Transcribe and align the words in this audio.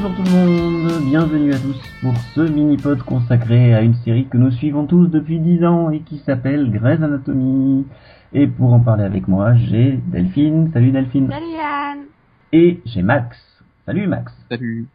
Bonjour 0.00 0.14
tout 0.14 0.22
le 0.22 0.30
monde, 0.30 1.04
bienvenue 1.06 1.52
à 1.52 1.58
tous 1.58 1.76
pour 2.00 2.16
ce 2.32 2.40
mini-pod 2.42 3.02
consacré 3.02 3.74
à 3.74 3.82
une 3.82 3.94
série 3.94 4.28
que 4.28 4.36
nous 4.36 4.52
suivons 4.52 4.86
tous 4.86 5.08
depuis 5.08 5.40
10 5.40 5.64
ans 5.64 5.90
et 5.90 6.00
qui 6.02 6.18
s'appelle 6.18 6.70
Grey's 6.70 7.02
Anatomy. 7.02 7.84
Et 8.32 8.46
pour 8.46 8.72
en 8.72 8.78
parler 8.78 9.02
avec 9.02 9.26
moi, 9.26 9.56
j'ai 9.56 9.98
Delphine. 10.06 10.70
Salut 10.72 10.92
Delphine. 10.92 11.28
Salut 11.28 11.50
Yann. 11.52 11.98
Et 12.52 12.80
j'ai 12.84 13.02
Max. 13.02 13.36
Salut 13.86 14.06
Max. 14.06 14.32
Salut. 14.48 14.86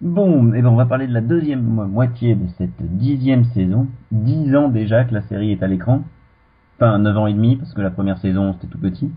Bon, 0.00 0.52
et 0.54 0.62
ben 0.62 0.68
on 0.68 0.76
va 0.76 0.86
parler 0.86 1.08
de 1.08 1.12
la 1.12 1.22
deuxième 1.22 1.64
moitié 1.64 2.36
de 2.36 2.46
cette 2.56 2.80
dixième 2.80 3.46
saison. 3.46 3.88
Dix 4.12 4.54
ans 4.54 4.68
déjà 4.68 5.02
que 5.02 5.12
la 5.12 5.22
série 5.22 5.50
est 5.50 5.62
à 5.64 5.66
l'écran. 5.66 6.04
Enfin, 6.76 7.00
neuf 7.00 7.16
ans 7.16 7.26
et 7.26 7.34
demi, 7.34 7.56
parce 7.56 7.74
que 7.74 7.80
la 7.80 7.90
première 7.90 8.18
saison 8.18 8.52
c'était 8.52 8.68
tout 8.68 8.78
petit. 8.78 9.10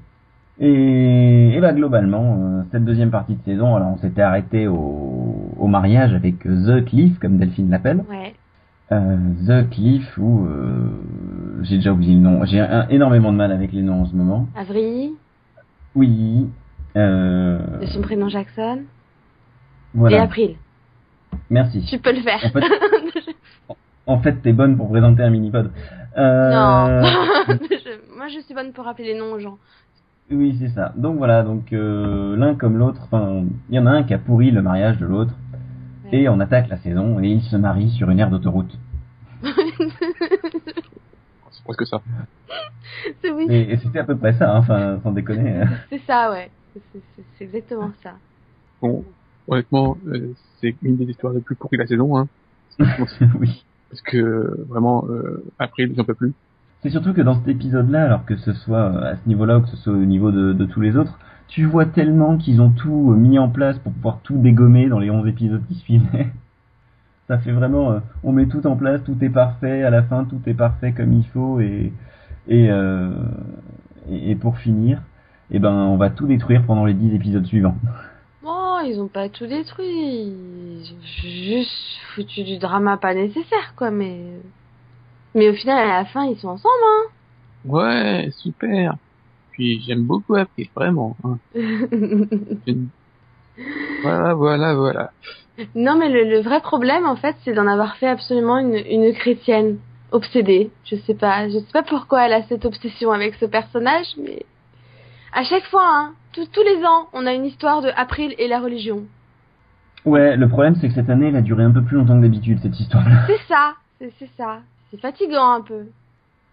Et, 0.59 1.55
et 1.55 1.59
bah 1.59 1.73
globalement, 1.73 2.38
euh, 2.39 2.62
cette 2.71 2.85
deuxième 2.85 3.09
partie 3.12 3.35
de 3.35 3.43
saison, 3.43 3.75
alors 3.75 3.89
on 3.89 3.98
s'était 3.98 4.21
arrêté 4.21 4.67
au, 4.67 5.49
au 5.57 5.67
mariage 5.67 6.13
avec 6.13 6.39
The 6.43 6.85
Cliff, 6.85 7.17
comme 7.20 7.38
Delphine 7.38 7.70
l'appelle. 7.70 8.03
Ouais. 8.09 8.34
Euh, 8.91 9.17
The 9.48 9.70
Cliff, 9.71 10.17
où 10.17 10.45
euh, 10.45 10.89
j'ai 11.63 11.77
déjà 11.77 11.91
oublié 11.91 12.13
le 12.13 12.21
nom. 12.21 12.46
J'ai 12.46 12.63
énormément 12.90 13.31
de 13.31 13.37
mal 13.37 13.51
avec 13.51 13.71
les 13.71 13.81
noms 13.81 14.01
en 14.01 14.05
ce 14.05 14.15
moment. 14.15 14.48
Avril, 14.55 15.12
Oui. 15.96 16.48
Euh, 16.96 17.79
de 17.81 17.85
son 17.87 18.01
prénom 18.01 18.29
Jackson. 18.29 18.81
Et 18.81 19.98
voilà. 19.98 20.21
April. 20.24 20.55
Merci. 21.49 21.84
Tu 21.90 21.98
peux 21.98 22.13
le 22.13 22.21
faire. 22.21 22.40
En 22.46 22.49
fait, 22.51 23.35
en 24.05 24.20
fait, 24.20 24.34
t'es 24.43 24.54
bonne 24.54 24.77
pour 24.77 24.90
présenter 24.90 25.24
un 25.24 25.31
mini-pod. 25.31 25.71
Euh, 26.18 26.51
Non. 26.51 27.01
Moi, 28.15 28.27
je 28.27 28.40
suis 28.46 28.54
bonne 28.54 28.71
pour 28.74 28.85
rappeler 28.85 29.13
les 29.13 29.20
noms 29.20 29.34
aux 29.34 29.40
gens. 29.40 29.57
Oui, 30.35 30.55
c'est 30.59 30.70
ça. 30.70 30.93
Donc 30.98 31.17
voilà, 31.17 31.43
donc 31.43 31.71
euh, 31.73 32.35
l'un 32.35 32.55
comme 32.55 32.77
l'autre, 32.77 33.01
enfin, 33.03 33.43
il 33.70 33.76
y 33.76 33.79
en 33.79 33.85
a 33.85 33.91
un 33.91 34.03
qui 34.03 34.13
a 34.13 34.17
pourri 34.17 34.51
le 34.51 34.62
mariage 34.62 34.98
de 34.98 35.05
l'autre, 35.05 35.34
et 36.12 36.27
on 36.27 36.40
attaque 36.40 36.70
la 36.70 36.77
saison, 36.77 37.21
et 37.21 37.27
ils 37.29 37.41
se 37.41 37.55
marient 37.55 37.91
sur 37.91 38.09
une 38.09 38.20
aire 38.20 38.29
d'autoroute. 38.29 38.77
C'est 41.51 41.63
presque 41.63 41.85
ça. 41.85 42.01
oui. 43.23 43.45
Et, 43.49 43.73
et 43.73 43.77
c'était 43.77 43.99
à 43.99 44.03
peu 44.03 44.17
près 44.17 44.34
ça, 44.34 44.55
hein, 44.55 44.59
enfin, 44.59 44.99
sans 45.03 45.12
déconner. 45.12 45.63
C'est 45.90 46.01
ça, 46.07 46.31
ouais. 46.31 46.49
C'est- 47.37 47.43
exactement 47.43 47.91
ça. 48.01 48.15
Bon, 48.81 49.05
honnêtement, 49.47 49.97
euh, 50.07 50.34
c'est 50.59 50.75
une 50.81 50.97
des 50.97 51.05
histoires 51.05 51.34
les 51.34 51.41
plus 51.41 51.55
pourries 51.55 51.77
de 51.77 51.84
la 51.84 51.87
saison, 51.87 52.18
hein. 52.18 52.27
oui. 53.40 53.63
Parce 53.90 54.01
que 54.01 54.65
vraiment, 54.68 55.05
euh, 55.09 55.43
après, 55.59 55.87
j'en 55.95 56.03
peux 56.03 56.15
plus. 56.15 56.34
C'est 56.84 56.89
surtout 56.89 57.13
que 57.13 57.21
dans 57.21 57.35
cet 57.35 57.48
épisode-là, 57.48 58.03
alors 58.03 58.26
que 58.26 58.35
ce 58.35 58.51
soit 58.51 58.91
euh, 58.91 59.13
à 59.13 59.15
ce 59.15 59.26
niveau-là 59.26 59.57
ou 59.57 59.62
que 59.62 59.70
ce 59.70 59.77
soit 59.77 59.93
au 59.93 60.05
niveau 60.05 60.31
de, 60.31 60.65
tous 60.65 60.81
les 60.81 60.98
autres, 60.98 61.17
tu 61.48 61.63
vois 61.65 61.85
tellement 61.85 62.37
qu'ils 62.37 62.62
ont 62.62 62.71
tout 62.71 63.12
euh, 63.12 63.15
mis 63.15 63.40
en 63.40 63.48
place 63.48 63.79
pour 63.79 63.93
pouvoir 63.93 64.19
tout 64.22 64.38
dégommer 64.38 64.90
dans 64.90 65.00
les 65.00 65.09
11 65.09 65.25
épisodes 65.25 65.63
qui 65.69 65.75
suivaient. 65.75 66.28
Ça 67.29 67.38
fait 67.38 67.53
vraiment, 67.53 67.91
euh, 67.91 68.00
on 68.23 68.34
met 68.34 68.47
tout 68.47 68.67
en 68.67 68.75
place, 68.75 69.01
tout 69.06 69.16
est 69.22 69.29
parfait, 69.29 69.84
à 69.84 69.90
la 69.90 70.03
fin 70.03 70.25
tout 70.25 70.41
est 70.45 70.53
parfait 70.53 70.91
comme 70.91 71.13
il 71.13 71.25
faut, 71.28 71.62
et, 71.62 71.94
et, 72.50 74.35
pour 74.35 74.57
finir, 74.57 75.01
eh 75.51 75.59
ben, 75.59 75.72
on 75.72 75.96
va 75.96 76.09
tout 76.09 76.28
détruire 76.28 76.66
pendant 76.66 76.84
les 76.84 76.94
10 76.94 77.16
épisodes 77.16 77.46
suivants. 77.46 77.78
Oh, 78.46 78.79
ils 78.85 79.00
ont 79.00 79.08
pas 79.08 79.29
tout 79.29 79.46
détruit. 79.46 80.34
Juste 81.22 81.72
foutu 82.13 82.44
du 82.44 82.58
drama 82.58 82.97
pas 82.97 83.13
nécessaire, 83.13 83.74
quoi, 83.78 83.90
mais. 83.90 84.19
Mais 85.36 85.50
au 85.50 85.54
final, 85.54 85.78
à 85.90 85.98
la 86.00 86.06
fin, 86.06 86.26
ils 86.26 86.38
sont 86.38 86.50
ensemble, 86.50 86.74
hein. 86.86 87.10
Ouais, 87.66 88.30
super. 88.38 88.96
Puis 89.52 89.82
j'aime 89.86 90.04
beaucoup 90.04 90.36
après, 90.36 90.70
vraiment. 90.76 91.16
Hein. 91.24 91.38
Voilà, 94.02 94.34
voilà, 94.34 94.74
voilà. 94.74 95.12
Non, 95.76 95.96
mais 95.98 96.10
le, 96.10 96.24
le 96.24 96.42
vrai 96.42 96.60
problème, 96.62 97.06
en 97.06 97.16
fait, 97.16 97.36
c'est 97.46 97.54
d'en 97.54 97.68
avoir 97.68 97.96
fait 97.98 98.08
absolument 98.08 98.58
une, 98.58 98.76
une 98.76 99.14
chrétienne 99.14 99.78
obsédée. 100.12 100.72
Je 100.86 100.96
sais 100.96 101.14
pas, 101.14 101.48
je 101.48 101.54
sais 101.60 101.72
pas 101.72 101.84
pourquoi 101.84 102.26
elle 102.26 102.34
a 102.34 102.44
cette 102.44 102.66
obsession 102.66 103.12
avec 103.12 103.36
ce 103.36 103.46
personnage, 103.46 104.08
mais 104.18 104.44
à 105.32 105.44
chaque 105.44 105.64
fois, 105.66 105.86
hein, 105.88 106.14
tous- 106.34 106.48
tous 106.48 106.64
les 106.64 106.84
ans, 106.84 107.08
on 107.14 107.26
a 107.26 107.34
une 107.34 107.46
histoire 107.46 107.82
de 107.82 107.90
April 107.96 108.34
et 108.40 108.48
la 108.48 108.60
religion. 108.60 109.04
Ouais, 110.06 110.36
le 110.36 110.50
problème 110.50 110.76
c'est 110.82 110.90
que 110.90 110.96
cette 110.96 111.10
année, 111.10 111.28
elle 111.28 111.36
a 111.38 111.42
duré 111.42 111.64
un 111.64 111.72
peu 111.72 111.82
plus 111.84 111.98
longtemps 111.98 112.18
que 112.18 112.24
d'habitude, 112.24 112.60
cette 112.62 112.78
histoire-là. 112.80 113.26
C'est 113.28 113.48
ça, 113.48 113.76
c'est 114.00 114.30
ça. 114.36 114.60
C'est 114.94 115.02
fatigant 115.02 115.54
un 115.54 115.62
peu. 115.62 115.88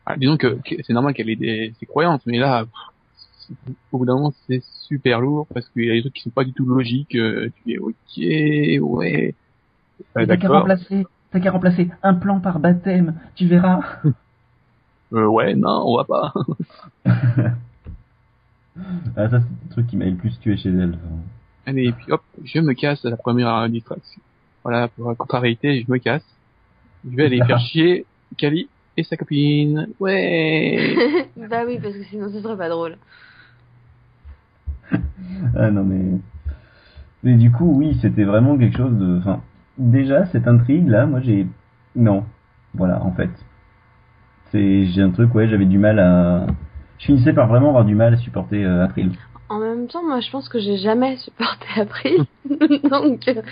Ah, 0.07 0.17
disons 0.17 0.39
que, 0.39 0.59
que 0.65 0.83
c'est 0.83 0.95
normal 0.95 1.13
qu'elle 1.13 1.29
ait 1.29 1.37
des, 1.37 1.75
ses 1.79 1.85
croyances, 1.85 2.23
mais 2.25 2.39
là, 2.39 2.65
pff, 2.65 3.59
au 3.93 3.99
bout 3.99 4.07
d'un 4.07 4.15
moment, 4.15 4.33
c'est 4.47 4.63
super 4.89 5.21
lourd 5.21 5.47
parce 5.53 5.69
qu'il 5.69 5.85
y 5.85 5.91
a 5.91 5.93
des 5.93 6.01
trucs 6.01 6.15
qui 6.15 6.23
sont 6.23 6.31
pas 6.31 6.45
du 6.45 6.55
tout 6.55 6.65
logiques. 6.65 7.17
euh, 7.17 7.51
tu 7.57 7.63
dis, 7.67 7.79
ok, 7.79 7.93
ouais, 8.17 9.35
T'as 10.15 10.23
euh, 10.23 10.37
qu'à 10.39 10.49
remplacer, 10.49 11.07
t'as 11.31 11.41
qu'à 11.41 11.51
remplacer 11.51 11.91
un 12.03 12.15
plan 12.15 12.41
par 12.41 12.61
baptême, 12.61 13.15
tu 13.35 13.47
verras. 13.47 13.81
Euh, 15.13 15.27
ouais, 15.27 15.57
non, 15.57 15.83
on 15.87 15.97
va 15.97 16.05
pas. 16.05 16.33
Ah, 19.17 19.29
ça, 19.29 19.41
c'est 19.41 19.67
le 19.67 19.71
truc 19.73 19.87
qui 19.89 19.97
m'a 19.97 20.05
le 20.05 20.15
plus 20.15 20.39
tué 20.39 20.57
chez 20.57 20.69
elle. 20.69 20.97
Allez, 21.67 21.89
et 21.89 21.93
puis 21.93 22.13
hop, 22.13 22.23
je 22.45 22.61
me 22.61 22.73
casse 22.75 23.05
à 23.05 23.11
la 23.11 23.17
première 23.17 23.69
distraction. 23.69 24.23
Voilà, 24.63 24.87
pour 24.87 25.09
la 25.09 25.17
contrariété, 25.17 25.85
je 25.85 25.91
me 25.91 25.99
casse. 25.99 26.23
Je 27.11 27.17
vais 27.17 27.25
aller 27.27 27.41
faire 27.47 27.59
chier 27.59 28.07
Kali 28.37 28.69
et 28.97 29.03
sa 29.05 29.17
copine. 29.17 29.89
Ouais. 29.99 30.95
bah 31.37 31.65
oui, 31.67 31.79
parce 31.83 31.95
que 31.95 32.05
sinon 32.05 32.31
ce 32.31 32.41
serait 32.41 32.57
pas 32.57 32.69
drôle. 32.69 32.97
Ah 35.57 35.71
non 35.71 35.85
mais 35.85 36.19
mais 37.23 37.35
du 37.35 37.51
coup 37.51 37.73
oui 37.77 37.97
c'était 38.03 38.25
vraiment 38.25 38.59
quelque 38.59 38.77
chose 38.77 38.97
de 38.99 39.19
enfin 39.19 39.41
déjà 39.79 40.27
cette 40.27 40.49
intrigue 40.49 40.89
là 40.89 41.07
moi 41.07 41.21
j'ai 41.21 41.47
non 41.95 42.25
voilà 42.75 43.03
en 43.05 43.13
fait 43.13 43.31
c'est 44.51 44.87
j'ai 44.87 45.03
un 45.03 45.11
truc 45.11 45.35
ouais 45.35 45.49
j'avais 45.49 45.67
du 45.67 45.79
mal 45.79 45.99
à 46.01 46.47
je 47.01 47.07
finissais 47.07 47.33
par 47.33 47.49
vraiment 47.49 47.69
avoir 47.69 47.85
du 47.85 47.95
mal 47.95 48.15
à 48.15 48.17
supporter 48.19 48.63
euh, 48.63 48.85
April 48.85 49.11
En 49.49 49.59
même 49.59 49.87
temps, 49.89 50.07
moi, 50.07 50.21
je 50.21 50.31
pense 50.31 50.49
que 50.49 50.61
j'ai 50.61 50.77
jamais 50.77 51.17
supporté 51.17 51.67
April. 51.77 52.25
Donc, 52.91 53.27
euh, 53.27 53.43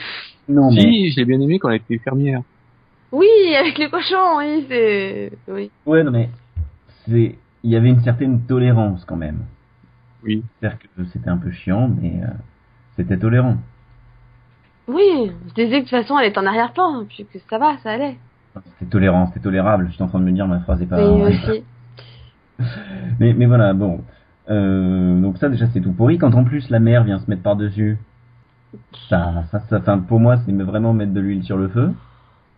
non 0.49 0.71
mais 0.71 0.83
Si, 0.83 1.11
je 1.11 1.17
l'ai 1.17 1.25
bien 1.25 1.41
aimé 1.41 1.59
quand 1.59 1.71
elle 1.71 1.77
était 1.77 1.99
fermière. 1.99 2.43
Oui, 3.13 3.27
avec 3.59 3.79
les 3.79 3.89
cochons, 3.89 4.37
oui, 4.39 4.67
c'est... 4.69 5.33
Oui. 5.49 5.71
ouais 5.87 6.03
non 6.03 6.11
mais 6.11 6.29
c'est 7.07 7.37
il 7.65 7.71
y 7.71 7.77
avait 7.77 7.89
une 7.89 8.01
certaine 8.03 8.43
tolérance 8.43 9.05
quand 9.05 9.17
même 9.17 9.41
Oui. 10.25 10.45
c'est-à-dire 10.61 10.79
que 10.79 11.05
c'était 11.07 11.31
un 11.31 11.39
peu 11.39 11.51
chiant 11.51 11.89
mais 11.89 12.21
euh, 12.23 12.27
c'était 12.97 13.17
tolérant 13.19 13.57
Oui, 14.89 15.33
je 15.49 15.55
disais 15.55 15.69
que 15.71 15.75
de 15.77 15.81
toute 15.81 15.91
façon, 15.91 16.19
elle 16.19 16.27
est 16.27 16.39
en 16.39 16.47
arrière-plan, 16.47 17.05
puis 17.09 17.25
que 17.33 17.39
ça 17.51 17.59
va, 17.59 17.77
ça 17.79 17.93
allait. 17.93 18.17
c'était 18.79 18.91
tolérant 18.91 19.27
c'était 19.29 19.41
tolérable 19.41 19.89
j'étais 19.91 20.03
en 20.03 20.09
train 20.09 20.21
de 20.21 20.25
me 20.25 20.33
dire 20.33 20.47
ma 20.47 20.61
phrase 20.61 20.81
est 20.83 20.87
pas 20.87 21.11
Oui, 21.13 21.35
aussi. 21.35 21.65
Mais, 23.21 23.35
mais 23.35 23.47
voilà, 23.47 23.73
bon. 23.73 24.03
Euh, 24.51 25.21
donc 25.21 25.39
ça 25.39 25.49
déjà 25.49 25.67
c'est 25.73 25.81
tout 25.81 25.93
pourri. 25.93 26.19
Quand 26.19 26.35
en 26.35 26.43
plus 26.43 26.69
la 26.71 26.81
mère 26.81 27.05
vient 27.05 27.19
se 27.21 27.31
mettre 27.31 27.43
par-dessus, 27.43 27.99
ça, 29.09 29.45
ça, 29.53 29.61
ça, 29.61 29.79
enfin, 29.79 29.99
pour 29.99 30.19
moi 30.21 30.37
c'est 30.39 30.53
vraiment 30.53 30.93
mettre 30.93 31.13
de 31.13 31.21
l'huile 31.21 31.45
sur 31.45 31.57
le 31.57 31.69
feu. 31.69 31.93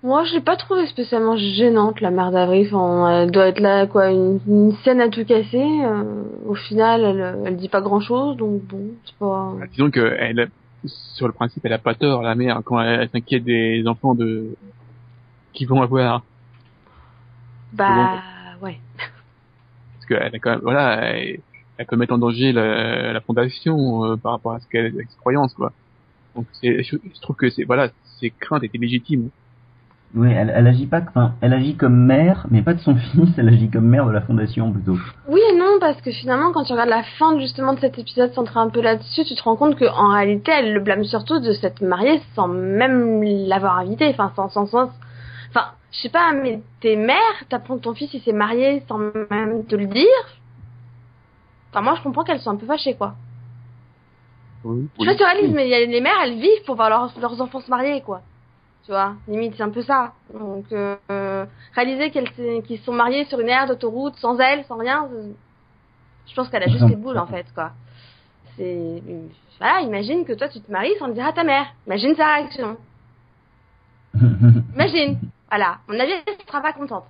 Moi, 0.02 0.24
je 0.24 0.32
l'ai 0.32 0.40
pas 0.40 0.56
trouvé 0.56 0.86
spécialement 0.86 1.36
gênante, 1.36 2.00
la 2.00 2.10
mère 2.10 2.30
d'Avril. 2.30 2.66
Enfin, 2.72 3.22
elle 3.22 3.30
doit 3.30 3.48
être 3.48 3.60
là, 3.60 3.86
quoi, 3.86 4.10
une, 4.10 4.40
une 4.48 4.72
scène 4.82 5.00
à 5.00 5.10
tout 5.10 5.24
casser. 5.26 5.58
euh, 5.84 6.22
au 6.46 6.54
final, 6.54 7.02
elle, 7.04 7.38
elle 7.44 7.56
dit 7.56 7.68
pas 7.68 7.82
grand-chose, 7.82 8.36
donc 8.38 8.62
bon, 8.62 8.92
c'est 9.04 9.14
pas... 9.16 9.52
Bah, 9.58 9.66
disons 9.70 9.90
que 9.90 10.00
elle, 10.18 10.50
sur 10.86 11.26
le 11.26 11.34
principe, 11.34 11.64
elle 11.66 11.74
a 11.74 11.78
pas 11.78 11.94
tort, 11.94 12.22
la 12.22 12.34
mère, 12.34 12.62
quand 12.64 12.80
elle, 12.80 13.00
elle 13.00 13.10
s'inquiète 13.10 13.44
des 13.44 13.86
enfants 13.86 14.14
de 14.14 14.56
qui 15.52 15.66
vont 15.66 15.82
avoir. 15.82 16.22
Bah, 17.74 18.20
ouais. 18.62 18.78
Parce 18.96 20.06
qu'elle 20.08 20.34
a 20.34 20.38
quand 20.38 20.50
même, 20.50 20.60
voilà, 20.62 20.94
elle, 21.14 21.40
elle 21.76 21.86
peut 21.86 21.96
mettre 21.96 22.14
en 22.14 22.18
danger 22.18 22.52
la, 22.52 23.12
la 23.12 23.20
fondation 23.20 24.04
euh, 24.04 24.16
par 24.16 24.32
rapport 24.32 24.52
à 24.52 24.60
ce 24.60 24.68
qu'elle, 24.68 24.92
ses 24.94 25.16
croyances, 25.18 25.52
quoi. 25.52 25.72
Donc 26.34 26.46
je, 26.62 26.82
je 26.82 27.20
trouve 27.20 27.36
que 27.36 27.50
c'est, 27.50 27.64
voilà, 27.64 27.90
ses 28.18 28.30
craintes 28.30 28.62
étaient 28.64 28.78
légitimes. 28.78 29.28
Oui, 30.14 30.32
elle, 30.32 30.52
elle 30.54 30.66
agit 30.66 30.86
pas, 30.86 31.00
enfin, 31.06 31.34
elle 31.40 31.52
agit 31.52 31.76
comme 31.76 32.06
mère, 32.06 32.46
mais 32.50 32.62
pas 32.62 32.74
de 32.74 32.80
son 32.80 32.96
fils. 33.12 33.28
Elle 33.38 33.48
agit 33.48 33.70
comme 33.70 33.86
mère 33.86 34.06
de 34.06 34.10
la 34.10 34.20
fondation 34.20 34.72
plutôt. 34.72 34.96
Oui 35.28 35.40
et 35.50 35.56
non, 35.56 35.78
parce 35.78 36.00
que 36.00 36.10
finalement, 36.10 36.52
quand 36.52 36.64
tu 36.64 36.72
regardes 36.72 36.88
la 36.88 37.04
fin 37.18 37.38
justement 37.38 37.74
de 37.74 37.80
cet 37.80 37.98
épisode 37.98 38.32
centré 38.32 38.58
un 38.58 38.68
peu 38.70 38.80
là-dessus, 38.80 39.24
tu 39.24 39.34
te 39.34 39.42
rends 39.42 39.56
compte 39.56 39.78
qu'en 39.78 40.08
réalité, 40.08 40.50
elle 40.50 40.74
le 40.74 40.80
blâme 40.80 41.04
surtout 41.04 41.38
de 41.38 41.52
s'être 41.52 41.82
mariée 41.82 42.20
sans 42.34 42.48
même 42.48 43.22
l'avoir 43.22 43.78
invité, 43.78 44.08
enfin, 44.08 44.32
sans, 44.34 44.48
sans, 44.48 44.66
sans... 44.66 44.90
Enfin, 45.50 45.66
je 45.92 45.98
sais 46.00 46.08
pas, 46.08 46.32
mais 46.32 46.60
t'es 46.80 46.96
mère, 46.96 47.16
t'apprends 47.48 47.76
que 47.76 47.82
ton 47.82 47.94
fils 47.94 48.12
il 48.12 48.20
s'est 48.20 48.32
marié 48.32 48.82
sans 48.88 48.98
même 48.98 49.64
te 49.68 49.76
le 49.76 49.86
dire. 49.86 50.04
Enfin, 51.70 51.82
moi, 51.82 51.94
je 51.96 52.02
comprends 52.02 52.24
qu'elles 52.24 52.40
sont 52.40 52.50
un 52.50 52.56
peu 52.56 52.66
fâchées, 52.66 52.94
quoi. 52.94 53.14
Oui. 54.64 54.88
Je 54.98 55.04
sais 55.04 55.06
pas 55.06 55.12
si 55.12 55.18
tu 55.18 55.24
réalises, 55.24 55.54
mais 55.54 55.66
il 55.66 55.70
y 55.70 55.74
a 55.74 55.86
les 55.86 56.00
mères, 56.00 56.18
elles 56.24 56.34
vivent 56.34 56.64
pour 56.66 56.74
voir 56.74 56.90
leurs, 56.90 57.12
leurs 57.20 57.40
enfants 57.40 57.60
se 57.60 57.70
marier, 57.70 58.02
quoi. 58.02 58.22
Tu 58.90 58.94
vois, 58.94 59.14
limite, 59.28 59.54
c'est 59.56 59.62
un 59.62 59.70
peu 59.70 59.82
ça. 59.82 60.14
Donc, 60.34 60.64
euh, 60.72 60.96
euh, 61.12 61.46
réaliser 61.76 62.10
qu'ils 62.10 62.76
se 62.76 62.84
sont 62.84 62.92
mariés 62.92 63.24
sur 63.26 63.38
une 63.38 63.48
aire 63.48 63.68
d'autoroute, 63.68 64.16
sans 64.16 64.36
elle, 64.40 64.64
sans 64.64 64.78
rien, 64.78 65.08
euh, 65.14 65.28
je 66.26 66.34
pense 66.34 66.48
qu'elle 66.48 66.64
a 66.64 66.66
juste 66.66 66.88
les 66.88 66.96
boules, 66.96 67.16
en 67.18 67.28
fait, 67.28 67.46
quoi. 67.54 67.70
C'est 68.56 69.00
voilà, 69.60 69.82
imagine 69.82 70.24
que 70.24 70.32
toi 70.32 70.48
tu 70.48 70.60
te 70.60 70.72
maries 70.72 70.96
sans 70.98 71.06
le 71.06 71.14
dire 71.14 71.24
à 71.24 71.32
ta 71.32 71.44
mère. 71.44 71.66
Imagine 71.86 72.16
sa 72.16 72.34
réaction. 72.34 72.78
Imagine. 74.74 75.20
Voilà, 75.48 75.78
mon 75.86 76.00
avis, 76.00 76.14
elle 76.26 76.34
sera 76.48 76.60
pas 76.60 76.72
contente. 76.72 77.04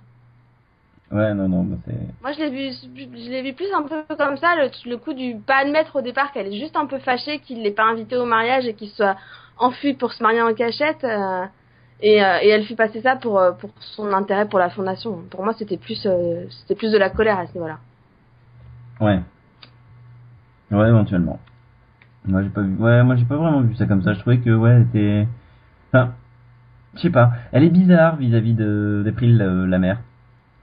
Ouais, 1.11 1.33
non, 1.33 1.49
non, 1.49 1.65
c'est. 1.87 1.95
Moi, 2.21 2.33
je 2.33 2.41
l'ai 2.41 2.49
vu, 2.51 2.75
je 2.95 3.29
l'ai 3.31 3.41
vu 3.41 3.53
plus 3.53 3.73
un 3.73 3.81
peu 3.81 4.03
comme 4.15 4.37
ça, 4.37 4.55
le, 4.55 4.69
le 4.87 4.97
coup 4.97 5.13
du 5.13 5.35
pas 5.37 5.55
admettre 5.55 5.95
au 5.95 6.01
départ 6.01 6.31
qu'elle 6.31 6.53
est 6.53 6.59
juste 6.59 6.75
un 6.75 6.85
peu 6.85 6.99
fâchée 6.99 7.39
qu'il 7.39 7.63
l'ait 7.63 7.71
pas 7.71 7.85
invité 7.85 8.17
au 8.17 8.25
mariage 8.25 8.67
et 8.67 8.75
qu'il 8.75 8.91
soit 8.91 9.15
enfui 9.57 9.95
pour 9.95 10.13
se 10.13 10.21
marier 10.21 10.43
en 10.43 10.53
cachette. 10.53 11.03
euh, 11.03 11.45
et, 12.01 12.23
euh, 12.23 12.39
et 12.41 12.49
elle 12.49 12.63
fit 12.63 12.75
passer 12.75 13.01
ça 13.01 13.15
pour 13.15 13.39
euh, 13.39 13.51
pour 13.51 13.69
son 13.79 14.11
intérêt 14.13 14.47
pour 14.47 14.59
la 14.59 14.69
fondation. 14.69 15.19
Pour 15.29 15.43
moi, 15.43 15.53
c'était 15.57 15.77
plus 15.77 16.03
euh, 16.05 16.45
plus 16.77 16.91
de 16.91 16.97
la 16.97 17.09
colère 17.09 17.37
à 17.37 17.47
ce 17.47 17.53
niveau-là. 17.53 17.77
Ouais. 18.99 19.19
Ouais, 20.71 20.87
éventuellement. 20.87 21.39
Moi, 22.25 22.43
j'ai 22.43 22.49
pas 22.49 22.61
vu. 22.61 22.75
Ouais, 22.77 23.03
pas 23.27 23.35
vraiment 23.35 23.61
vu 23.61 23.75
ça 23.75 23.85
comme 23.85 24.01
ça. 24.01 24.13
Je 24.13 24.19
trouvais 24.19 24.39
que, 24.39 24.49
ouais, 24.49 24.71
elle 24.71 24.81
était. 24.83 25.27
Enfin, 25.89 26.13
je 26.95 27.01
sais 27.01 27.09
pas. 27.09 27.31
Elle 27.51 27.63
est 27.63 27.69
bizarre 27.69 28.15
vis-à-vis 28.15 28.53
d'April, 28.53 29.37
la 29.37 29.79
mère. 29.79 29.99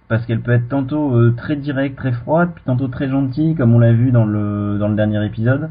Parce 0.08 0.24
qu'elle 0.24 0.40
peut 0.40 0.52
être 0.52 0.68
tantôt 0.68 1.30
très 1.32 1.56
directe, 1.56 1.96
très 1.96 2.12
froide, 2.12 2.50
puis 2.54 2.64
tantôt 2.64 2.88
très 2.88 3.08
gentille, 3.08 3.54
comme 3.54 3.74
on 3.74 3.78
l'a 3.78 3.92
vu 3.92 4.10
dans 4.10 4.24
le 4.24 4.78
dans 4.78 4.88
le 4.88 4.94
dernier 4.94 5.24
épisode. 5.26 5.70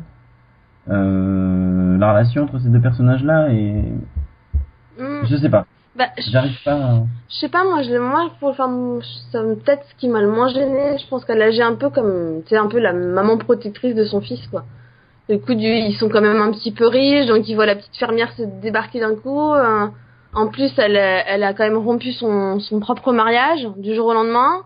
La 0.87 2.11
relation 2.11 2.43
entre 2.43 2.59
ces 2.59 2.69
deux 2.69 2.81
personnages-là 2.81 3.49
et 3.51 3.83
Hmm. 4.97 5.25
je 5.25 5.38
sais 5.38 5.49
pas. 5.49 5.65
Bah, 5.95 6.09
je- 6.17 6.29
J'arrive 6.31 6.57
pas. 6.63 6.73
à- 6.75 7.03
Je 7.29 7.35
sais 7.38 7.49
pas, 7.49 7.63
moi, 7.63 7.81
je, 7.81 7.95
moi, 7.97 8.29
pour 8.39 8.55
faire, 8.55 8.67
mon- 8.67 9.01
ça 9.31 9.41
me- 9.41 9.55
peut-être 9.55 9.83
ce 9.89 9.95
qui 9.95 10.07
m'a 10.07 10.21
le 10.21 10.29
moins 10.29 10.47
gêné, 10.47 10.97
je 10.99 11.07
pense 11.07 11.25
qu'elle 11.25 11.41
agit 11.41 11.61
un 11.61 11.75
peu 11.75 11.89
comme, 11.89 12.44
tu 12.44 12.49
sais, 12.49 12.57
un 12.57 12.67
peu 12.67 12.79
la 12.79 12.94
maman 12.94 13.38
protectrice 13.38 13.95
de 13.95 14.05
son 14.05 14.21
fils, 14.21 14.45
quoi. 14.47 14.63
Du 15.29 15.39
coup, 15.39 15.55
du, 15.55 15.65
ils 15.67 15.95
sont 15.95 16.07
quand 16.09 16.21
même 16.21 16.41
un 16.41 16.51
petit 16.51 16.71
peu 16.71 16.88
riches, 16.88 17.25
donc 17.25 17.47
ils 17.49 17.55
voient 17.55 17.65
la 17.65 17.75
petite 17.75 17.97
fermière 17.97 18.31
se 18.33 18.44
débarquer 18.44 18.99
d'un 18.99 19.15
coup. 19.15 19.53
euh, 19.53 19.88
en 20.33 20.47
plus, 20.49 20.71
elle, 20.77 20.95
elle 20.95 21.44
a 21.44 21.53
quand 21.53 21.63
même 21.63 21.77
rompu 21.77 22.11
son, 22.13 22.59
son 22.59 22.79
propre 22.79 23.11
mariage 23.11 23.67
du 23.77 23.95
jour 23.95 24.05
au 24.07 24.13
lendemain. 24.13 24.61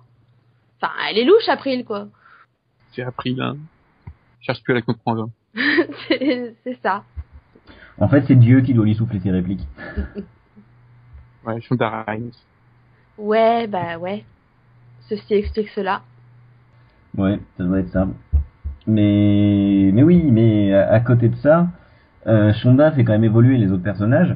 Enfin, 0.81 0.91
elle 1.09 1.17
est 1.17 1.23
louche, 1.23 1.47
April, 1.47 1.85
quoi. 1.85 2.07
J'ai 2.93 3.03
appris 3.03 3.35
là. 3.35 3.53
Je 4.41 4.45
cherche 4.47 4.61
plus 4.63 4.73
à 4.73 4.75
la 4.75 4.81
comprendre. 4.81 5.29
c'est 6.07 6.55
c'est 6.63 6.77
ça. 6.83 7.03
En 8.01 8.07
fait, 8.09 8.23
c'est 8.27 8.35
Dieu 8.35 8.61
qui 8.61 8.73
doit 8.73 8.83
lui 8.85 8.95
souffler 8.95 9.19
ses 9.19 9.31
répliques. 9.31 9.65
Ouais, 11.43 11.59
Shonda 11.59 12.03
Rhimes. 12.07 12.29
Ouais, 13.17 13.65
bah 13.65 13.97
ouais. 13.97 14.23
Ceci 15.09 15.33
explique 15.33 15.69
cela. 15.69 16.01
Ouais, 17.17 17.39
ça 17.57 17.63
doit 17.63 17.79
être 17.79 17.89
ça. 17.89 18.07
Mais, 18.85 19.89
mais 19.91 20.03
oui, 20.03 20.23
mais 20.31 20.71
à, 20.71 20.91
à 20.91 20.99
côté 20.99 21.29
de 21.29 21.35
ça, 21.37 21.67
euh, 22.27 22.53
Shonda 22.53 22.91
fait 22.91 23.03
quand 23.03 23.13
même 23.13 23.23
évoluer 23.23 23.57
les 23.57 23.71
autres 23.71 23.81
personnages. 23.81 24.35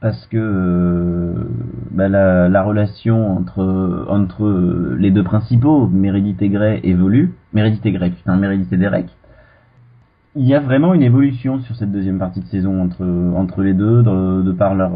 Parce 0.00 0.26
que 0.28 0.38
euh, 0.38 1.34
bah, 1.90 2.08
la, 2.08 2.48
la 2.48 2.62
relation 2.62 3.36
entre, 3.36 4.06
entre 4.08 4.48
les 4.98 5.10
deux 5.10 5.24
principaux, 5.24 5.88
Meredith 5.88 6.40
et 6.40 6.48
Grey, 6.48 6.80
évolue. 6.84 7.34
Meredith 7.52 7.84
et 7.84 7.92
Grey, 7.92 8.10
putain, 8.12 8.36
Meredith 8.36 8.72
et 8.72 8.78
Derek. 8.78 9.08
Il 10.36 10.46
y 10.46 10.54
a 10.54 10.60
vraiment 10.60 10.92
une 10.92 11.02
évolution 11.02 11.60
sur 11.62 11.74
cette 11.76 11.90
deuxième 11.90 12.18
partie 12.18 12.40
de 12.40 12.46
saison 12.46 12.82
entre, 12.82 13.04
entre 13.34 13.62
les 13.62 13.72
deux, 13.72 14.02
de, 14.02 14.42
de 14.42 14.52
par 14.52 14.74
leur, 14.74 14.90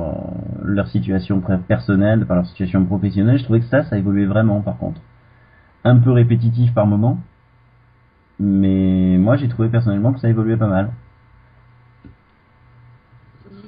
leur 0.63 0.87
situation 0.89 1.41
personnelle, 1.67 2.21
de 2.21 2.25
par 2.25 2.37
leur 2.37 2.47
situation 2.47 2.85
professionnelle. 2.85 3.39
Je 3.39 3.45
trouvais 3.45 3.61
que 3.61 3.67
ça, 3.67 3.83
ça 3.85 3.97
évoluait 3.97 4.27
vraiment 4.27 4.61
par 4.61 4.77
contre 4.77 5.01
un 5.85 5.97
peu 5.97 6.11
répétitif 6.11 6.75
par 6.75 6.87
moment. 6.87 7.19
Mais 8.39 9.17
moi 9.19 9.37
j'ai 9.37 9.49
trouvé 9.49 9.69
personnellement 9.69 10.13
que 10.13 10.21
ça 10.21 10.29
évoluait 10.29 10.57
pas 10.59 10.67
mal. 10.67 10.91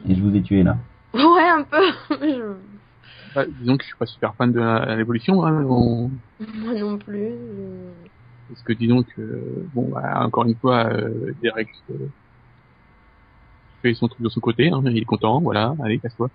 Et 0.08 0.14
je 0.14 0.22
vous 0.22 0.34
ai 0.36 0.42
tué 0.42 0.62
là. 0.62 0.76
Ouais, 1.14 1.48
un 1.48 1.62
peu. 1.62 1.82
Je- 2.20 2.56
Ouais, 3.34 3.46
disons 3.60 3.78
que 3.78 3.82
je 3.82 3.86
suis 3.88 3.96
pas 3.98 4.04
super 4.04 4.34
fan 4.34 4.52
de 4.52 4.94
l'évolution, 4.94 5.42
hein, 5.46 5.62
Moi 5.62 6.10
non 6.78 6.98
plus. 6.98 7.30
je- 7.30 8.11
parce 8.52 8.62
que 8.64 8.72
disons 8.74 9.02
que, 9.02 9.66
bon, 9.74 9.88
bah, 9.92 10.24
encore 10.24 10.44
une 10.44 10.54
fois, 10.54 10.86
euh, 10.86 11.32
Derek 11.42 11.68
euh, 11.90 11.94
fait 13.80 13.94
son 13.94 14.08
truc 14.08 14.22
de 14.22 14.28
son 14.28 14.40
côté, 14.40 14.68
hein, 14.70 14.82
il 14.84 14.98
est 14.98 15.04
content, 15.04 15.40
voilà, 15.40 15.74
allez, 15.82 15.98
casse-toi. 15.98 16.28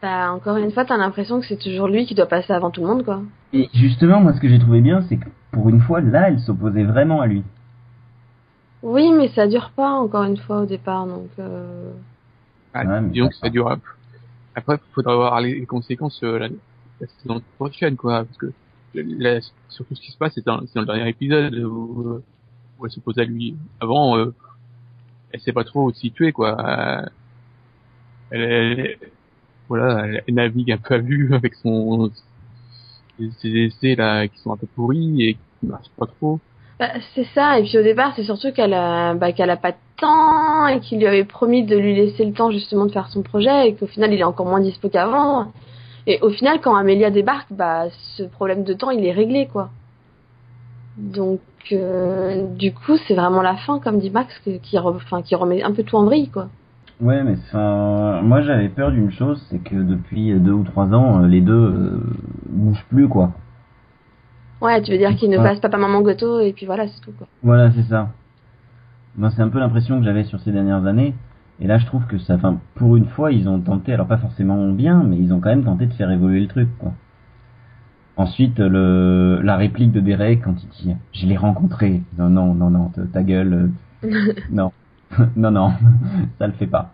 Bah, 0.00 0.32
encore 0.32 0.56
une 0.56 0.70
fois, 0.70 0.84
t'as 0.84 0.96
l'impression 0.96 1.40
que 1.40 1.46
c'est 1.46 1.58
toujours 1.58 1.88
lui 1.88 2.06
qui 2.06 2.14
doit 2.14 2.26
passer 2.26 2.52
avant 2.52 2.70
tout 2.70 2.80
le 2.80 2.86
monde, 2.86 3.04
quoi. 3.04 3.20
Et 3.52 3.68
justement, 3.74 4.20
moi 4.20 4.32
ce 4.32 4.40
que 4.40 4.48
j'ai 4.48 4.58
trouvé 4.58 4.80
bien, 4.80 5.02
c'est 5.08 5.16
que 5.16 5.28
pour 5.50 5.68
une 5.68 5.80
fois, 5.80 6.00
là, 6.00 6.28
elle 6.28 6.40
s'opposait 6.40 6.84
vraiment 6.84 7.20
à 7.20 7.26
lui. 7.26 7.42
Oui, 8.82 9.10
mais 9.12 9.28
ça 9.28 9.46
dure 9.46 9.70
pas, 9.74 9.90
encore 9.90 10.24
une 10.24 10.36
fois, 10.36 10.62
au 10.62 10.66
départ, 10.66 11.06
donc... 11.06 11.28
Euh... 11.38 11.90
Ah, 12.72 12.84
Ouais, 12.84 13.02
disons 13.08 13.28
que 13.28 13.34
ça 13.34 13.48
dure. 13.50 13.76
Après, 14.54 14.76
il 14.76 14.94
faudra 14.94 15.16
voir 15.16 15.40
les 15.40 15.66
conséquences 15.66 16.20
euh, 16.22 16.38
la, 16.38 16.48
la 17.00 17.06
saison 17.22 17.42
prochaine, 17.58 17.96
quoi, 17.96 18.24
parce 18.24 18.36
que 18.38 18.52
là, 18.94 19.40
surtout 19.68 19.94
ce 19.94 20.00
qui 20.00 20.12
se 20.12 20.18
passe, 20.18 20.32
c'est 20.34 20.44
dans, 20.44 20.60
le 20.60 20.84
dernier 20.86 21.08
épisode 21.08 21.54
où, 21.54 22.22
où 22.78 22.86
elle 22.86 22.90
s'oppose 22.92 23.18
à 23.18 23.24
lui. 23.24 23.56
Avant, 23.80 24.16
euh, 24.18 24.34
elle 25.32 25.40
sait 25.40 25.52
pas 25.52 25.64
trop 25.64 25.84
où 25.86 25.92
se 25.92 26.00
situer, 26.00 26.32
quoi. 26.32 26.56
Euh, 26.58 27.06
Elle, 28.30 28.42
elle- 28.42 28.98
voilà, 29.68 30.06
elle, 30.06 30.24
elle 30.26 30.34
navigue 30.34 30.72
un 30.72 30.78
peu 30.78 30.94
à 30.94 30.98
vue 30.98 31.34
avec 31.34 31.54
son 31.54 32.10
ses, 33.18 33.30
ses 33.40 33.48
essais 33.48 33.94
là 33.94 34.26
qui 34.28 34.38
sont 34.40 34.52
un 34.52 34.56
peu 34.56 34.66
pourris 34.66 35.22
et 35.22 35.34
qui 35.34 35.66
marchent 35.66 35.90
pas 35.98 36.06
trop. 36.06 36.40
Bah, 36.78 36.92
c'est 37.14 37.26
ça, 37.34 37.58
et 37.58 37.64
puis 37.64 37.76
au 37.76 37.82
départ, 37.82 38.12
c'est 38.14 38.22
surtout 38.22 38.52
qu'elle 38.52 38.72
a, 38.72 39.14
bah, 39.14 39.32
qu'elle 39.32 39.50
a 39.50 39.56
pas 39.56 39.72
de 39.72 39.76
temps, 39.96 40.68
et 40.68 40.78
qu'il 40.78 40.98
lui 40.98 41.06
avait 41.08 41.24
promis 41.24 41.64
de 41.64 41.76
lui 41.76 41.96
laisser 41.96 42.24
le 42.24 42.32
temps, 42.32 42.52
justement, 42.52 42.86
de 42.86 42.92
faire 42.92 43.08
son 43.08 43.22
projet, 43.22 43.68
et 43.68 43.74
qu'au 43.74 43.88
final, 43.88 44.12
il 44.12 44.20
est 44.20 44.24
encore 44.24 44.46
moins 44.46 44.60
dispo 44.60 44.88
qu'avant. 44.88 45.52
Et 46.10 46.18
au 46.22 46.30
final, 46.30 46.60
quand 46.62 46.74
Amélia 46.74 47.10
débarque, 47.10 47.48
bah, 47.52 47.84
ce 48.16 48.22
problème 48.22 48.64
de 48.64 48.72
temps, 48.72 48.90
il 48.90 49.04
est 49.04 49.12
réglé, 49.12 49.46
quoi. 49.46 49.68
Donc, 50.96 51.40
euh, 51.70 52.46
du 52.56 52.72
coup, 52.72 52.96
c'est 53.06 53.14
vraiment 53.14 53.42
la 53.42 53.56
fin, 53.56 53.78
comme 53.78 53.98
dit 53.98 54.10
Max, 54.10 54.32
qui, 54.62 54.76
re- 54.76 54.96
enfin, 54.96 55.20
qui 55.22 55.34
remet 55.34 55.62
un 55.62 55.70
peu 55.72 55.82
tout 55.82 55.96
en 55.96 56.04
vrille, 56.06 56.30
quoi. 56.30 56.48
Ouais, 57.00 57.22
mais 57.22 57.34
enfin, 57.46 58.22
moi 58.22 58.40
j'avais 58.40 58.68
peur 58.68 58.90
d'une 58.90 59.12
chose, 59.12 59.40
c'est 59.50 59.62
que 59.62 59.76
depuis 59.76 60.32
deux 60.34 60.50
ou 60.50 60.64
trois 60.64 60.92
ans, 60.92 61.22
euh, 61.22 61.28
les 61.28 61.40
deux 61.40 61.52
euh, 61.54 62.00
bougent 62.48 62.84
plus 62.90 63.06
quoi. 63.06 63.30
Ouais, 64.60 64.82
tu 64.82 64.90
veux 64.90 64.98
dire 64.98 65.14
qu'il 65.14 65.30
ne 65.30 65.36
Ouais. 65.38 65.44
passe 65.44 65.60
papa 65.60 65.76
maman 65.76 66.00
Goto, 66.00 66.40
et 66.40 66.52
puis 66.52 66.66
voilà, 66.66 66.88
c'est 66.88 67.00
tout, 67.00 67.12
quoi. 67.16 67.28
Voilà, 67.44 67.70
c'est 67.70 67.84
ça. 67.84 68.08
Moi, 69.16 69.30
c'est 69.30 69.42
un 69.42 69.48
peu 69.48 69.60
l'impression 69.60 69.98
que 70.00 70.04
j'avais 70.04 70.24
sur 70.24 70.40
ces 70.40 70.50
dernières 70.50 70.86
années. 70.86 71.14
Et 71.60 71.66
là, 71.66 71.78
je 71.78 71.86
trouve 71.86 72.06
que 72.06 72.18
ça, 72.18 72.34
enfin, 72.34 72.58
pour 72.76 72.96
une 72.96 73.06
fois, 73.06 73.32
ils 73.32 73.48
ont 73.48 73.60
tenté, 73.60 73.92
alors 73.92 74.06
pas 74.06 74.18
forcément 74.18 74.68
bien, 74.72 75.02
mais 75.02 75.16
ils 75.18 75.32
ont 75.32 75.40
quand 75.40 75.50
même 75.50 75.64
tenté 75.64 75.86
de 75.86 75.92
faire 75.92 76.10
évoluer 76.10 76.40
le 76.40 76.46
truc, 76.48 76.68
quoi. 76.78 76.92
Ensuite, 78.16 78.58
le, 78.58 79.40
la 79.42 79.56
réplique 79.56 79.92
de 79.92 80.00
Derek 80.00 80.42
quand 80.42 80.54
il 80.62 80.68
dit, 80.70 80.94
je 81.12 81.26
l'ai 81.26 81.36
rencontré. 81.36 82.02
Non, 82.18 82.28
non, 82.28 82.54
non, 82.54 82.70
non, 82.70 82.90
ta- 83.12 83.22
gueule, 83.22 83.72
euh, 84.04 84.32
non. 84.50 84.72
non, 85.36 85.50
non, 85.50 85.72
ça 86.38 86.46
le 86.46 86.52
fait 86.54 86.66
pas. 86.66 86.92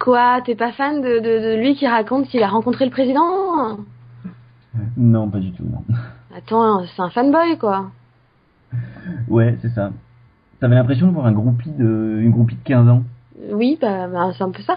Quoi, 0.00 0.40
t'es 0.44 0.54
pas 0.54 0.72
fan 0.72 1.00
de, 1.00 1.18
de, 1.20 1.54
de 1.54 1.60
lui 1.60 1.74
qui 1.74 1.86
raconte 1.86 2.26
qu'il 2.28 2.42
a 2.42 2.48
rencontré 2.48 2.84
le 2.86 2.90
président? 2.90 3.78
Non, 4.96 5.28
pas 5.28 5.38
du 5.38 5.52
tout, 5.52 5.64
non. 5.64 5.84
Attends, 6.36 6.84
c'est 6.86 7.02
un 7.02 7.10
fanboy, 7.10 7.58
quoi. 7.58 7.90
Ouais, 9.28 9.58
c'est 9.60 9.70
ça. 9.70 9.92
T'avais 10.60 10.76
l'impression 10.76 11.08
de 11.08 11.12
voir 11.12 11.26
un 11.26 11.32
groupie 11.32 11.70
de, 11.70 12.18
une 12.20 12.30
groupie 12.30 12.54
de 12.56 12.62
15 12.64 12.88
ans? 12.88 13.02
Oui, 13.50 13.78
bah, 13.80 14.08
bah, 14.08 14.32
c'est 14.36 14.44
un 14.44 14.50
peu 14.50 14.62
ça. 14.62 14.76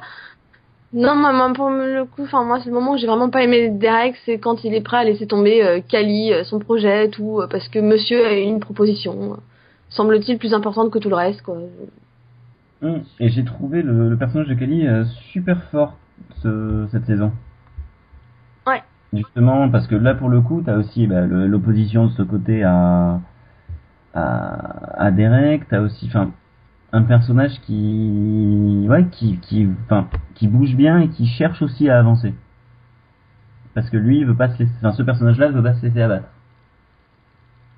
Non, 0.94 1.16
moi, 1.16 1.34
moi, 1.34 1.52
pour 1.54 1.70
le 1.70 2.06
coup, 2.06 2.24
enfin, 2.24 2.44
moi, 2.46 2.60
c'est 2.60 2.70
le 2.70 2.76
moment 2.76 2.94
où 2.94 2.98
j'ai 2.98 3.08
vraiment 3.08 3.30
pas 3.30 3.44
aimé 3.44 3.70
Derek, 3.70 4.16
c'est 4.26 4.40
quand 4.40 4.64
il 4.64 4.74
est 4.74 4.82
prêt 4.82 4.98
à 4.98 5.04
laisser 5.04 5.28
tomber 5.28 5.62
euh, 5.64 5.82
Kali, 5.86 6.32
euh, 6.32 6.44
son 6.46 6.60
projet, 6.60 7.10
tout, 7.10 7.42
euh, 7.42 7.48
parce 7.48 7.68
que 7.68 7.80
monsieur 7.80 8.26
a 8.26 8.32
une 8.32 8.62
proposition, 8.62 9.34
euh, 9.34 9.38
semble-t-il 9.90 10.38
plus 10.38 10.54
importante 10.54 10.92
que 10.92 11.00
tout 11.00 11.10
le 11.10 11.16
reste, 11.16 11.42
quoi. 11.42 11.58
Hum, 12.82 13.04
Et 13.20 13.30
j'ai 13.30 13.44
trouvé 13.44 13.82
le, 13.82 14.10
le 14.10 14.18
personnage 14.18 14.48
de 14.48 14.56
euh, 14.88 15.04
super 15.34 15.64
fort 15.64 15.98
ce, 16.42 16.88
cette 16.92 17.06
saison. 17.06 17.32
Ouais. 18.66 18.82
Justement, 19.12 19.70
parce 19.70 19.88
que 19.88 19.96
là, 19.96 20.14
pour 20.14 20.30
le 20.30 20.42
coup, 20.42 20.62
t'as 20.66 20.78
aussi 20.78 21.08
bah, 21.08 21.22
l'opposition 21.22 22.06
de 22.06 22.12
ce 22.12 22.22
côté 22.22 22.64
à, 22.64 23.20
à, 24.14 25.06
à 25.06 25.12
Derek. 25.12 25.68
T'as 25.68 25.82
aussi, 25.82 26.06
enfin, 26.08 26.32
un 26.96 27.04
personnage 27.04 27.60
qui, 27.62 28.86
ouais, 28.88 29.06
qui, 29.12 29.38
qui, 29.40 29.68
enfin, 29.86 30.08
qui 30.34 30.48
bouge 30.48 30.76
bien 30.76 31.00
et 31.02 31.10
qui 31.10 31.26
cherche 31.28 31.62
aussi 31.62 31.90
à 31.90 32.00
avancer. 32.00 32.34
Parce 33.74 33.90
que 33.90 33.98
lui, 33.98 34.20
il 34.20 34.26
veut 34.26 34.36
pas 34.36 34.48
se 34.54 34.60
laisser, 34.60 34.72
enfin, 34.78 34.94
ce 34.94 35.04
personnage-là, 35.04 35.50
veut 35.50 35.62
pas 35.62 35.74
se 35.76 35.86
laisser 35.86 36.02
abattre. 36.02 36.28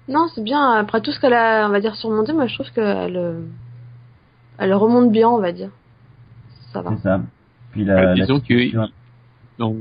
Non, 0.07 0.27
c'est 0.33 0.43
bien, 0.43 0.71
après 0.73 1.01
tout 1.01 1.11
ce 1.11 1.19
qu'elle 1.19 1.33
a, 1.33 1.67
on 1.67 1.71
va 1.71 1.79
dire, 1.79 1.95
surmonté, 1.95 2.31
moi, 2.31 2.45
je 2.45 2.53
trouve 2.53 2.71
qu'elle, 2.71 3.17
euh, 3.17 3.41
elle 4.59 4.73
remonte 4.73 5.11
bien, 5.11 5.27
on 5.29 5.39
va 5.39 5.51
dire. 5.51 5.71
Ça 6.71 6.81
va. 6.81 6.91
C'est 6.95 7.01
ça. 7.01 7.21
Puis 7.71 7.83
la, 7.85 8.13
la 8.13 8.13
disons 8.13 8.39
que- 8.39 8.75
Non, 9.59 9.77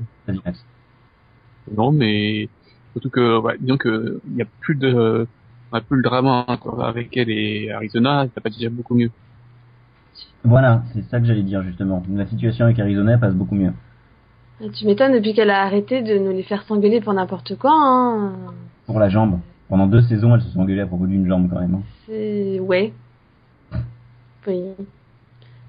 non, 1.76 1.92
mais 1.92 2.48
surtout 2.92 3.10
que, 3.10 3.38
ouais, 3.38 3.56
disons 3.60 3.76
que 3.76 4.20
il 4.30 4.36
y 4.36 4.42
a 4.42 4.46
plus 4.60 4.76
de 4.76 5.26
on 5.72 5.76
a 5.76 5.80
plus 5.80 5.96
le 5.96 6.02
drama 6.02 6.44
encore 6.48 6.82
avec 6.84 7.14
elle 7.16 7.28
et 7.28 7.70
Arizona, 7.72 8.26
ça 8.34 8.40
passe 8.40 8.56
déjà 8.56 8.70
beaucoup 8.70 8.94
mieux. 8.94 9.10
Voilà, 10.44 10.82
c'est 10.92 11.02
ça 11.10 11.18
que 11.20 11.26
j'allais 11.26 11.42
dire 11.42 11.62
justement. 11.62 12.02
La 12.12 12.26
situation 12.26 12.64
avec 12.66 12.78
Arizona 12.78 13.18
passe 13.18 13.34
beaucoup 13.34 13.54
mieux. 13.54 13.72
Et 14.60 14.70
tu 14.70 14.86
m'étonnes 14.86 15.12
depuis 15.12 15.34
qu'elle 15.34 15.50
a 15.50 15.62
arrêté 15.62 16.02
de 16.02 16.16
nous 16.18 16.30
les 16.32 16.42
faire 16.42 16.62
s'engueuler 16.62 17.00
pour 17.00 17.12
n'importe 17.12 17.56
quoi. 17.56 17.72
Hein. 17.74 18.32
Pour 18.86 18.98
la 19.00 19.08
jambe. 19.08 19.40
Pendant 19.68 19.86
deux 19.86 20.02
saisons, 20.02 20.34
elle 20.34 20.40
se 20.42 20.48
sont 20.50 20.60
engueulées 20.60 20.80
à 20.82 20.86
propos 20.86 21.06
d'une 21.06 21.26
jambe 21.26 21.50
quand 21.52 21.60
même. 21.60 21.74
hein. 21.74 21.82
C'est 22.06 22.60
ouais. 22.60 22.92
Oui. 24.46 24.62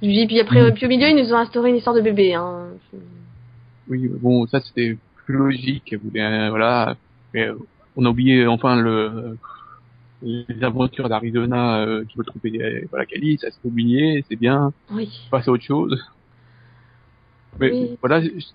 Puis, 0.01 0.27
puis 0.27 0.39
après, 0.39 0.69
Mm. 0.69 0.73
puis 0.75 0.85
au 0.85 0.89
milieu, 0.89 1.07
ils 1.09 1.15
nous 1.15 1.33
ont 1.33 1.37
instauré 1.37 1.69
une 1.71 1.77
histoire 1.77 1.95
de 1.95 2.01
bébé. 2.01 2.35
Hein. 2.35 2.67
Oui, 3.89 4.09
bon, 4.21 4.45
ça 4.47 4.59
c'était 4.61 4.97
plus 5.25 5.35
logique. 5.35 5.95
Euh, 6.15 6.49
voilà. 6.49 6.95
Mais 7.33 7.49
on 7.95 8.05
a 8.05 8.09
oublié 8.09 8.45
enfin 8.45 8.75
le 8.79 9.37
les 10.21 10.63
aventures 10.63 11.09
d'Arizona 11.09 11.79
euh, 11.85 12.03
qui 12.05 12.17
veut 12.17 12.23
tromper 12.23 12.51
euh, 12.61 12.85
voilà 12.89 13.05
Cali, 13.05 13.37
ça 13.37 13.51
s'est 13.51 13.59
oublié, 13.63 14.23
c'est 14.29 14.35
bien. 14.35 14.73
Oui. 14.91 15.09
Passer 15.31 15.49
à 15.49 15.53
autre 15.53 15.63
chose. 15.63 16.03
Mais 17.59 17.71
Oui. 17.71 17.97
voilà, 18.01 18.21
je, 18.21 18.27
je 18.29 18.45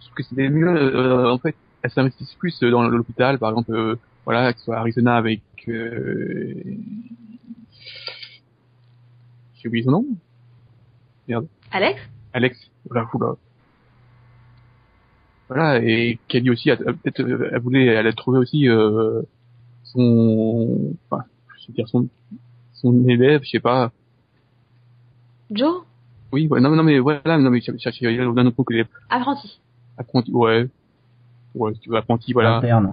trouve 0.00 0.14
que 0.16 0.22
c'était 0.22 0.48
mieux. 0.48 0.68
euh, 0.68 1.30
en 1.32 1.38
fait, 1.38 1.54
elle 1.82 1.90
s'investisse 1.90 2.34
plus 2.34 2.58
dans 2.60 2.82
l'hôpital, 2.88 3.38
par 3.38 3.50
exemple, 3.50 3.72
euh, 3.74 3.96
voilà, 4.24 4.52
que 4.52 4.58
ce 4.58 4.66
soit 4.66 4.76
Arizona 4.78 5.16
avec. 5.16 5.40
Euh... 5.68 6.54
J'ai 9.54 9.68
oublié 9.68 9.84
son 9.84 9.92
nom. 9.92 10.06
Alex? 11.70 12.00
Alex, 12.32 12.58
voilà, 12.88 13.08
oula. 13.14 13.34
Voilà, 15.48 15.80
et 15.82 16.18
Kelly 16.28 16.50
aussi, 16.50 16.70
peut-être, 16.70 17.20
euh, 17.20 17.50
elle 17.52 17.60
voulait, 17.60 17.86
elle 17.86 18.06
a 18.06 18.12
trouvé 18.12 18.38
aussi 18.38 18.68
euh, 18.68 19.22
son, 19.92 20.94
enfin, 21.10 21.24
je 21.60 21.68
veux 21.68 21.74
dire 21.74 21.88
son, 21.88 22.08
son 22.74 23.08
élève, 23.08 23.42
je 23.44 23.50
sais 23.50 23.60
pas. 23.60 23.92
Joe? 25.50 25.82
Oui, 26.32 26.46
ouais, 26.48 26.60
non, 26.60 26.70
non, 26.70 26.82
mais 26.82 26.98
voilà, 26.98 27.38
non, 27.38 27.50
mais 27.50 27.60
je 27.60 27.76
cherche 27.78 28.02
un 28.02 28.26
autre 28.46 28.54
mot 28.56 28.64
que 28.64 28.72
les 28.74 28.84
Apprenti. 29.10 29.60
apprentis, 29.98 30.32
ouais, 30.32 30.66
ouais, 31.54 31.72
tu 31.80 31.90
veux 31.90 31.96
apprenti, 31.96 32.32
voilà. 32.32 32.56
Interne. 32.56 32.92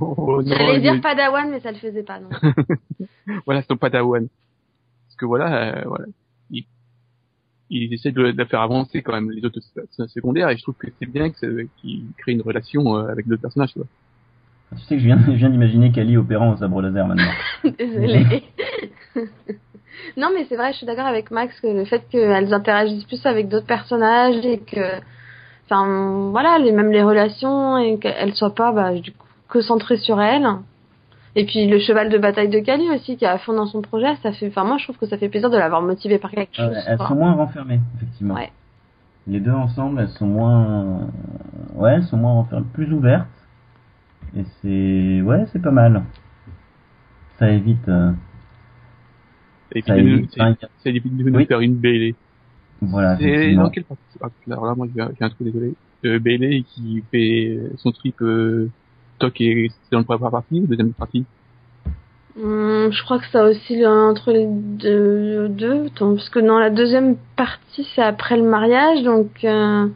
Oh, 0.00 0.40
J'allais 0.46 0.80
dire 0.80 0.94
mais- 0.94 1.00
Padawan, 1.00 1.50
mais 1.50 1.60
ça 1.60 1.72
le 1.72 1.78
faisait 1.78 2.04
pas, 2.04 2.20
non. 2.20 2.28
voilà, 3.46 3.62
son 3.62 3.76
padawan. 3.76 4.28
Parce 5.06 5.16
que 5.16 5.26
voilà, 5.26 5.76
euh, 5.80 5.82
voilà, 5.86 6.04
il, 6.50 6.64
il 7.68 7.92
essaie 7.92 8.12
de, 8.12 8.30
de 8.30 8.38
la 8.38 8.46
faire 8.46 8.60
avancer 8.60 9.02
quand 9.02 9.12
même 9.12 9.30
les 9.30 9.44
autres 9.44 9.60
se- 9.60 10.06
secondaires, 10.06 10.48
et 10.50 10.56
je 10.56 10.62
trouve 10.62 10.76
que 10.76 10.86
c'est 10.98 11.06
bien 11.10 11.30
que 11.30 11.38
ça- 11.38 11.46
qu'il 11.78 12.04
crée 12.16 12.32
une 12.32 12.42
relation 12.42 12.96
euh, 12.96 13.08
avec 13.08 13.26
d'autres 13.26 13.42
personnages, 13.42 13.72
tu 13.72 13.80
vois. 13.80 13.88
Tu 14.76 14.82
sais 14.84 14.94
que 14.96 15.00
je 15.00 15.06
viens, 15.06 15.18
je 15.26 15.32
viens 15.32 15.50
d'imaginer 15.50 15.90
Kali 15.92 16.16
opérant 16.16 16.50
au 16.52 16.56
sabre 16.56 16.80
laser 16.82 17.06
maintenant. 17.06 17.32
Désolée. 17.78 18.42
non, 20.16 20.28
mais 20.34 20.44
c'est 20.48 20.56
vrai, 20.56 20.72
je 20.72 20.78
suis 20.78 20.86
d'accord 20.86 21.06
avec 21.06 21.30
Max 21.30 21.58
que 21.60 21.66
le 21.66 21.84
fait 21.84 22.02
qu'elles 22.10 22.52
interagissent 22.52 23.04
plus 23.04 23.24
avec 23.26 23.48
d'autres 23.48 23.66
personnages 23.66 24.44
et 24.44 24.58
que, 24.58 25.00
enfin, 25.66 26.30
voilà, 26.30 26.58
les, 26.58 26.72
même 26.72 26.90
les 26.90 27.02
relations 27.02 27.78
et 27.78 27.98
qu'elles 27.98 28.34
soient 28.34 28.54
pas, 28.54 28.72
bah, 28.72 28.92
du 28.94 29.12
coup, 29.12 29.26
que 29.48 29.60
centrées 29.60 29.98
sur 29.98 30.20
elles. 30.20 30.46
Et 31.34 31.46
puis 31.46 31.66
le 31.66 31.78
cheval 31.78 32.10
de 32.10 32.18
bataille 32.18 32.48
de 32.50 32.58
Kali 32.58 32.90
aussi, 32.90 33.16
qui 33.16 33.24
est 33.24 33.28
à 33.28 33.38
fond 33.38 33.54
dans 33.54 33.66
son 33.66 33.80
projet, 33.80 34.14
ça 34.22 34.32
fait, 34.32 34.48
enfin, 34.48 34.64
moi, 34.64 34.76
je 34.78 34.84
trouve 34.84 34.98
que 34.98 35.06
ça 35.06 35.16
fait 35.16 35.28
plaisir 35.30 35.48
de 35.50 35.56
l'avoir 35.56 35.80
motivé 35.82 36.18
par 36.18 36.30
quelque 36.30 36.60
Euh, 36.60 36.68
chose. 36.74 36.84
elles 36.86 36.96
quoi. 36.98 37.08
sont 37.08 37.14
moins 37.14 37.32
renfermées, 37.32 37.80
effectivement. 37.96 38.34
Ouais. 38.34 38.50
Les 39.26 39.40
deux 39.40 39.52
ensemble, 39.52 40.00
elles 40.00 40.08
sont 40.10 40.26
moins, 40.26 41.08
ouais, 41.74 41.92
elles 41.94 42.02
sont 42.04 42.16
moins 42.16 42.32
renfermées, 42.32 42.66
plus 42.74 42.92
ouvertes. 42.92 43.26
Et 44.36 44.44
c'est, 44.60 45.22
ouais, 45.22 45.44
c'est 45.52 45.60
pas 45.60 45.70
mal. 45.70 46.02
Ça 47.38 47.50
évite, 47.50 47.88
euh, 47.88 48.12
Et 49.74 49.82
ça 49.82 49.96
évite, 49.96 50.32
ça 50.34 50.54
évite 50.86 51.16
de 51.16 51.30
nous 51.30 51.36
Oui. 51.36 51.46
faire 51.46 51.60
une 51.60 51.76
Bailey. 51.76 52.14
voilà, 52.80 53.16
C'est 53.18 53.54
dans 53.54 53.70
quelle 53.70 53.84
partie 53.84 54.02
ah, 54.20 54.28
Alors 54.50 54.66
là, 54.66 54.74
moi, 54.74 54.86
j'ai 54.94 55.24
un 55.24 55.28
trou, 55.30 55.44
désolé. 55.44 55.74
Euh, 56.04 56.18
Bailey 56.18 56.62
qui 56.62 57.02
fait 57.10 57.58
son 57.76 57.92
trip 57.92 58.20
euh, 58.22 58.68
Toc 59.18 59.40
et 59.40 59.70
c'est 59.70 59.92
dans 59.92 59.98
la 59.98 60.04
première 60.04 60.30
partie 60.30 60.60
ou 60.60 60.66
deuxième 60.66 60.92
partie 60.92 61.24
Hum, 62.40 62.90
je 62.90 63.02
crois 63.04 63.18
que 63.18 63.26
ça 63.30 63.44
oscille 63.44 63.86
entre 63.86 64.32
les 64.32 64.46
deux, 64.48 65.48
deux 65.50 65.90
parce 65.98 66.30
que 66.30 66.38
dans 66.38 66.58
la 66.58 66.70
deuxième 66.70 67.16
partie, 67.36 67.86
c'est 67.94 68.02
après 68.02 68.36
le 68.38 68.42
mariage, 68.42 69.02
donc 69.02 69.44
euh, 69.44 69.86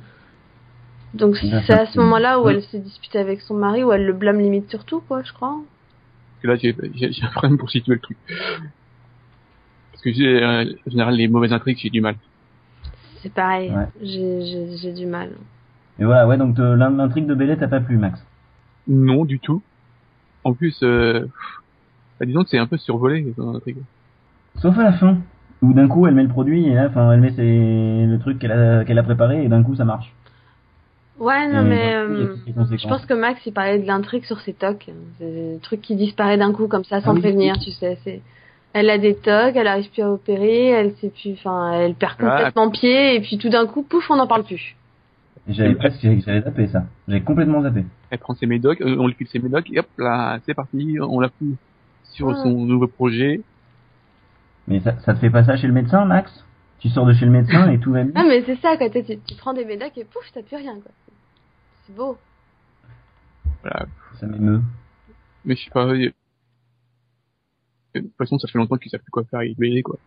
donc 1.17 1.37
c'est 1.37 1.73
à 1.73 1.87
ce 1.87 1.99
moment-là 1.99 2.41
où 2.41 2.49
elle 2.49 2.63
s'est 2.63 2.79
disputée 2.79 3.19
avec 3.19 3.41
son 3.41 3.55
mari, 3.55 3.83
où 3.85 3.93
elle 3.93 4.07
le 4.07 4.13
blâme 4.13 4.41
limite 4.41 4.71
sur 4.71 4.85
tout, 4.85 5.01
quoi, 5.01 5.23
je 5.23 5.33
crois. 5.33 5.57
Parce 6.43 6.59
que 6.59 6.67
là, 6.67 6.75
j'ai 6.95 7.23
un 7.25 7.29
problème 7.29 7.59
pour 7.59 7.71
situer 7.71 7.95
le 7.95 8.01
truc. 8.01 8.17
Parce 9.93 10.03
que 10.03 10.11
euh, 10.23 10.75
en 10.87 10.91
général, 10.91 11.15
les 11.17 11.29
mauvaises 11.29 11.53
intrigues, 11.53 11.79
j'ai 11.79 11.91
du 11.91 12.01
mal. 12.01 12.17
C'est 13.23 13.33
pareil, 13.33 13.71
Ouais. 13.71 13.87
j'ai 14.03 14.93
du 14.93 15.07
mal. 15.07 15.31
Et 15.99 16.05
voilà, 16.05 16.27
ouais, 16.29 16.37
donc 16.37 16.59
euh, 16.59 16.77
l'in- 16.77 16.91
l'intrigue 16.91 17.27
de 17.27 17.35
Bellet 17.35 17.57
t'as 17.57 17.69
pas 17.69 17.81
plu, 17.81 17.97
Max? 17.97 18.25
Non, 18.87 19.25
du 19.25 19.41
tout. 19.41 19.63
En 20.45 20.53
plus, 20.53 20.79
euh, 20.83 21.27
bah, 22.21 22.27
disons 22.27 22.45
que 22.45 22.51
c'est 22.51 22.59
un 22.59 22.67
peu 22.67 22.77
survolé, 22.77 23.33
son 23.37 23.55
intrigue. 23.55 23.79
Sauf 24.59 24.79
à 24.79 24.83
la 24.85 24.93
fin, 24.93 25.19
où 25.63 25.73
d'un 25.73 25.89
coup 25.89 26.07
elle 26.07 26.15
met 26.15 26.23
le 26.23 26.29
produit 26.29 26.67
et 26.67 26.75
là, 26.75 26.87
enfin, 26.89 27.11
elle 27.13 27.21
met 27.21 27.33
ses, 27.33 28.07
le 28.07 28.19
truc 28.19 28.39
qu'elle 28.39 28.53
a, 28.53 28.85
qu'elle 28.85 28.99
a 28.99 29.03
préparé 29.03 29.45
et 29.45 29.49
d'un 29.49 29.63
coup 29.63 29.75
ça 29.75 29.85
marche. 29.85 30.13
Ouais, 31.19 31.49
non 31.49 31.63
Et 31.65 31.69
mais 31.69 31.95
a 31.95 32.03
euh, 32.03 32.37
je 32.77 32.89
pense 32.89 33.07
que 33.07 33.15
Max 33.15 33.41
il 33.47 33.53
parlait 33.53 33.79
de 33.79 33.87
l'intrigue 33.87 34.25
sur 34.25 34.39
ses 34.41 34.53
tocs, 34.53 34.87
c'est 35.19 35.25
le 35.25 35.59
truc 35.61 35.81
qui 35.81 35.97
disparaît 35.97 36.37
d'un 36.37 36.53
coup 36.53 36.69
comme 36.69 36.85
ça 36.85 37.01
sans 37.01 37.11
Ah 37.11 37.15
oui, 37.15 37.21
prévenir, 37.21 37.55
oui. 37.59 37.65
tu 37.65 37.71
sais. 37.73 37.99
C'est 38.05 38.21
elle 38.75 38.91
a 38.91 38.99
des 38.99 39.15
tocs, 39.15 39.57
elle 39.57 39.67
arrive 39.67 39.91
plus 39.91 40.03
à 40.03 40.11
opérer, 40.11 40.67
elle 40.67 40.95
sait 40.97 41.09
plus, 41.09 41.33
enfin 41.33 41.73
elle 41.73 41.95
perd 41.95 42.17
Ah. 42.19 42.29
complètement 42.29 42.71
pied 42.71 43.15
et 43.17 43.21
puis 43.21 43.39
tout 43.39 43.49
d'un 43.49 43.67
coup 43.67 43.83
pouf 43.83 44.11
on 44.11 44.17
n'en 44.17 44.27
parle 44.27 44.45
plus. 44.45 44.77
J'avais 45.49 45.75
presque, 45.77 46.01
j'avais 46.03 46.21
j'avais 46.21 46.43
zappé 46.43 46.67
ça. 46.67 46.85
J'ai 47.09 47.21
complètement 47.23 47.63
zappé. 47.63 47.85
Elle 48.11 48.19
prend 48.19 48.35
ses 48.35 48.47
médocs, 48.47 48.81
euh, 48.83 48.97
on 48.99 49.07
lui 49.07 49.15
file 49.15 49.29
ses 49.29 49.39
médocs, 49.39 49.71
et 49.73 49.79
hop 49.79 49.87
là, 49.97 50.39
c'est 50.45 50.55
parti, 50.55 50.99
on 51.01 51.21
la 51.21 51.29
fout 51.29 51.49
sur 52.13 52.27
Ouais. 52.27 52.35
son 52.43 52.51
nouveau 52.51 52.89
projet. 52.89 53.41
Mais 54.69 54.81
ça, 54.81 54.99
ça 55.05 55.15
te 55.15 55.21
fait 55.21 55.31
pas 55.31 55.45
ça 55.45 55.57
chez 55.57 55.69
le 55.69 55.73
médecin, 55.73 56.05
Max? 56.05 56.45
Tu 56.81 56.89
sors 56.91 57.07
de 57.07 57.15
chez 57.15 57.25
le 57.25 57.31
médecin 57.31 57.71
et 57.71 57.79
tout 57.79 57.93
va 57.93 58.03
bien? 58.03 58.13
Ah 58.17 58.25
mais 58.29 58.43
c'est 58.45 58.57
ça 58.61 58.77
quoi, 58.77 58.91
tu, 58.91 59.03
tu 59.05 59.35
prends 59.39 59.55
des 59.55 59.65
médocs 59.65 59.97
et 59.97 60.05
pouf 60.05 60.31
t'as 60.35 60.43
plus 60.43 60.57
rien 60.57 60.75
quoi. 60.75 60.91
C'est 61.87 61.95
beau. 61.95 62.19
Voilà. 63.63 63.87
Ça 64.19 64.27
m'émeut. 64.27 64.63
Mais 65.45 65.55
je 65.55 65.65
sais 65.65 65.71
pas, 65.71 65.87
de 65.87 66.13
toute 68.01 68.17
façon, 68.17 68.39
ça 68.39 68.49
fait 68.49 68.59
longtemps 68.59 68.77
qu'ils 68.77 68.91
savent 68.91 69.01
plus 69.01 69.11
quoi 69.11 69.25
faire 69.25 69.41
avec 69.41 69.57
BD, 69.57 69.83
quoi. 69.83 69.99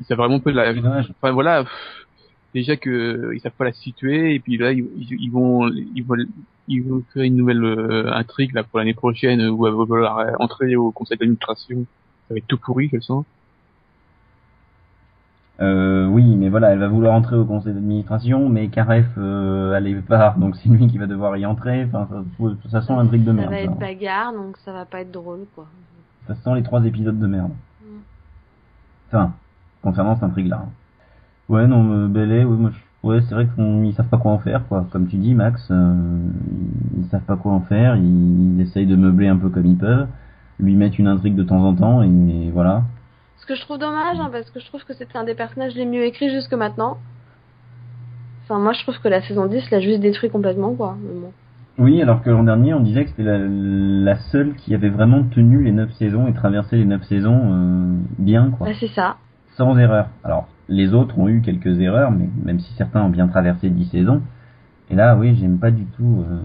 Ils 0.00 0.06
savent 0.06 0.18
vraiment 0.18 0.40
peu 0.40 0.50
de 0.52 0.56
la, 0.56 0.72
enfin 1.10 1.30
voilà, 1.30 1.64
pff, 1.64 2.06
déjà 2.54 2.76
que 2.76 2.90
euh, 2.90 3.34
ils 3.34 3.40
savent 3.40 3.52
pas 3.52 3.64
la 3.64 3.72
situer, 3.72 4.34
et 4.34 4.40
puis 4.40 4.56
là, 4.56 4.72
ils, 4.72 4.82
vont, 5.30 5.68
ils 5.70 6.02
vont, 6.02 6.16
ils 6.66 6.82
vont 6.82 7.00
créer 7.10 7.26
une 7.26 7.36
nouvelle 7.36 7.62
euh, 7.62 8.12
intrigue, 8.12 8.52
là, 8.54 8.64
pour 8.64 8.78
l'année 8.78 8.94
prochaine, 8.94 9.40
où 9.48 9.66
elle 9.66 9.74
va 9.74 9.84
vouloir 9.84 10.18
euh, 10.18 10.32
entrer 10.38 10.74
au 10.76 10.90
conseil 10.90 11.18
d'administration. 11.18 11.86
Ça 12.28 12.34
va 12.34 12.38
être 12.38 12.46
tout 12.46 12.58
pourri, 12.58 12.88
je 12.88 12.96
le 12.96 13.02
sens. 13.02 13.24
Euh, 15.62 16.06
oui, 16.06 16.34
mais 16.36 16.48
voilà, 16.48 16.72
elle 16.72 16.80
va 16.80 16.88
vouloir 16.88 17.14
entrer 17.14 17.36
au 17.36 17.44
conseil 17.44 17.72
d'administration, 17.72 18.48
mais 18.48 18.66
Karef, 18.68 19.06
euh, 19.16 19.74
elle 19.74 19.86
est 19.86 19.94
part, 19.94 20.36
donc 20.36 20.56
c'est 20.56 20.68
lui 20.68 20.88
qui 20.88 20.98
va 20.98 21.06
devoir 21.06 21.36
y 21.36 21.46
entrer. 21.46 21.84
Enfin, 21.84 22.08
ça, 22.10 22.70
ça 22.70 22.82
sent 22.82 22.92
un 22.92 23.06
truc 23.06 23.22
de 23.22 23.28
ça 23.28 23.32
merde. 23.32 23.50
va 23.50 23.56
ça. 23.56 23.62
être 23.62 23.78
bagarre 23.78 24.32
donc 24.32 24.56
ça 24.58 24.72
va 24.72 24.84
pas 24.84 25.02
être 25.02 25.12
drôle 25.12 25.46
quoi. 25.54 25.66
Ça 26.26 26.34
sent 26.34 26.54
les 26.56 26.62
trois 26.64 26.84
épisodes 26.84 27.18
de 27.18 27.26
merde. 27.28 27.52
Mm. 27.80 27.86
Enfin, 29.08 29.32
concernant 29.82 30.14
cette 30.14 30.24
intrigue-là. 30.24 30.64
Ouais, 31.48 31.66
non, 31.66 31.92
euh, 31.92 32.08
Bellet, 32.08 32.44
ouais, 32.44 33.20
c'est 33.28 33.34
vrai 33.34 33.46
qu'ils 33.54 33.94
savent 33.94 34.08
pas 34.08 34.18
quoi 34.18 34.32
en 34.32 34.38
faire, 34.38 34.66
quoi. 34.68 34.86
Comme 34.90 35.06
tu 35.06 35.16
dis, 35.16 35.34
Max, 35.34 35.68
euh, 35.70 36.28
ils 36.98 37.06
savent 37.06 37.22
pas 37.22 37.36
quoi 37.36 37.52
en 37.52 37.60
faire, 37.60 37.96
ils, 37.96 38.60
essayent 38.60 38.86
de 38.86 38.96
meubler 38.96 39.28
un 39.28 39.36
peu 39.36 39.48
comme 39.48 39.66
ils 39.66 39.76
peuvent, 39.76 40.06
lui 40.58 40.76
mettre 40.76 40.98
une 40.98 41.08
intrigue 41.08 41.34
de 41.34 41.42
temps 41.42 41.62
en 41.64 41.74
temps, 41.74 42.02
et 42.02 42.50
voilà. 42.52 42.82
Ce 43.42 43.46
que 43.46 43.54
je 43.56 43.60
trouve 43.62 43.78
dommage 43.78 44.18
hein, 44.20 44.28
parce 44.32 44.48
que 44.50 44.60
je 44.60 44.66
trouve 44.66 44.84
que 44.84 44.94
c'était 44.94 45.18
un 45.18 45.24
des 45.24 45.34
personnages 45.34 45.74
les 45.74 45.84
mieux 45.84 46.04
écrits 46.04 46.30
jusque 46.30 46.54
maintenant. 46.54 46.98
Enfin 48.44 48.58
moi 48.58 48.72
je 48.72 48.80
trouve 48.82 48.98
que 49.00 49.08
la 49.08 49.20
saison 49.22 49.46
10 49.46 49.68
l'a 49.70 49.80
juste 49.80 50.00
détruit 50.00 50.30
complètement 50.30 50.74
quoi. 50.74 50.96
Bon. 51.00 51.32
Oui, 51.78 52.00
alors 52.02 52.22
que 52.22 52.28
l'an 52.30 52.44
dernier, 52.44 52.74
on 52.74 52.80
disait 52.80 53.04
que 53.04 53.10
c'était 53.10 53.22
la, 53.24 53.38
la 53.38 54.18
seule 54.30 54.54
qui 54.56 54.74
avait 54.74 54.90
vraiment 54.90 55.22
tenu 55.24 55.62
les 55.64 55.72
neuf 55.72 55.90
saisons 55.94 56.26
et 56.28 56.34
traversé 56.34 56.76
les 56.76 56.84
neuf 56.84 57.02
saisons 57.04 57.40
euh, 57.50 57.96
bien, 58.18 58.50
quoi. 58.50 58.66
Bah, 58.68 58.74
c'est 58.78 58.88
ça. 58.88 59.16
sans 59.56 59.76
erreur. 59.78 60.08
Alors, 60.22 60.48
les 60.68 60.92
autres 60.92 61.18
ont 61.18 61.28
eu 61.28 61.40
quelques 61.40 61.80
erreurs, 61.80 62.10
mais 62.10 62.28
même 62.44 62.60
si 62.60 62.72
certains 62.74 63.02
ont 63.02 63.08
bien 63.08 63.26
traversé 63.26 63.70
10 63.70 63.86
saisons. 63.86 64.20
Et 64.90 64.94
là, 64.94 65.16
oui, 65.16 65.34
j'aime 65.34 65.58
pas 65.58 65.70
du 65.70 65.86
tout. 65.86 66.24
euh, 66.30 66.42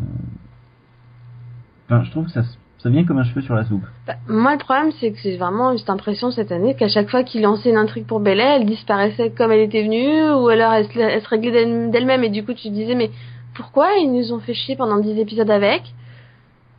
Enfin, 1.85 2.03
je 2.03 2.11
trouve 2.11 2.25
que 2.25 2.31
ça, 2.31 2.39
s- 2.41 2.57
ça 2.87 2.93
vient 2.93 3.03
comme 3.03 3.17
un 3.17 3.23
cheveu 3.25 3.41
sur 3.41 3.53
la 3.53 3.65
soupe. 3.65 3.83
Bah, 4.07 4.15
moi, 4.29 4.53
le 4.53 4.59
problème, 4.59 4.91
c'est 4.99 5.11
que 5.11 5.17
j'ai 5.21 5.35
vraiment 5.35 5.73
eu 5.73 5.77
cette 5.77 5.89
impression 5.89 6.31
cette 6.31 6.51
année 6.53 6.73
qu'à 6.75 6.87
chaque 6.87 7.09
fois 7.09 7.23
qu'il 7.23 7.41
lançait 7.41 7.69
une 7.69 7.77
intrigue 7.77 8.05
pour 8.05 8.21
Bellet, 8.21 8.43
elle 8.57 8.65
disparaissait 8.65 9.31
comme 9.31 9.51
elle 9.51 9.59
était 9.59 9.83
venue, 9.83 10.31
ou 10.31 10.47
alors 10.47 10.71
elle 10.73 10.87
se, 10.87 10.97
elle 10.99 11.21
se 11.21 11.27
réglait 11.27 11.51
d'elle- 11.51 11.91
d'elle-même, 11.91 12.23
et 12.23 12.29
du 12.29 12.45
coup, 12.45 12.53
tu 12.53 12.69
te 12.69 12.73
disais, 12.73 12.95
mais 12.95 13.11
pourquoi 13.55 13.95
ils 13.97 14.09
nous 14.11 14.31
ont 14.33 14.39
fait 14.39 14.53
chier 14.53 14.75
pendant 14.77 14.97
10 14.99 15.19
épisodes 15.19 15.49
avec? 15.51 15.81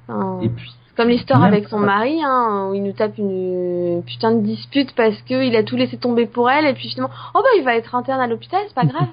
Enfin, 0.09 0.41
Et 0.43 0.49
puis, 0.49 0.71
Comme 0.97 1.09
l'histoire 1.11 1.45
avec 1.45 1.69
son 1.69 1.79
mari, 1.79 2.19
hein, 2.25 2.69
où 2.71 2.75
il 2.75 2.83
nous 2.83 2.93
tape 2.93 3.19
une 3.19 4.03
putain 4.07 4.33
de 4.33 4.41
dispute 4.41 4.95
parce 4.95 5.21
que 5.23 5.45
il 5.47 5.55
a 5.57 5.63
tout 5.63 5.77
laissé 5.77 5.97
tomber 5.99 6.27
pour 6.27 6.49
elle, 6.51 6.65
et 6.67 6.73
puis 6.73 6.89
finalement, 6.89 7.13
oh 7.35 7.41
bah 7.41 7.49
il 7.59 7.65
va 7.65 7.77
être 7.77 7.95
interne 7.95 8.21
à 8.21 8.27
l'hôpital, 8.27 8.61
c'est 8.67 8.75
pas 8.75 8.85
grave. 8.93 9.09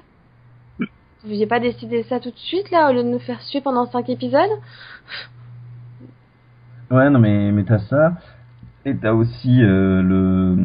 Vous 0.78 1.30
n'aviez 1.32 1.46
pas 1.46 1.60
décidé 1.60 2.02
ça 2.04 2.20
tout 2.20 2.30
de 2.30 2.38
suite, 2.38 2.70
là, 2.70 2.88
au 2.88 2.92
lieu 2.94 3.02
de 3.02 3.08
nous 3.08 3.18
faire 3.18 3.42
suer 3.42 3.60
pendant 3.60 3.84
cinq 3.86 4.08
épisodes? 4.08 4.50
Ouais, 6.90 7.10
non, 7.10 7.18
mais, 7.18 7.50
mais 7.52 7.64
t'as 7.64 7.78
ça. 7.78 8.12
Et 8.84 8.96
t'as 8.96 9.12
aussi 9.12 9.62
euh, 9.62 10.02
le. 10.02 10.56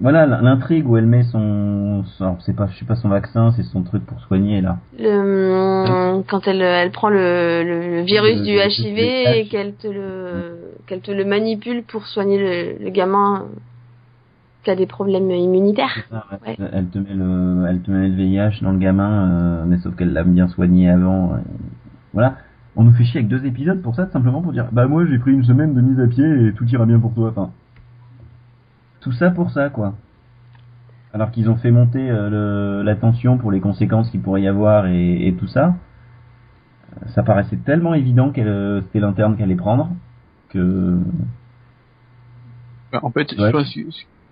Voilà, 0.00 0.24
l'intrigue 0.26 0.88
où 0.88 0.96
elle 0.96 1.06
met 1.06 1.22
son. 1.24 2.02
son- 2.04 2.24
alors, 2.24 2.42
c'est 2.42 2.56
pas, 2.56 2.66
je 2.68 2.78
sais 2.78 2.84
pas 2.86 2.96
son 2.96 3.08
vaccin, 3.10 3.52
c'est 3.54 3.62
son 3.62 3.82
truc 3.82 4.04
pour 4.06 4.18
soigner, 4.20 4.60
là. 4.62 4.78
le, 4.98 6.22
quand 6.28 6.48
elle, 6.48 6.62
elle 6.62 6.90
prend 6.90 7.10
le, 7.10 7.62
le, 7.64 7.96
le 7.96 8.00
virus 8.02 8.42
du 8.42 8.56
HIV 8.58 8.98
et 9.36 9.46
qu'elle 9.50 9.74
te 9.74 9.86
le, 9.88 10.72
qu'elle 10.86 11.00
te 11.00 11.10
le 11.10 11.24
manipule 11.24 11.82
pour 11.84 12.06
soigner 12.06 12.38
le, 12.38 12.82
le 12.84 12.90
gamin 12.90 13.44
qui 14.64 14.70
a 14.70 14.76
des 14.76 14.86
problèmes 14.86 15.30
immunitaires. 15.30 16.04
Ça, 16.10 16.24
ouais. 16.46 16.56
Ouais. 16.58 16.68
Elle 16.72 16.86
te 16.86 16.98
met 16.98 17.14
le, 17.14 17.66
elle 17.68 17.80
te 17.80 17.90
met 17.90 18.08
le 18.08 18.14
VIH 18.14 18.62
dans 18.62 18.72
le 18.72 18.78
gamin, 18.78 19.30
euh, 19.30 19.64
mais 19.66 19.78
sauf 19.78 19.94
qu'elle 19.96 20.12
l'a 20.12 20.24
bien 20.24 20.48
soigné 20.48 20.90
avant. 20.90 21.34
euh, 21.34 21.36
voilà. 22.14 22.36
On 22.76 22.84
nous 22.84 22.92
fait 22.92 23.04
chier 23.04 23.18
avec 23.18 23.28
deux 23.28 23.44
épisodes 23.44 23.82
pour 23.82 23.94
ça, 23.94 24.08
simplement 24.10 24.42
pour 24.42 24.52
dire, 24.52 24.68
bah 24.72 24.86
moi 24.86 25.04
j'ai 25.06 25.18
pris 25.18 25.32
une 25.32 25.44
semaine 25.44 25.74
de 25.74 25.80
mise 25.80 25.98
à 26.00 26.06
pied 26.06 26.24
et 26.46 26.52
tout 26.54 26.64
ira 26.66 26.86
bien 26.86 26.98
pour 27.00 27.12
toi. 27.14 27.30
Enfin, 27.30 27.50
tout 29.00 29.12
ça 29.12 29.30
pour 29.30 29.50
ça, 29.50 29.70
quoi. 29.70 29.94
Alors 31.12 31.30
qu'ils 31.32 31.50
ont 31.50 31.56
fait 31.56 31.72
monter 31.72 32.08
euh, 32.10 32.30
le, 32.30 32.82
la 32.82 32.94
tension 32.94 33.36
pour 33.38 33.50
les 33.50 33.60
conséquences 33.60 34.08
qu'il 34.10 34.20
pourrait 34.20 34.42
y 34.42 34.48
avoir 34.48 34.86
et, 34.86 35.26
et 35.26 35.34
tout 35.34 35.48
ça. 35.48 35.74
Euh, 37.02 37.06
Ça 37.08 37.22
paraissait 37.24 37.56
tellement 37.56 37.94
évident 37.94 38.30
qu'elle, 38.30 38.46
euh, 38.48 38.80
c'était 38.82 39.00
l'interne 39.00 39.34
qu'elle 39.36 39.46
allait 39.46 39.56
prendre 39.56 39.90
que. 40.50 40.98
Bah, 42.92 43.00
en 43.02 43.10
fait, 43.10 43.32
Ouais. 43.32 43.46
je 43.48 43.50
pense, 43.50 43.72
je 43.74 43.82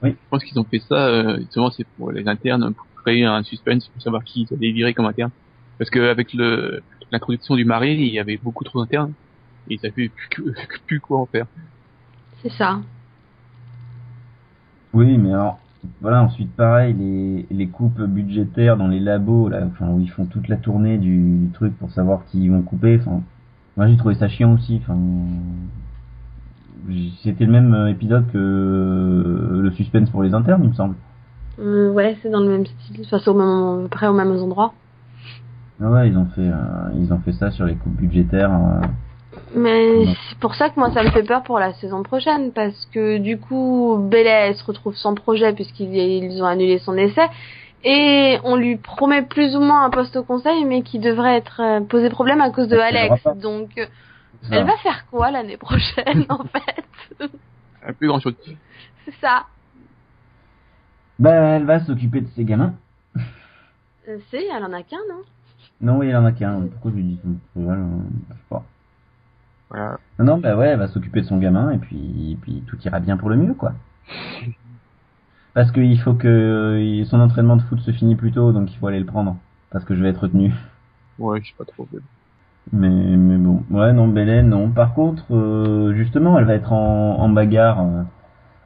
Oui. 0.02 0.16
pense 0.30 0.44
qu'ils 0.44 0.58
ont 0.60 0.64
fait 0.64 0.78
ça, 0.80 1.06
euh, 1.08 1.38
justement, 1.38 1.70
c'est 1.70 1.86
pour 1.96 2.12
les 2.12 2.28
internes, 2.28 2.72
pour 2.74 2.86
créer 3.02 3.24
un 3.24 3.42
suspense, 3.42 3.88
pour 3.88 4.00
savoir 4.02 4.22
qui 4.22 4.42
ils 4.48 4.54
allaient 4.54 4.72
virer 4.72 4.94
comme 4.94 5.06
interne. 5.06 5.30
Parce 5.78 5.90
que 5.90 6.10
avec 6.10 6.32
le, 6.34 6.82
l'introduction 7.12 7.56
du 7.56 7.64
mari, 7.64 7.94
il 7.94 8.12
y 8.12 8.18
avait 8.18 8.38
beaucoup 8.42 8.64
trop 8.64 8.80
d'internes, 8.80 9.12
et 9.68 9.74
ils 9.74 9.80
savaient 9.80 10.10
plus, 10.86 11.00
quoi 11.00 11.20
en 11.20 11.26
faire. 11.26 11.46
C'est 12.42 12.52
ça. 12.52 12.80
Oui, 14.92 15.18
mais 15.18 15.32
alors, 15.32 15.58
voilà, 16.00 16.22
ensuite 16.22 16.50
pareil, 16.54 16.94
les, 16.94 17.46
les 17.50 17.66
coupes 17.68 18.00
budgétaires 18.00 18.76
dans 18.76 18.88
les 18.88 19.00
labos, 19.00 19.48
là, 19.48 19.60
enfin, 19.66 19.88
où 19.88 20.00
ils 20.00 20.10
font 20.10 20.24
toute 20.24 20.48
la 20.48 20.56
tournée 20.56 20.98
du, 20.98 21.38
du 21.38 21.50
truc 21.52 21.76
pour 21.78 21.90
savoir 21.90 22.24
qui 22.26 22.44
ils 22.44 22.50
vont 22.50 22.62
couper, 22.62 22.98
enfin, 23.00 23.22
moi 23.76 23.86
j'ai 23.86 23.96
trouvé 23.96 24.14
ça 24.14 24.28
chiant 24.28 24.54
aussi, 24.54 24.80
enfin, 24.82 24.98
c'était 27.22 27.44
le 27.44 27.52
même 27.52 27.88
épisode 27.88 28.30
que 28.32 29.60
le 29.62 29.70
suspense 29.72 30.10
pour 30.10 30.22
les 30.22 30.34
internes, 30.34 30.62
il 30.64 30.70
me 30.70 30.74
semble. 30.74 30.94
Euh, 31.58 31.90
ouais, 31.90 32.16
c'est 32.22 32.30
dans 32.30 32.40
le 32.40 32.48
même 32.48 32.66
style, 32.66 33.02
enfin, 33.04 33.18
c'est 33.22 33.30
au 33.30 33.34
même, 33.34 33.80
à 33.80 33.82
peu 33.82 33.88
près 33.88 34.06
au 34.06 34.12
même 34.12 34.30
endroit. 34.30 34.72
Ah 35.80 35.90
ouais, 35.90 36.08
ils 36.08 36.16
ont 36.18 36.26
fait, 36.26 36.40
euh, 36.40 36.90
ils 36.96 37.12
ont 37.12 37.20
fait 37.20 37.32
ça 37.32 37.50
sur 37.50 37.64
les 37.66 37.76
coupes 37.76 37.94
budgétaires. 37.96 38.50
euh, 38.52 38.86
Mais 39.54 40.04
Non. 40.06 40.14
c'est 40.28 40.38
pour 40.38 40.54
ça 40.56 40.70
que 40.70 40.78
moi 40.80 40.90
ça 40.92 41.02
me 41.04 41.10
fait 41.10 41.22
peur 41.22 41.42
pour 41.44 41.58
la 41.60 41.72
saison 41.74 42.02
prochaine 42.02 42.52
parce 42.52 42.86
que 42.86 43.18
du 43.18 43.38
coup 43.38 43.96
Bella 44.10 44.46
elle 44.48 44.56
se 44.56 44.64
retrouve 44.64 44.96
sans 44.96 45.14
projet 45.14 45.52
puisqu'ils 45.52 45.94
ils 45.94 46.42
ont 46.42 46.46
annulé 46.46 46.78
son 46.78 46.96
essai 46.96 47.26
et 47.84 48.38
on 48.42 48.56
lui 48.56 48.76
promet 48.76 49.22
plus 49.22 49.54
ou 49.54 49.60
moins 49.60 49.84
un 49.84 49.90
poste 49.90 50.16
au 50.16 50.24
conseil 50.24 50.64
mais 50.64 50.82
qui 50.82 50.98
devrait 50.98 51.36
être 51.36 51.60
euh, 51.62 51.80
posé 51.80 52.08
problème 52.10 52.40
à 52.40 52.50
cause 52.50 52.66
de 52.68 52.76
Parce 52.76 52.88
Alex 52.88 53.28
donc 53.40 53.70
euh, 53.78 53.86
ça. 54.42 54.56
elle 54.56 54.64
va 54.66 54.76
faire 54.78 55.06
quoi 55.10 55.30
l'année 55.30 55.56
prochaine 55.56 56.24
en 56.28 56.42
fait? 56.44 56.84
Euh, 57.20 57.92
Plus 57.98 58.08
grand 58.08 58.18
chose. 58.18 58.34
c'est 59.04 59.14
ça 59.20 59.44
Bah, 61.20 61.32
elle 61.32 61.64
va 61.64 61.78
s'occuper 61.80 62.22
de 62.22 62.28
ses 62.34 62.44
gamins. 62.44 62.74
Euh, 64.08 64.18
c'est 64.30 64.44
elle 64.44 64.64
en 64.64 64.72
a 64.72 64.82
qu'un 64.82 64.96
non? 65.08 65.22
Non, 65.80 65.98
oui, 65.98 66.08
il 66.08 66.16
en 66.16 66.24
a 66.24 66.32
qu'un. 66.32 66.60
Pourquoi 66.72 66.90
je 66.90 66.96
lui 66.96 67.04
dis 67.04 67.18
tout? 67.22 67.36
Voilà, 67.54 67.82
je 68.30 68.34
sais 68.34 68.40
pas. 68.50 68.64
Voilà. 69.70 69.98
Non, 70.18 70.24
non, 70.24 70.38
bah 70.38 70.56
ouais, 70.56 70.68
elle 70.68 70.78
va 70.78 70.88
s'occuper 70.88 71.20
de 71.20 71.26
son 71.26 71.38
gamin 71.38 71.70
et 71.70 71.78
puis, 71.78 72.36
puis 72.42 72.62
tout 72.66 72.76
ira 72.84 72.98
bien 73.00 73.16
pour 73.16 73.28
le 73.30 73.36
mieux, 73.36 73.54
quoi. 73.54 73.72
Parce 75.54 75.70
qu'il 75.72 75.98
faut 76.00 76.14
que 76.14 76.78
il- 76.80 77.06
son 77.06 77.20
entraînement 77.20 77.56
de 77.56 77.62
foot 77.62 77.80
se 77.80 77.90
finisse 77.92 78.16
plus 78.16 78.32
tôt, 78.32 78.52
donc 78.52 78.72
il 78.72 78.76
faut 78.78 78.86
aller 78.86 79.00
le 79.00 79.06
prendre. 79.06 79.36
Parce 79.70 79.84
que 79.84 79.94
je 79.94 80.02
vais 80.02 80.08
être 80.08 80.22
retenu. 80.22 80.52
Ouais, 81.18 81.40
je 81.42 81.48
sais 81.48 81.54
pas 81.56 81.64
trop. 81.64 81.86
Mais, 82.72 82.88
mais 82.88 83.36
bon, 83.36 83.62
ouais, 83.70 83.92
non, 83.92 84.08
Belen, 84.08 84.48
non. 84.48 84.70
Par 84.70 84.94
contre, 84.94 85.24
euh, 85.34 85.94
justement, 85.94 86.38
elle 86.38 86.44
va 86.44 86.54
être 86.54 86.72
en, 86.72 87.18
en 87.18 87.28
bagarre, 87.28 87.80
euh, 87.80 88.02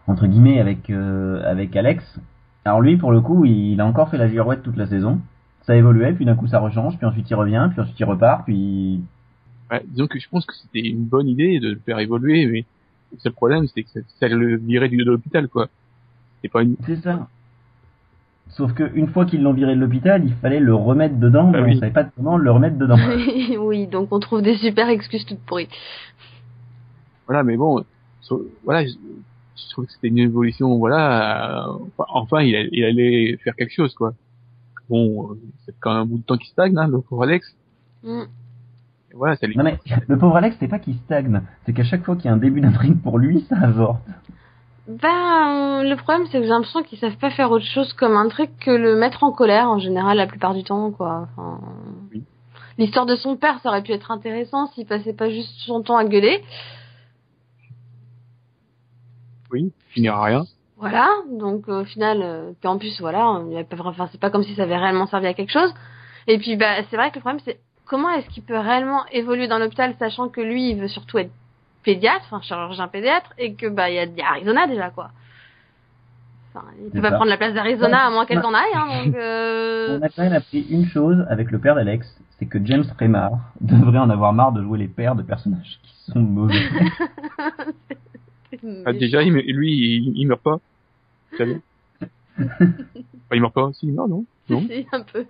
entre 0.07 0.27
guillemets, 0.27 0.61
avec, 0.61 0.91
euh, 0.91 1.43
avec 1.49 1.77
Alex. 1.77 2.21
Alors 2.65 2.81
lui, 2.81 2.97
pour 2.97 3.13
le 3.13 3.21
coup, 3.21 3.45
il, 3.45 3.81
a 3.81 3.87
encore 3.87 4.09
fait 4.09 4.19
la 4.19 4.29
girouette 4.29 4.63
toute 4.63 4.77
la 4.77 4.87
saison. 4.87 5.21
Ça 5.67 5.77
évoluait, 5.77 6.13
puis 6.13 6.25
d'un 6.25 6.35
coup 6.35 6.47
ça 6.49 6.59
rechange, 6.61 6.97
puis 6.97 7.07
ensuite 7.07 7.29
il 7.31 7.35
revient, 7.35 7.69
puis 7.71 7.81
ensuite 7.81 7.99
il 7.99 8.05
repart, 8.05 8.45
puis... 8.45 9.01
Ouais, 9.71 9.83
disons 9.87 10.07
que 10.07 10.19
je 10.19 10.29
pense 10.29 10.45
que 10.45 10.55
c'était 10.55 10.87
une 10.89 11.05
bonne 11.05 11.29
idée 11.29 11.59
de 11.61 11.71
le 11.71 11.79
faire 11.85 11.99
évoluer, 11.99 12.47
mais 12.47 12.65
le 13.13 13.19
seul 13.21 13.33
problème, 13.33 13.67
c'est 13.69 13.83
que 13.85 13.91
ça, 13.91 14.01
ça 14.21 14.29
le 14.29 14.57
virait 14.57 14.89
du 14.89 14.97
de 14.97 15.05
l'hôpital, 15.05 15.49
quoi. 15.49 15.69
C'est 16.43 16.49
pas 16.51 16.63
une... 16.63 16.77
C'est 16.87 16.97
ça. 16.97 17.29
Sauf 18.51 18.75
que 18.75 18.91
une 18.95 19.07
fois 19.07 19.25
qu'ils 19.25 19.43
l'ont 19.43 19.53
viré 19.55 19.75
de 19.75 19.81
l'hôpital, 19.81 20.23
il 20.27 20.35
fallait 20.35 20.61
le 20.61 20.75
remettre 20.75 21.17
dedans, 21.17 21.53
Ah 21.55 21.61
mais 21.61 21.69
oui. 21.71 21.77
on 21.77 21.81
savait 21.81 21.93
pas 21.93 22.05
comment 22.05 22.37
le 22.37 22.51
remettre 22.51 22.77
dedans. 22.77 22.99
oui 23.61 23.87
donc 23.87 24.09
on 24.13 24.19
trouve 24.21 24.43
des 24.43 24.57
super 24.57 24.89
excuses 24.91 25.25
toutes 25.25 25.41
pourries 25.41 25.69
Voilà, 27.27 27.45
mais 27.45 27.57
bon, 27.57 27.83
so- 28.21 28.47
voilà, 28.65 28.85
je, 28.85 28.91
je 28.93 29.71
trouve 29.71 29.87
que 29.87 29.93
c'était 29.93 30.09
une 30.09 30.19
évolution, 30.19 30.77
voilà, 30.77 31.67
euh, 31.67 31.73
enfin, 31.97 32.05
enfin, 32.11 32.43
il, 32.43 32.55
a- 32.57 32.67
il 32.73 32.85
allait 32.85 33.39
faire 33.43 33.55
quelque 33.57 33.73
chose, 33.73 33.95
quoi. 33.95 34.13
Bon, 34.93 35.31
euh, 35.31 35.39
c'est 35.65 35.75
quand 35.81 35.95
même 35.95 36.03
un 36.03 36.05
bout 36.05 36.19
de 36.19 36.23
temps 36.23 36.37
qui 36.37 36.51
stagne, 36.51 36.77
hein, 36.77 36.87
le 36.87 37.01
pauvre 37.01 37.23
Alex. 37.23 37.57
Mm. 38.03 38.25
Et 39.11 39.15
voilà, 39.15 39.37
ça 39.37 39.47
lui... 39.47 39.57
Non 39.57 39.65
mais, 39.65 39.79
le 40.07 40.19
pauvre 40.19 40.37
Alex, 40.37 40.55
c'est 40.61 40.69
pas 40.69 40.79
qu'il 40.79 40.97
stagne, 40.97 41.41
c'est 41.65 41.73
qu'à 41.73 41.83
chaque 41.83 42.05
fois 42.05 42.15
qu'il 42.15 42.27
y 42.27 42.29
a 42.29 42.35
un 42.35 42.37
début 42.37 42.61
d'intrigue 42.61 43.01
pour 43.01 43.19
lui, 43.19 43.41
ça 43.49 43.57
avorte. 43.57 44.03
Ben, 44.87 45.09
euh, 45.09 45.89
le 45.89 45.97
problème, 45.97 46.27
c'est 46.27 46.37
que 46.37 46.45
j'ai 46.45 46.51
l'impression 46.51 46.83
qu'ils 46.83 46.99
savent 46.99 47.17
pas 47.17 47.31
faire 47.31 47.51
autre 47.51 47.65
chose 47.65 47.91
comme 47.95 48.19
un 48.19 48.29
truc 48.29 48.51
que 48.61 48.71
le 48.71 48.95
mettre 48.95 49.25
en 49.25 49.33
colère, 49.33 49.71
en 49.71 49.79
général, 49.79 50.19
la 50.19 50.27
plupart 50.27 50.53
du 50.53 50.63
temps, 50.63 50.91
quoi. 50.91 51.27
Enfin, 51.31 51.59
Oui. 52.13 52.25
L'histoire 52.77 53.07
de 53.07 53.17
son 53.17 53.37
père, 53.37 53.61
ça 53.63 53.71
aurait 53.71 53.83
pu 53.83 53.93
être 53.93 54.11
intéressant 54.11 54.67
s'il 54.75 54.85
passait 54.85 55.15
pas 55.15 55.31
juste 55.31 55.55
son 55.61 55.83
temps 55.83 55.97
à 55.97 56.05
gueuler. 56.05 56.45
Oui, 59.51 59.73
il 59.97 60.03
n'ira 60.03 60.23
rien. 60.23 60.45
Voilà, 60.83 61.09
donc 61.31 61.69
au 61.69 61.85
final, 61.85 62.19
euh, 62.25 62.51
puis 62.59 62.67
en 62.67 62.77
plus, 62.77 63.01
voilà, 63.01 63.41
pas, 63.71 63.77
enfin, 63.85 64.09
c'est 64.11 64.21
pas 64.21 64.31
comme 64.31 64.43
si 64.43 64.57
ça 64.57 64.65
avait 64.65 64.77
réellement 64.77 65.07
servi 65.07 65.29
à 65.29 65.33
quelque 65.33 65.53
chose. 65.53 65.73
Et 66.27 66.39
puis, 66.39 66.57
bah, 66.57 66.83
c'est 66.91 66.97
vrai 66.97 67.11
que 67.11 67.15
le 67.15 67.21
problème, 67.21 67.41
c'est 67.45 67.61
comment 67.87 68.11
est-ce 68.11 68.29
qu'il 68.31 68.43
peut 68.43 68.59
réellement 68.59 69.07
évoluer 69.13 69.47
dans 69.47 69.61
l'hôpital, 69.61 69.95
sachant 70.01 70.29
que 70.29 70.41
lui, 70.41 70.71
il 70.71 70.81
veut 70.81 70.89
surtout 70.89 71.19
être 71.19 71.31
pédiatre, 71.85 72.25
enfin, 72.29 72.41
chirurgien 72.43 72.89
pédiatre, 72.89 73.33
et 73.39 73.55
que, 73.55 73.69
bah, 73.69 73.91
il 73.91 73.95
y 73.95 73.99
a, 74.01 74.07
y 74.07 74.23
a 74.23 74.31
Arizona 74.31 74.67
déjà, 74.67 74.91
quoi. 74.91 75.11
Enfin, 76.53 76.67
il 76.85 76.91
peut 76.91 77.01
pas 77.01 77.11
ça. 77.11 77.15
prendre 77.15 77.31
la 77.31 77.37
place 77.37 77.55
d'Arizona 77.55 78.07
à 78.07 78.11
moins 78.11 78.27
qu'elle 78.27 78.43
s'en 78.43 78.53
aille, 78.53 78.75
hein, 78.75 79.05
donc, 79.05 79.15
euh... 79.15 79.99
On 80.01 80.03
a 80.03 80.09
quand 80.09 80.23
même 80.25 80.33
appris 80.33 80.67
une 80.69 80.87
chose 80.87 81.25
avec 81.31 81.53
le 81.53 81.61
père 81.61 81.77
d'Alex, 81.77 82.13
c'est 82.41 82.47
que 82.47 82.59
James 82.65 82.87
Remar 82.99 83.31
devrait 83.61 84.01
en 84.01 84.11
avoir 84.11 84.33
marre 84.33 84.51
de 84.51 84.61
jouer 84.65 84.81
les 84.81 84.89
pères 84.89 85.15
de 85.15 85.23
personnages 85.23 85.79
qui 85.85 86.11
sont 86.11 86.19
mauvais. 86.19 86.59
Ah, 88.85 88.93
déjà, 88.93 89.23
lui, 89.23 89.73
il, 89.73 90.13
il 90.15 90.27
meurt 90.27 90.43
pas. 90.43 90.61
Vous 91.33 91.39
savez 91.39 91.61
Enfin, 92.39 93.35
il 93.35 93.41
meurt 93.41 93.55
pas, 93.55 93.71
si, 93.73 93.87
il 93.87 93.93
meurt, 93.93 94.09
non 94.09 94.25
Non 94.49 94.61
Si, 94.63 94.87
un 94.93 95.03
peu. 95.03 95.27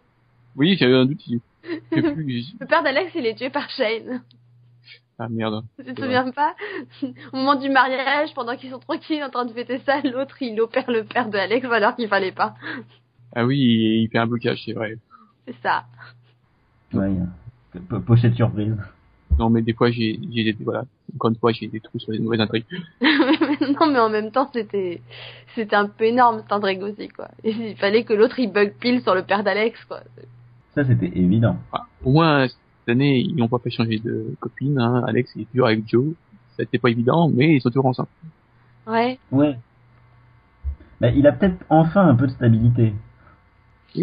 Oui, 0.57 0.77
j'avais 0.79 0.95
un 0.95 1.07
doute. 1.07 1.23
plus, 1.91 2.55
Le 2.61 2.67
père 2.67 2.83
d'Alex, 2.83 3.13
il 3.15 3.27
est 3.27 3.37
tué 3.37 3.51
par 3.51 3.71
Shane. 3.71 4.23
Ah 5.19 5.29
merde. 5.29 5.65
Tu 5.79 5.95
te 5.95 6.01
souviens 6.01 6.31
pas 6.33 6.55
Au 7.33 7.37
moment 7.37 7.55
du 7.55 7.69
mariage, 7.69 8.35
pendant 8.35 8.57
qu'ils 8.57 8.71
sont 8.71 8.79
tranquilles 8.81 9.23
en 9.23 9.31
train 9.31 9.45
de 9.45 9.53
fêter 9.53 9.79
ça, 9.87 10.01
l'autre 10.03 10.37
il 10.41 10.61
opère 10.61 10.91
le 10.91 11.05
père 11.05 11.29
de 11.29 11.39
Alex 11.39 11.67
alors 11.71 11.95
qu'il 11.95 12.09
fallait 12.09 12.33
pas. 12.33 12.55
Ah 13.35 13.47
oui, 13.47 13.59
il, 13.59 14.09
fait 14.11 14.19
un 14.19 14.27
blocage, 14.27 14.63
c'est 14.65 14.73
vrai. 14.73 14.99
C'est 15.47 15.55
ça. 15.63 15.85
ouais, 16.93 17.11
po- 17.89 18.01
pochette 18.01 18.35
surprise. 18.35 18.77
Non, 19.39 19.49
mais 19.49 19.63
des 19.63 19.73
fois, 19.73 19.91
j'ai, 19.91 20.19
j'ai 20.31 20.45
des, 20.45 20.65
voilà. 20.65 20.85
Encore 21.15 21.31
une 21.31 21.37
fois, 21.37 21.53
j'ai 21.53 21.69
des 21.69 21.81
trous 21.81 21.99
sur 21.99 22.13
les 22.13 22.19
mauvaises 22.19 22.41
intrigues. 22.41 22.65
non 23.01 23.91
mais 23.91 23.99
en 23.99 24.09
même 24.09 24.31
temps 24.31 24.51
c'était 24.53 25.03
c'était 25.55 25.77
un 25.77 25.87
peu 25.87 26.05
énorme 26.05 26.41
cette 26.41 26.53
intrigue 26.53 26.83
aussi 26.83 27.09
quoi. 27.09 27.29
Et 27.45 27.51
il 27.51 27.77
fallait 27.77 28.05
que 28.05 28.13
l'autre 28.13 28.39
il 28.39 28.51
bug 28.51 28.75
pile 28.79 29.03
sur 29.03 29.15
le 29.15 29.23
père 29.23 29.45
d'Alex 29.45 29.85
quoi. 29.85 30.01
Ça 30.75 30.85
c'était 30.85 31.13
évident. 31.15 31.57
Enfin, 31.71 31.85
au 32.05 32.13
moins, 32.13 32.49
cette 32.49 32.89
année, 32.89 33.19
ils 33.19 33.37
n'ont 33.37 33.49
pas 33.49 33.59
fait 33.59 33.71
changer 33.71 33.99
de 33.99 34.35
copine, 34.41 34.79
hein. 34.79 35.05
Alex, 35.07 35.31
il 35.37 35.43
est 35.43 35.51
toujours 35.51 35.67
avec 35.67 35.87
Joe. 35.87 36.15
C'était 36.57 36.79
pas 36.79 36.91
évident, 36.91 37.29
mais 37.29 37.57
ils 37.57 37.61
sont 37.61 37.71
toujours 37.71 37.87
ensemble. 37.87 38.09
Ouais. 38.87 39.19
Ouais. 39.31 39.59
Bah, 41.01 41.11
il 41.11 41.27
a 41.27 41.33
peut-être 41.33 41.65
enfin 41.69 42.07
un 42.07 42.15
peu 42.15 42.27
de 42.27 42.33
stabilité. 42.33 42.95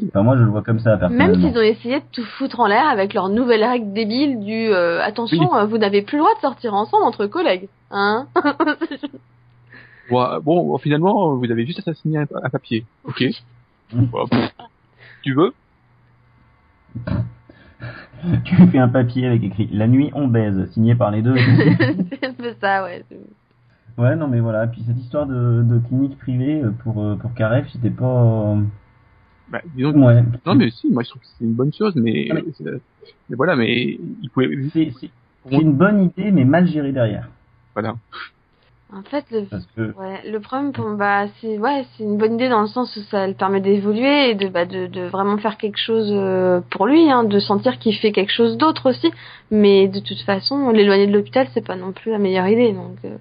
Enfin, 0.07 0.21
moi, 0.23 0.37
je 0.37 0.43
le 0.43 0.49
vois 0.49 0.61
comme 0.61 0.79
ça, 0.79 0.97
Même 1.09 1.35
s'ils 1.35 1.57
ont 1.57 1.61
essayé 1.61 1.99
de 1.99 2.05
tout 2.11 2.23
foutre 2.37 2.59
en 2.59 2.67
l'air 2.67 2.87
avec 2.87 3.13
leur 3.13 3.29
nouvelle 3.29 3.63
règle 3.63 3.91
débile 3.93 4.39
du 4.39 4.69
euh, 4.69 5.01
attention, 5.01 5.55
euh, 5.55 5.65
vous 5.65 5.77
n'avez 5.77 6.01
plus 6.01 6.17
le 6.17 6.23
droit 6.23 6.35
de 6.35 6.41
sortir 6.41 6.73
ensemble 6.73 7.03
entre 7.03 7.25
collègues, 7.25 7.69
hein 7.91 8.27
Bon, 10.09 10.21
euh, 10.21 10.39
bon, 10.39 10.77
finalement, 10.77 11.35
vous 11.35 11.51
avez 11.51 11.65
juste 11.65 11.87
à 11.87 11.93
signer 11.93 12.19
un, 12.19 12.25
un 12.43 12.49
papier. 12.49 12.85
Ok. 13.03 13.23
Tu 15.23 15.33
veux? 15.33 15.53
Tu 18.43 18.53
fais 18.67 18.79
un 18.79 18.89
papier 18.89 19.27
avec 19.27 19.41
écrit 19.43 19.69
La 19.71 19.87
nuit, 19.87 20.11
on 20.13 20.27
baise, 20.27 20.69
signé 20.73 20.93
par 20.93 21.09
les 21.09 21.21
deux. 21.21 21.35
C'est 22.09 22.25
un 22.25 22.33
peu 22.33 22.53
ça, 22.59 22.83
ouais. 22.83 23.05
ouais, 23.97 24.15
non, 24.17 24.27
mais 24.27 24.41
voilà. 24.41 24.67
Puis 24.67 24.83
cette 24.85 24.97
histoire 24.97 25.25
de, 25.25 25.63
de 25.63 25.79
clinique 25.87 26.17
privée 26.17 26.61
pour, 26.83 26.95
pour 27.17 27.33
Karef, 27.33 27.69
c'était 27.71 27.89
pas. 27.89 28.57
Bah, 29.49 29.61
disons, 29.75 29.91
Ouais. 30.05 30.23
Non, 30.45 30.55
mais 30.55 30.69
si, 30.71 30.87
moi 30.91 31.03
je 31.03 31.09
trouve 31.09 31.21
que 31.21 31.27
c'est 31.37 31.43
une 31.43 31.53
bonne 31.53 31.73
chose, 31.73 31.93
mais, 31.95 32.29
mais- 32.33 33.35
voilà, 33.35 33.55
mais 33.55 33.99
il 34.21 34.29
pouvait, 34.31 34.49
C'est 34.73 35.11
une 35.51 35.73
bonne 35.73 36.05
idée, 36.05 36.31
mais 36.31 36.45
mal 36.45 36.67
gérée 36.67 36.91
derrière. 36.91 37.27
voilà. 37.73 37.95
En 38.91 39.03
fait, 39.03 39.23
le, 39.29 39.43
Parce 39.43 39.67
que. 39.75 39.93
ouais, 39.93 40.27
le 40.31 40.39
problème, 40.39 40.71
pour, 40.71 40.89
bah, 40.95 41.27
c'est 41.39 41.59
ouais, 41.59 41.85
c'est 41.95 42.03
une 42.03 42.17
bonne 42.17 42.33
idée 42.33 42.49
dans 42.49 42.61
le 42.61 42.67
sens 42.67 42.95
où 42.95 43.01
ça 43.01 43.27
le 43.27 43.35
permet 43.35 43.61
d'évoluer 43.61 44.31
et 44.31 44.35
de, 44.35 44.47
bah, 44.47 44.65
de, 44.65 44.87
de 44.87 45.01
vraiment 45.01 45.37
faire 45.37 45.57
quelque 45.57 45.77
chose 45.77 46.09
euh, 46.11 46.59
pour 46.71 46.87
lui, 46.87 47.07
hein, 47.11 47.23
de 47.23 47.37
sentir 47.39 47.77
qu'il 47.77 47.95
fait 47.95 48.11
quelque 48.11 48.31
chose 48.33 48.57
d'autre 48.57 48.89
aussi. 48.89 49.11
Mais 49.51 49.87
de 49.87 49.99
toute 49.99 50.21
façon, 50.21 50.71
l'éloigner 50.71 51.05
de 51.05 51.13
l'hôpital, 51.13 51.47
c'est 51.53 51.63
pas 51.65 51.75
non 51.75 51.91
plus 51.91 52.09
la 52.11 52.17
meilleure 52.17 52.47
idée. 52.47 52.73
Donc 52.73 52.97
euh, 53.05 53.15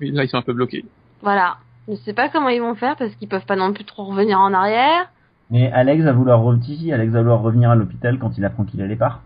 Mais 0.00 0.10
là, 0.10 0.24
ils 0.24 0.28
sont 0.28 0.38
un 0.38 0.42
peu 0.42 0.52
bloqués. 0.52 0.84
voilà. 1.22 1.58
Je 1.88 1.94
sais 1.94 2.12
pas 2.12 2.28
comment 2.28 2.50
ils 2.50 2.60
vont 2.60 2.74
faire 2.74 2.96
parce 2.96 3.14
qu'ils 3.14 3.28
peuvent 3.28 3.46
pas 3.46 3.56
non 3.56 3.72
plus 3.72 3.84
trop 3.84 4.04
revenir 4.04 4.38
en 4.38 4.52
arrière. 4.52 5.10
Mais 5.50 5.72
Alex 5.72 6.04
va 6.04 6.12
vouloir 6.12 6.42
revenir, 6.42 6.94
Alex 6.94 7.12
va 7.12 7.20
vouloir 7.20 7.40
revenir 7.40 7.70
à 7.70 7.74
l'hôpital 7.74 8.18
quand 8.18 8.36
il 8.36 8.44
apprend 8.44 8.64
qu'il 8.64 8.82
a 8.82 8.86
les 8.86 8.96
parts. 8.96 9.22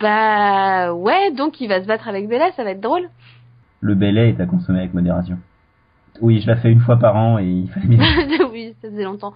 Bah 0.00 0.92
ouais, 0.92 1.32
donc 1.32 1.60
il 1.60 1.68
va 1.68 1.82
se 1.82 1.86
battre 1.86 2.08
avec 2.08 2.28
Bella, 2.28 2.52
ça 2.52 2.62
va 2.62 2.70
être 2.70 2.80
drôle. 2.80 3.08
Le 3.80 3.94
bel 3.94 4.14
lait 4.14 4.30
est 4.30 4.40
à 4.40 4.46
consommer 4.46 4.80
avec 4.80 4.94
modération. 4.94 5.38
Oui, 6.20 6.40
je 6.40 6.46
la 6.46 6.56
fais 6.56 6.70
une 6.70 6.80
fois 6.80 6.98
par 6.98 7.16
an 7.16 7.38
et 7.38 7.46
il 7.46 7.70
fallait 7.70 7.86
bien. 7.88 8.04
oui, 8.52 8.74
ça 8.80 8.88
faisait 8.88 9.04
longtemps. 9.04 9.32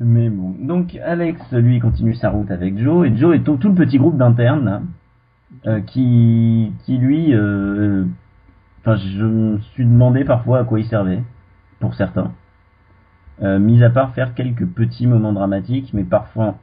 Mais 0.00 0.28
bon. 0.28 0.54
Donc 0.58 0.96
Alex, 0.96 1.40
lui, 1.52 1.78
continue 1.78 2.14
sa 2.14 2.30
route 2.30 2.50
avec 2.50 2.76
Joe 2.76 3.06
et 3.06 3.16
Joe 3.16 3.36
est 3.36 3.44
tout, 3.44 3.56
tout 3.56 3.68
le 3.68 3.74
petit 3.74 3.98
groupe 3.98 4.16
d'internes 4.16 4.64
là, 4.64 4.82
euh, 5.66 5.80
qui, 5.80 6.72
qui 6.84 6.98
lui, 6.98 7.32
euh, 7.34 8.04
enfin, 8.82 8.96
je 8.96 9.24
me 9.24 9.58
suis 9.72 9.84
demandé 9.84 10.24
parfois 10.24 10.60
à 10.60 10.64
quoi 10.64 10.78
il 10.80 10.86
servait 10.86 11.22
pour 11.80 11.94
certains. 11.94 12.32
Euh, 13.42 13.58
mis 13.58 13.82
à 13.82 13.90
part 13.90 14.14
faire 14.14 14.34
quelques 14.34 14.66
petits 14.66 15.06
moments 15.06 15.32
dramatiques, 15.32 15.90
mais 15.94 16.04
parfois 16.04 16.56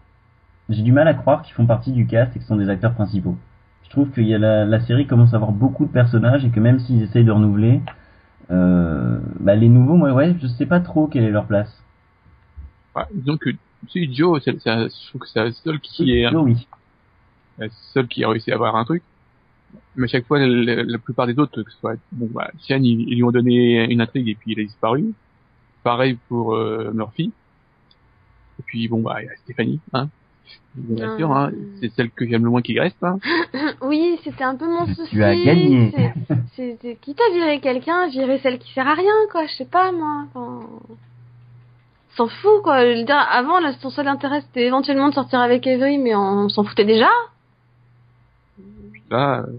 j'ai 0.69 0.84
du 0.84 0.91
mal 0.91 1.08
à 1.08 1.13
croire 1.15 1.41
qu'ils 1.41 1.55
font 1.55 1.65
partie 1.65 1.91
du 1.91 2.05
cast 2.05 2.36
et 2.36 2.39
que 2.39 2.43
ce 2.43 2.47
sont 2.47 2.55
des 2.55 2.69
acteurs 2.69 2.93
principaux. 2.93 3.36
Je 3.84 3.89
trouve 3.89 4.12
que 4.12 4.21
y 4.21 4.36
a 4.36 4.38
la, 4.38 4.65
la 4.65 4.79
série 4.82 5.08
commence 5.08 5.34
à 5.34 5.38
avoir 5.38 5.51
beaucoup 5.51 5.86
de 5.86 5.91
personnages 5.91 6.45
et 6.45 6.51
que 6.51 6.60
même 6.60 6.79
s'ils 6.79 7.01
essayent 7.01 7.25
de 7.25 7.32
renouveler, 7.32 7.82
euh, 8.51 9.19
bah, 9.39 9.55
les 9.55 9.67
nouveaux, 9.67 9.95
moi, 9.95 10.12
ouais, 10.12 10.36
je 10.39 10.47
sais 10.47 10.67
pas 10.67 10.79
trop 10.79 11.08
quelle 11.08 11.23
est 11.23 11.32
leur 11.32 11.45
place. 11.45 11.84
Ouais, 12.95 13.03
Joe, 14.12 14.41
c'est, 14.43 14.60
c'est, 14.60 14.89
je 14.89 15.10
trouve 15.10 15.21
que 15.21 15.27
c'est 15.27 15.43
le 15.43 15.51
seul 15.51 15.79
qui 15.79 16.12
est, 16.12 16.29
Joe, 16.29 16.43
oui. 16.43 16.67
seul 17.93 18.08
qui 18.08 18.23
a 18.23 18.29
réussi 18.29 18.51
à 18.51 18.55
avoir 18.55 18.75
un 18.75 18.86
truc. 18.86 19.03
Mais 19.95 20.05
à 20.05 20.08
chaque 20.08 20.25
fois, 20.25 20.39
la, 20.39 20.84
la 20.84 20.97
plupart 20.97 21.27
des 21.27 21.38
autres, 21.39 21.62
que 21.63 21.71
ce 21.71 21.77
soit, 21.79 21.95
bon, 22.12 22.29
bah, 22.34 22.49
Sian, 22.60 22.77
ils, 22.82 23.01
ils 23.10 23.15
lui 23.15 23.23
ont 23.23 23.32
donné 23.32 23.84
une 23.91 24.01
intrigue 24.01 24.27
et 24.29 24.36
puis 24.36 24.53
il 24.53 24.60
a 24.60 24.63
disparu. 24.63 25.13
Pareil 25.84 26.17
pour 26.27 26.55
euh, 26.55 26.91
Murphy. 26.93 27.32
Et 28.60 28.63
puis, 28.65 28.88
bon, 28.88 29.01
bah, 29.01 29.21
il 29.21 29.25
y 29.25 29.29
a 29.29 29.36
Stéphanie, 29.43 29.79
hein. 29.93 30.10
Bien 30.75 31.17
sûr, 31.17 31.32
hein. 31.32 31.51
C'est 31.79 31.91
celle 31.93 32.10
que 32.12 32.27
j'aime 32.27 32.43
le 32.43 32.49
moins 32.49 32.62
qui 32.62 32.79
reste, 32.79 33.01
hein. 33.03 33.19
Oui, 33.82 34.19
c'était 34.23 34.43
un 34.43 34.55
peu 34.55 34.67
mon 34.67 34.86
souci. 34.88 35.10
Tu 35.12 35.23
as 35.23 35.36
gagné. 35.36 35.91
C'est- 35.95 36.13
C'est 36.55 36.77
c'est- 36.82 36.95
quitte 37.01 37.19
à 37.21 37.34
virer 37.34 37.60
quelqu'un, 37.60 38.08
virer 38.10 38.39
celle 38.39 38.60
qui 38.60 38.71
sert 38.73 38.88
à 38.88 38.93
rien, 38.95 39.13
quoi. 39.32 39.45
Je 39.47 39.53
sais 39.53 39.65
pas 39.65 39.91
moi. 39.91 40.25
Enfin, 40.34 40.65
S'en 42.15 42.27
fout, 42.27 42.62
quoi. 42.63 42.82
Je 42.86 42.99
veux 42.99 43.05
dire, 43.05 43.15
avant, 43.32 43.60
là, 43.60 43.73
son 43.79 43.89
seul 43.89 44.08
intérêt, 44.08 44.41
c'était 44.41 44.65
éventuellement 44.65 45.10
de 45.10 45.13
sortir 45.13 45.39
avec 45.39 45.65
Avery, 45.67 45.97
mais 45.99 46.15
on 46.15 46.49
s'en 46.49 46.63
foutait 46.63 46.84
déjà. 46.86 47.10
Là, 49.10 49.39
euh, 49.39 49.58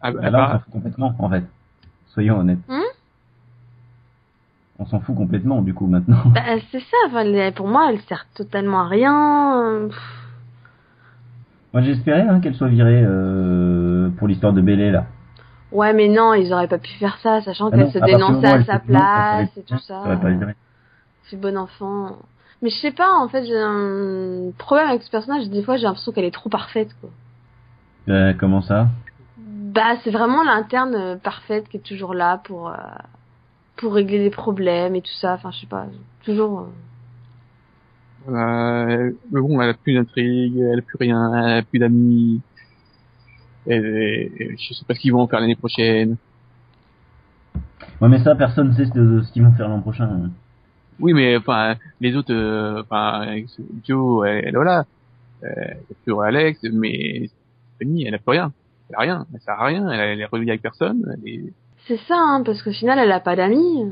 ah, 0.00 0.12
bah, 0.12 0.30
là, 0.30 0.46
on 0.48 0.52
s'en 0.52 0.58
fout 0.60 0.72
complètement, 0.72 1.14
en 1.18 1.28
fait. 1.30 1.44
Soyons 2.08 2.38
honnêtes. 2.38 2.58
Hum 2.68 2.82
on 4.82 4.86
s'en 4.86 5.00
fout 5.00 5.16
complètement, 5.16 5.62
du 5.62 5.74
coup, 5.74 5.86
maintenant. 5.86 6.22
Bah, 6.34 6.40
c'est 6.70 6.80
ça. 6.80 6.96
Enfin, 7.06 7.52
pour 7.52 7.68
moi, 7.68 7.90
elle 7.90 8.00
sert 8.02 8.26
totalement 8.34 8.80
à 8.80 8.88
rien. 8.88 9.62
euh, 9.62 9.88
pff. 9.88 9.98
Moi, 11.72 11.82
j'espérais 11.82 12.26
hein, 12.28 12.40
qu'elle 12.40 12.54
soit 12.54 12.68
virée 12.68 13.02
euh, 13.04 14.10
pour 14.18 14.28
l'histoire 14.28 14.52
de 14.52 14.60
Bélé, 14.60 14.90
là. 14.90 15.06
Ouais, 15.70 15.94
mais 15.94 16.08
non, 16.08 16.34
ils 16.34 16.52
auraient 16.52 16.68
pas 16.68 16.78
pu 16.78 16.92
faire 16.98 17.16
ça, 17.22 17.40
sachant 17.40 17.70
Ah 17.72 17.76
qu'elle 17.76 17.92
se 17.92 17.98
du 17.98 18.04
dénonçait 18.04 18.46
à 18.46 18.64
sa 18.64 18.78
place 18.78 19.56
et 19.56 19.62
tout 19.62 19.78
ça. 19.78 20.02
C'est 21.30 21.40
bon 21.40 21.56
enfant. 21.56 22.16
Mais 22.60 22.68
je 22.68 22.76
sais 22.76 22.90
pas, 22.92 23.10
en 23.10 23.28
fait, 23.28 23.44
j'ai 23.44 23.58
un 23.58 24.50
problème 24.58 24.88
avec 24.88 25.02
ce 25.02 25.10
personnage. 25.10 25.48
Des 25.48 25.62
fois, 25.62 25.76
j'ai 25.76 25.84
l'impression 25.84 26.12
qu'elle 26.12 26.26
est 26.26 26.34
trop 26.34 26.50
parfaite, 26.50 26.90
quoi. 27.00 27.08
Euh, 28.08 28.32
comment 28.34 28.62
ça? 28.62 28.88
Bah, 29.36 29.96
c'est 30.02 30.10
vraiment 30.10 30.42
l'interne 30.42 30.94
euh, 30.94 31.16
parfaite 31.16 31.68
qui 31.68 31.76
est 31.78 31.80
toujours 31.80 32.14
là 32.14 32.40
pour 32.44 32.68
euh, 32.68 32.76
pour 33.76 33.94
régler 33.94 34.18
les 34.18 34.30
problèmes 34.30 34.94
et 34.94 35.02
tout 35.02 35.14
ça. 35.20 35.34
Enfin, 35.34 35.50
je 35.50 35.60
sais 35.60 35.66
pas, 35.66 35.86
toujours. 36.24 36.60
euh, 36.60 36.66
Euh, 38.28 39.12
mais 39.30 39.40
bon, 39.40 39.60
elle 39.60 39.70
a 39.70 39.74
plus 39.74 39.94
d'intrigue, 39.94 40.56
elle 40.56 40.78
a 40.78 40.82
plus 40.82 40.96
rien, 41.00 41.32
elle 41.34 41.58
a 41.58 41.62
plus 41.62 41.78
d'amis. 41.78 42.40
Et, 43.66 43.74
et 43.74 44.56
je 44.58 44.74
sais 44.74 44.84
pas 44.84 44.94
ce 44.94 45.00
qu'ils 45.00 45.12
vont 45.12 45.22
en 45.22 45.28
faire 45.28 45.40
l'année 45.40 45.56
prochaine. 45.56 46.16
Ouais, 48.00 48.08
mais 48.08 48.22
ça, 48.22 48.34
personne 48.34 48.68
ne 48.68 48.74
sait 48.74 48.86
ce, 48.86 48.92
de- 48.92 49.22
ce 49.22 49.32
qu'ils 49.32 49.42
vont 49.42 49.52
faire 49.52 49.68
l'an 49.68 49.80
prochain. 49.80 50.30
Oui, 51.00 51.14
mais 51.14 51.36
enfin, 51.36 51.76
les 52.00 52.14
autres, 52.16 52.32
euh, 52.32 52.82
enfin, 52.82 53.24
Joe, 53.84 54.26
elle, 54.28 54.44
elle, 54.46 54.54
voilà, 54.54 54.84
euh, 55.42 55.48
il 55.66 55.86
y 55.88 55.92
a 55.92 55.96
plus 56.04 56.24
Alex, 56.24 56.60
mais 56.72 57.28
Fanny, 57.78 58.04
elle 58.06 58.14
a 58.14 58.18
plus 58.18 58.30
rien. 58.32 58.52
Elle 58.90 58.96
a 58.96 59.00
rien, 59.00 59.26
elle 59.34 59.40
sert 59.40 59.60
à 59.60 59.66
rien, 59.66 59.88
elle, 59.90 60.00
elle 60.00 60.20
est 60.20 60.26
reliée 60.26 60.50
avec 60.50 60.62
personne. 60.62 61.02
Elle 61.14 61.28
est... 61.28 61.52
C'est 61.86 61.98
ça, 62.06 62.14
hein, 62.16 62.42
parce 62.44 62.62
qu'au 62.62 62.70
final, 62.72 62.98
elle 62.98 63.10
a 63.10 63.20
pas 63.20 63.34
d'amis. 63.36 63.82
euh, 63.82 63.88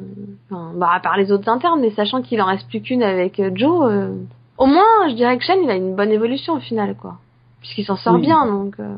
Enfin, 0.51 0.73
bah, 0.77 0.91
à 0.95 1.01
part 1.01 1.17
les 1.17 1.33
autres 1.33 1.49
internes, 1.49 1.81
mais 1.81 1.91
sachant 1.91 2.23
qu'il 2.23 2.41
en 2.41 2.47
reste 2.47 2.69
plus 2.69 2.81
qu'une 2.81 3.03
avec 3.03 3.41
euh, 3.41 3.51
Joe, 3.55 3.91
euh, 3.91 4.15
au 4.59 4.67
moins, 4.67 5.09
je 5.09 5.15
dirais 5.15 5.37
que 5.39 5.45
Shane, 5.45 5.61
il 5.65 5.71
a 5.71 5.75
une 5.77 5.97
bonne 5.97 6.11
évolution 6.11 6.55
au 6.55 6.61
final, 6.61 6.95
quoi. 6.95 7.19
Puisqu'il 7.61 7.85
s'en 7.85 7.97
sort 7.97 8.15
Oui. 8.15 8.21
bien, 8.23 8.47
donc. 8.47 8.75
euh, 8.79 8.95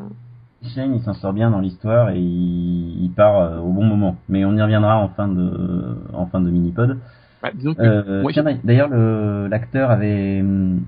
Shane, 0.74 0.94
il 0.94 1.02
s'en 1.02 1.14
sort 1.14 1.32
bien 1.32 1.50
dans 1.50 1.58
l'histoire 1.60 2.10
et 2.10 2.18
il, 2.18 3.04
il 3.04 3.10
part 3.12 3.40
euh, 3.40 3.58
au 3.58 3.68
bon 3.72 3.84
moment. 3.84 4.16
Mais 4.28 4.44
on 4.44 4.54
y 4.56 4.62
reviendra 4.62 4.98
en 4.98 5.08
fin 5.08 5.26
de, 5.28 5.96
en 6.12 6.26
fin 6.26 6.40
de 6.40 6.50
mini-pod. 6.50 6.98
Bah, 7.42 7.50
Euh, 7.80 8.22
d'ailleurs, 8.62 8.88
le- 8.88 9.48
l'acteur 9.48 9.90
avait, 9.90 10.40
hum, 10.40 10.82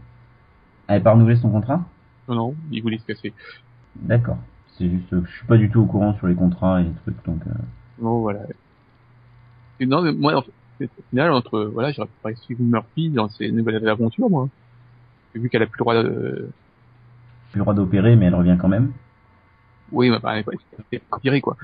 avait 0.89 1.01
pas 1.01 1.13
renouvelé 1.13 1.37
son 1.37 1.51
contrat? 1.51 1.81
Non, 2.29 2.35
non, 2.37 2.55
il 2.71 2.83
voulait 2.83 2.99
se 2.99 3.07
casser. 3.07 3.33
D'accord. 3.97 4.39
C'est 4.77 4.89
juste, 4.91 5.09
que 5.11 5.25
je 5.25 5.37
suis 5.37 5.47
pas 5.47 5.57
du 5.57 5.71
tout 5.71 5.81
au 5.83 5.87
courant 5.87 6.15
sur 6.19 6.27
les 6.27 6.35
contrats 6.35 6.81
et 6.81 6.85
les 6.85 6.93
trucs, 7.03 7.25
donc. 7.25 7.41
euh, 7.47 7.51
Non, 8.01 8.21
voilà. 8.21 8.41
Et 9.81 9.87
non, 9.87 10.03
mais 10.03 10.13
moi, 10.13 10.35
en 10.37 10.43
fait, 10.43 10.91
au 10.99 11.03
final, 11.11 11.33
entre, 11.33 11.65
voilà, 11.73 11.93
j'aurais 11.93 12.09
pas 12.23 12.35
suivre 12.35 12.63
Murphy 12.63 13.11
dans 13.11 13.29
ses 13.29 13.51
nouvelles 13.53 13.87
aventures, 13.89 14.29
moi. 14.31 14.49
Et 15.35 15.39
vu 15.39 15.49
qu'elle 15.49 15.63
a 15.63 15.67
plus 15.67 15.79
le 15.79 15.83
droit 15.85 15.95
de, 16.03 16.51
plus 17.51 17.59
le 17.59 17.61
droit 17.61 17.75
d'opérer, 17.75 18.17
mais 18.17 18.27
elle 18.27 18.35
revient 18.35 18.57
quand 18.61 18.69
même. 18.69 18.93
oui, 19.93 20.11
mais 20.11 20.19
bah, 20.19 20.37
elle 20.37 20.45
est 20.93 21.03
virée, 21.23 21.41
quoi. 21.41 21.57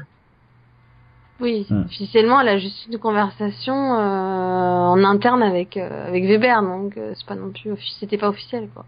Oui, 1.40 1.66
Hmm. 1.70 1.84
officiellement, 1.86 2.40
elle 2.42 2.48
a 2.48 2.58
juste 2.58 2.86
une 2.86 2.98
conversation 2.98 3.74
euh, 3.74 3.98
en 3.98 5.02
interne 5.04 5.42
avec 5.42 5.76
euh, 5.78 6.06
avec 6.08 6.24
Weber, 6.24 6.62
donc 6.62 6.98
euh, 6.98 7.14
c'est 7.16 7.26
pas 7.26 7.34
non 7.34 7.50
plus 7.50 7.74
c'était 7.98 8.18
pas 8.18 8.28
officiel, 8.28 8.68
quoi. 8.74 8.84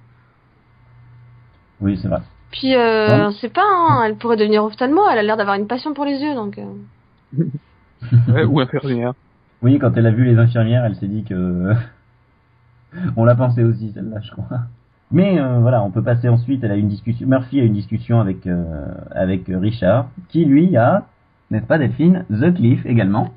Oui, 1.81 1.99
c'est 2.01 2.09
vrai. 2.09 2.21
Puis, 2.53 2.75
euh, 2.77 3.09
Ouais. 3.09 3.25
on 3.27 3.31
sait 3.33 3.49
pas, 3.49 3.65
hein, 3.65 4.05
elle 4.07 4.17
pourrait 4.17 4.37
devenir 4.37 4.62
ophtalmo, 4.65 5.03
elle 5.11 5.19
a 5.19 5.23
l'air 5.23 5.37
d'avoir 5.37 5.57
une 5.57 5.67
passion 5.67 5.95
pour 5.95 6.05
les 6.05 6.21
yeux, 6.23 6.35
donc... 6.35 6.59
euh, 6.59 6.65
Ouais, 8.29 8.45
ou 8.45 8.61
infirmière. 8.61 9.15
Oui, 9.62 9.79
quand 9.79 9.97
elle 9.97 10.07
a 10.07 10.11
vu 10.11 10.25
les 10.25 10.37
infirmières, 10.38 10.85
elle 10.85 10.97
s'est 10.97 11.07
dit 11.07 11.25
que 11.25 11.73
on 13.17 13.25
l'a 13.25 13.35
pensé 13.35 13.62
aussi 13.65 13.93
celle-là, 13.93 14.21
je 14.21 14.31
crois. 14.33 14.61
Mais 15.11 15.38
euh, 15.38 15.59
voilà, 15.61 15.83
on 15.83 15.91
peut 15.91 16.03
passer 16.03 16.29
ensuite. 16.29 16.65
Elle 16.65 16.73
a 16.73 16.77
une 16.77 16.88
discussion. 16.88 17.27
Murphy 17.29 17.61
a 17.61 17.65
une 17.65 17.75
discussion 17.75 18.19
avec 18.21 18.47
euh, 18.47 18.87
avec 19.11 19.43
Richard, 19.47 20.07
qui 20.31 20.45
lui 20.47 20.77
a, 20.77 21.05
n'est-ce 21.51 21.67
pas 21.67 21.79
Delphine, 21.79 22.25
The 22.31 22.53
Cliff 22.55 22.85
également. 22.87 23.33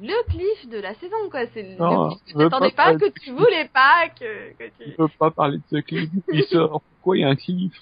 Le 0.00 0.28
cliff 0.30 0.70
de 0.70 0.78
la 0.80 0.94
saison, 0.94 1.16
quoi. 1.30 1.40
C'est 1.52 1.62
le 1.62 1.76
Oh, 1.80 2.08
cliff 2.08 2.34
que 2.34 2.38
veux 2.38 2.48
t'attendais 2.48 2.70
pas 2.70 2.94
que 2.94 3.10
tu 3.20 3.30
voulais 3.32 3.68
pas, 3.72 4.08
que, 4.18 4.52
que 4.58 4.64
tu... 4.78 4.90
Je 4.90 4.96
peux 4.96 5.08
pas 5.18 5.30
parler 5.30 5.58
de 5.58 5.62
ce 5.70 5.76
clip 5.82 6.10
qui 6.32 6.42
sort. 6.44 6.80
Pourquoi 6.96 7.16
il 7.18 7.20
y 7.20 7.24
a 7.24 7.28
un 7.28 7.36
clip 7.36 7.72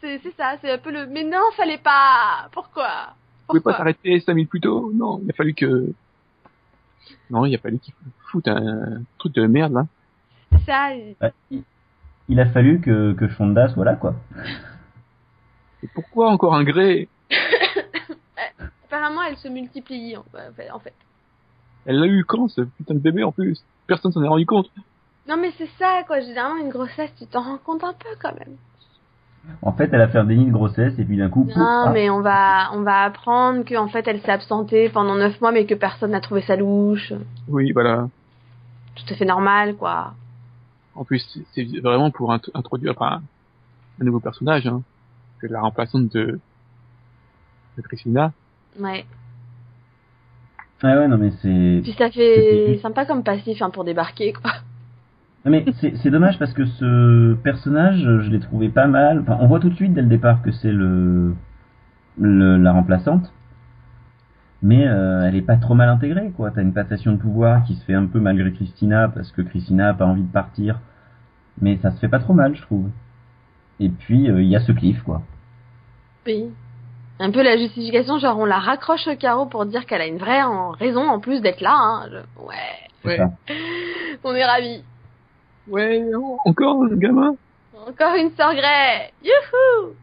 C'est 0.00 0.18
c'est 0.22 0.34
ça, 0.36 0.56
c'est 0.60 0.72
un 0.72 0.78
peu 0.78 0.90
le... 0.90 1.06
Mais 1.06 1.24
non, 1.24 1.40
fallait 1.56 1.78
pas 1.78 2.48
Pourquoi? 2.52 3.14
Vous 3.48 3.54
pouvez 3.54 3.60
pas 3.60 3.76
s'arrêter 3.76 4.20
cinq 4.20 4.34
minutes 4.34 4.50
plus 4.50 4.60
tôt? 4.60 4.92
Non, 4.94 5.20
il 5.24 5.30
a 5.30 5.34
fallu 5.34 5.54
que... 5.54 5.92
Non, 7.30 7.44
il 7.44 7.54
a 7.54 7.58
fallu 7.58 7.78
qu'il 7.78 7.94
foutre 8.30 8.50
un 8.50 9.02
truc 9.18 9.34
de 9.34 9.46
merde 9.46 9.72
là. 9.72 9.86
Ça, 10.66 10.90
Bah, 11.20 11.30
il, 11.50 11.62
il 12.28 12.40
a 12.40 12.46
fallu 12.46 12.80
que, 12.80 13.12
que 13.12 13.28
Shonda 13.28 13.68
soit 13.68 13.84
là, 13.84 13.94
quoi. 13.96 14.14
Et 15.82 15.88
pourquoi 15.94 16.30
encore 16.30 16.54
un 16.54 16.64
gré? 16.64 17.08
Apparemment, 18.84 19.22
elle 19.22 19.36
se 19.36 19.48
multiplie 19.48 20.16
en 20.16 20.24
fait- 20.56 20.70
en 20.70 20.78
fait. 20.78 20.94
Elle 21.86 21.98
l'a 22.00 22.06
eu 22.06 22.24
quand 22.24 22.48
ce 22.48 22.60
putain 22.62 22.94
de 22.94 22.98
bébé 22.98 23.22
en 23.24 23.32
plus? 23.32 23.64
Personne 23.86 24.12
s'en 24.12 24.22
est 24.22 24.28
rendu 24.28 24.46
compte. 24.46 24.70
Non 25.28 25.36
mais 25.36 25.52
c'est 25.58 25.70
ça 25.78 26.02
quoi, 26.06 26.20
généralement 26.20 26.60
une 26.60 26.70
grossesse 26.70 27.12
tu 27.18 27.26
t'en 27.26 27.42
rends 27.42 27.58
compte 27.58 27.84
un 27.84 27.92
peu 27.92 28.08
quand 28.20 28.34
même. 28.38 28.56
En 29.62 29.72
fait, 29.72 29.90
elle 29.92 30.00
a 30.00 30.08
fait 30.08 30.18
un 30.18 30.24
déni 30.24 30.46
de 30.46 30.52
grossesse 30.52 30.98
et 30.98 31.04
puis 31.04 31.16
d'un 31.16 31.28
coup, 31.28 31.44
pouf, 31.44 31.56
Non 31.56 31.84
ah, 31.86 31.90
mais 31.92 32.08
on 32.10 32.20
va 32.20 32.70
on 32.72 32.82
va 32.82 33.02
apprendre 33.04 33.64
qu'en 33.64 33.88
fait 33.88 34.06
elle 34.06 34.20
s'est 34.20 34.30
absentée 34.30 34.88
pendant 34.88 35.14
neuf 35.16 35.40
mois 35.40 35.52
mais 35.52 35.66
que 35.66 35.74
personne 35.74 36.12
n'a 36.12 36.20
trouvé 36.20 36.42
sa 36.42 36.56
louche. 36.56 37.12
Oui, 37.48 37.72
voilà. 37.72 38.08
Tout 38.96 39.12
à 39.12 39.16
fait 39.16 39.24
normal 39.24 39.76
quoi. 39.76 40.14
En 40.94 41.04
plus, 41.04 41.24
c'est- 41.54 41.80
vraiment 41.80 42.10
pour 42.10 42.32
int- 42.32 42.50
introduire 42.54 42.94
enfin, 42.96 43.22
un 44.00 44.04
nouveau 44.04 44.20
personnage. 44.20 44.66
Hein. 44.66 44.82
C'est 45.40 45.50
la 45.50 45.60
remplaçante 45.60 46.12
de, 46.12 46.38
de 47.76 47.82
Christina. 47.82 48.32
Ouais. 48.78 49.04
ah 50.82 50.96
ouais, 50.98 51.08
non 51.08 51.18
mais 51.18 51.30
c'est. 51.42 51.80
Puis 51.82 51.94
ça 51.98 52.10
fait 52.10 52.78
sympa 52.82 53.04
comme 53.06 53.22
passif 53.24 53.60
hein, 53.62 53.70
pour 53.70 53.84
débarquer 53.84 54.32
quoi. 54.32 54.52
Non, 55.44 55.50
mais 55.52 55.64
c'est 55.80 55.96
c'est 55.96 56.10
dommage 56.10 56.38
parce 56.38 56.52
que 56.52 56.66
ce 56.66 57.34
personnage, 57.34 57.98
je 58.00 58.30
l'ai 58.30 58.40
trouvé 58.40 58.68
pas 58.68 58.86
mal. 58.86 59.20
Enfin, 59.20 59.38
on 59.40 59.46
voit 59.46 59.58
tout 59.60 59.70
de 59.70 59.74
suite 59.74 59.94
dès 59.94 60.02
le 60.02 60.08
départ 60.08 60.42
que 60.42 60.50
c'est 60.52 60.72
le, 60.72 61.34
le 62.18 62.58
la 62.58 62.72
remplaçante, 62.72 63.32
mais 64.62 64.86
euh, 64.86 65.22
elle 65.26 65.34
est 65.36 65.42
pas 65.42 65.56
trop 65.56 65.74
mal 65.74 65.88
intégrée, 65.88 66.30
quoi. 66.36 66.50
T'as 66.50 66.60
une 66.62 66.74
passation 66.74 67.12
de 67.12 67.16
pouvoir 67.16 67.64
qui 67.64 67.74
se 67.76 67.84
fait 67.84 67.94
un 67.94 68.06
peu 68.06 68.20
malgré 68.20 68.52
Christina 68.52 69.08
parce 69.08 69.32
que 69.32 69.40
Christina 69.40 69.88
a 69.90 69.94
pas 69.94 70.04
envie 70.06 70.22
de 70.24 70.30
partir, 70.32 70.78
mais 71.60 71.78
ça 71.78 71.90
se 71.90 71.98
fait 72.00 72.08
pas 72.08 72.18
trop 72.18 72.34
mal, 72.34 72.54
je 72.54 72.62
trouve. 72.62 72.90
Et 73.78 73.88
puis 73.88 74.30
euh, 74.30 74.42
il 74.42 74.48
y 74.48 74.56
a 74.56 74.60
ce 74.60 74.72
cliff, 74.72 75.02
quoi. 75.02 75.22
Oui. 76.26 76.50
Un 77.18 77.30
peu 77.30 77.42
la 77.42 77.56
justification, 77.56 78.18
genre 78.18 78.38
on 78.38 78.44
la 78.44 78.58
raccroche 78.58 79.06
au 79.08 79.16
carreau 79.16 79.46
pour 79.46 79.64
dire 79.64 79.86
qu'elle 79.86 80.02
a 80.02 80.06
une 80.06 80.18
vraie 80.18 80.42
en- 80.42 80.70
raison 80.72 81.08
en 81.08 81.18
plus 81.18 81.40
d'être 81.40 81.62
là. 81.62 81.74
Hein. 81.74 82.08
Je- 82.10 82.42
Ouais, 82.44 82.54
C'est 83.04 83.20
Ouais. 83.20 83.26
on 84.24 84.34
est 84.34 84.44
ravis. 84.44 84.84
Ouais, 85.70 86.02
encore 86.44 86.82
un 86.84 86.96
gamin. 86.96 87.34
Encore 87.86 88.14
une 88.16 88.30
sœur 88.32 88.52
Grey 88.54 89.12
Youhou 89.22 89.94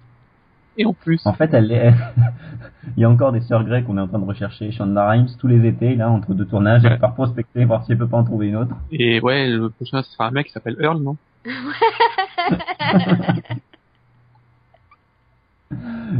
Et 0.77 0.85
en 0.85 0.93
plus, 0.93 1.21
En 1.25 1.33
fait, 1.33 1.53
elle 1.53 1.71
est. 1.71 1.93
il 2.97 3.01
y 3.01 3.03
a 3.03 3.09
encore 3.09 3.31
des 3.33 3.41
sœurs 3.41 3.63
Grey 3.65 3.83
qu'on 3.83 3.97
est 3.97 4.01
en 4.01 4.07
train 4.07 4.19
de 4.19 4.25
rechercher. 4.25 4.71
Shonda 4.71 5.09
Rhimes 5.09 5.27
tous 5.39 5.47
les 5.47 5.67
étés, 5.67 5.95
là, 5.95 6.09
entre 6.09 6.33
deux 6.33 6.45
tournages, 6.45 6.83
elle 6.85 6.93
Ouais. 6.93 6.97
part 6.99 7.13
prospecter, 7.15 7.65
voir 7.65 7.83
si 7.85 7.91
elle 7.91 7.97
peut 7.97 8.07
pas 8.07 8.17
en 8.17 8.23
trouver 8.23 8.47
une 8.47 8.55
autre. 8.55 8.75
et 8.91 9.19
ouais, 9.19 9.47
le 9.47 9.69
prochain 9.69 10.01
ce 10.03 10.11
sera 10.11 10.27
un 10.27 10.31
mec 10.31 10.47
qui 10.47 10.53
s'appelle 10.53 10.77
Earl, 10.79 11.01
non? 11.01 11.17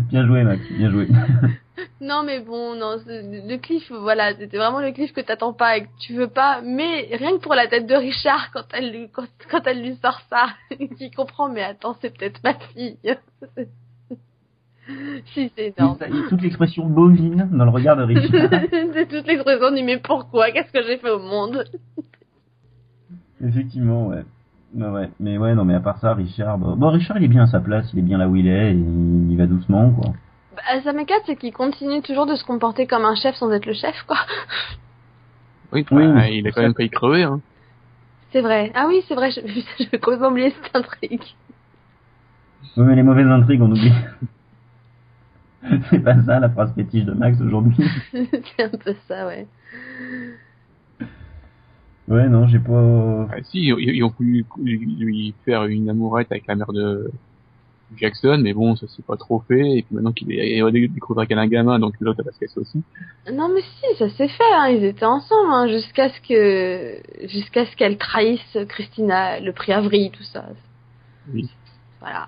Bien 0.10 0.26
joué, 0.28 0.44
Max, 0.44 0.62
bien 0.78 0.90
joué. 0.92 1.08
Non 2.02 2.24
mais 2.24 2.40
bon, 2.40 2.76
non, 2.76 2.96
le 3.08 3.58
cliff, 3.58 3.92
voilà, 3.92 4.36
c'était 4.36 4.58
vraiment 4.58 4.80
le 4.80 4.92
cliff 4.92 5.14
que 5.14 5.22
t'attends 5.22 5.54
pas 5.54 5.78
et 5.78 5.84
que 5.84 5.90
tu 6.00 6.14
veux 6.14 6.28
pas, 6.28 6.62
mais 6.64 7.08
rien 7.12 7.38
que 7.38 7.42
pour 7.42 7.54
la 7.54 7.68
tête 7.68 7.86
de 7.86 7.94
Richard 7.94 8.52
quand 8.52 8.64
elle 8.74 8.92
lui, 8.92 9.10
quand, 9.12 9.28
quand 9.52 9.62
elle 9.66 9.82
lui 9.84 9.96
sort 9.96 10.20
ça, 10.30 10.48
qui 10.98 11.12
comprend, 11.12 11.50
mais 11.50 11.62
attends, 11.64 11.96
c'est 12.02 12.18
peut-être 12.18 12.42
ma 12.44 12.56
fille. 12.56 12.98
si, 15.34 15.52
c'est 15.56 15.74
énorme. 15.78 15.98
Il 16.10 16.16
y 16.16 16.20
a 16.20 16.30
toute 16.30 16.42
l'expression 16.42 16.88
bovine 16.88 17.50
dans 17.52 17.66
le 17.66 17.72
regard 17.72 17.96
de 17.98 18.04
Richard. 18.04 18.50
c'est 18.94 19.08
toute 19.08 19.28
l'expression 19.28 19.72
du 19.72 19.84
mais 19.84 19.98
pourquoi, 19.98 20.52
qu'est-ce 20.52 20.72
que 20.72 20.84
j'ai 20.84 20.98
fait 20.98 21.12
au 21.12 21.20
monde? 21.20 21.64
Effectivement, 23.44 24.08
ouais. 24.08 24.24
Ouais, 24.76 24.90
ouais. 24.90 25.10
Mais 25.20 25.38
ouais, 25.38 25.54
non, 25.56 25.64
mais 25.64 25.76
à 25.76 25.80
part 25.80 26.00
ça, 26.00 26.14
Richard, 26.14 26.58
bah- 26.58 26.76
bon, 26.76 26.90
Richard, 26.90 27.18
il 27.18 27.24
est 27.26 27.30
bien 27.30 27.44
à 27.44 27.48
sa 27.48 27.60
place, 27.60 27.90
il 27.94 28.00
est 28.00 28.04
bien 28.04 28.18
là 28.18 28.28
où 28.28 28.36
il 28.36 28.48
est, 28.48 28.72
et 28.72 28.74
il, 28.74 29.32
il 29.32 29.38
va 29.38 29.46
doucement, 29.46 29.92
quoi. 29.92 30.14
Bah, 30.58 30.82
Ça 30.84 30.94
m'écarte, 30.94 31.24
c'est 31.26 31.36
qu'il 31.36 31.54
continue 31.54 32.02
toujours 32.02 32.26
de 32.26 32.36
se 32.36 32.44
comporter 32.44 32.88
comme 32.88 33.06
un 33.06 33.16
chef 33.16 33.36
sans 33.36 33.52
être 33.52 33.66
le 33.66 33.74
chef, 33.74 33.96
quoi. 34.08 34.18
Oui, 35.74 35.86
mais 35.92 36.38
il 36.38 36.48
a 36.48 36.52
quand 36.52 36.62
même 36.62 36.74
failli 36.74 36.90
crever. 36.90 37.24
Hein. 37.24 37.42
C'est 38.32 38.40
vrai. 38.40 38.72
Ah 38.74 38.86
oui, 38.88 39.04
c'est 39.08 39.16
vrai, 39.16 39.32
je, 39.32 39.42
je 39.80 39.90
vais 39.90 40.00
complètement 40.00 40.30
oublier 40.30 40.52
cette 40.52 40.74
intrigue. 40.74 41.22
Oui, 42.78 42.86
mais 42.86 42.96
les 42.96 43.04
mauvaises 43.04 43.28
intrigues, 43.28 43.62
on 43.62 43.72
oublie. 43.72 43.92
C'est 45.90 46.00
pas 46.00 46.22
ça 46.22 46.40
la 46.40 46.50
phrase 46.50 46.74
fétiche 46.74 47.04
de 47.04 47.12
Max 47.12 47.42
aujourd'hui. 47.42 47.76
c'est 48.14 48.64
un 48.64 48.70
peu 48.70 48.96
ça, 49.08 49.28
ouais. 49.28 49.46
Ouais, 52.08 52.30
non, 52.30 52.48
j'ai 52.48 52.60
pas. 52.60 53.28
Ah, 53.32 53.44
si, 53.44 53.66
ils, 53.66 53.76
ils 53.78 54.04
ont 54.04 54.14
voulu 54.18 54.46
lui 54.64 55.34
faire 55.44 55.66
une 55.66 55.90
amourette 55.90 56.32
avec 56.32 56.48
la 56.48 56.56
mère 56.56 56.72
de 56.72 57.12
Jackson, 57.96 58.40
mais 58.42 58.54
bon, 58.54 58.76
ça 58.76 58.88
s'est 58.88 59.02
pas 59.02 59.16
trop 59.16 59.40
fait. 59.48 59.78
Et 59.78 59.82
puis 59.84 59.96
maintenant 59.96 60.12
qu'il 60.12 60.32
est, 60.32 60.58
il 60.58 60.94
découvre 60.94 61.24
qu'elle 61.26 61.40
a 61.40 61.42
un 61.42 61.48
gamin, 61.48 61.80
donc 61.80 61.94
l'autre 62.00 62.20
elle 62.20 62.26
va 62.26 62.32
se 62.32 62.40
casser 62.40 62.60
aussi. 62.60 62.84
Non 63.32 63.50
mais 63.54 63.62
si, 63.62 63.98
ça 63.98 64.10
s'est 64.10 64.28
fait, 64.28 64.54
hein. 64.54 64.68
ils 64.70 64.84
étaient 64.84 65.06
ensemble 65.06 65.52
hein, 65.52 65.68
jusqu'à 65.68 66.10
ce 66.10 66.22
que 66.22 67.28
jusqu'à 67.28 67.66
ce 67.66 67.76
qu'elle 67.76 67.98
trahisse 67.98 68.58
Christina, 68.68 69.40
le 69.40 69.54
prix 69.54 69.74
Avery, 69.74 70.12
tout 70.12 70.24
ça. 70.24 70.46
Oui. 71.34 71.50
Voilà. 72.00 72.28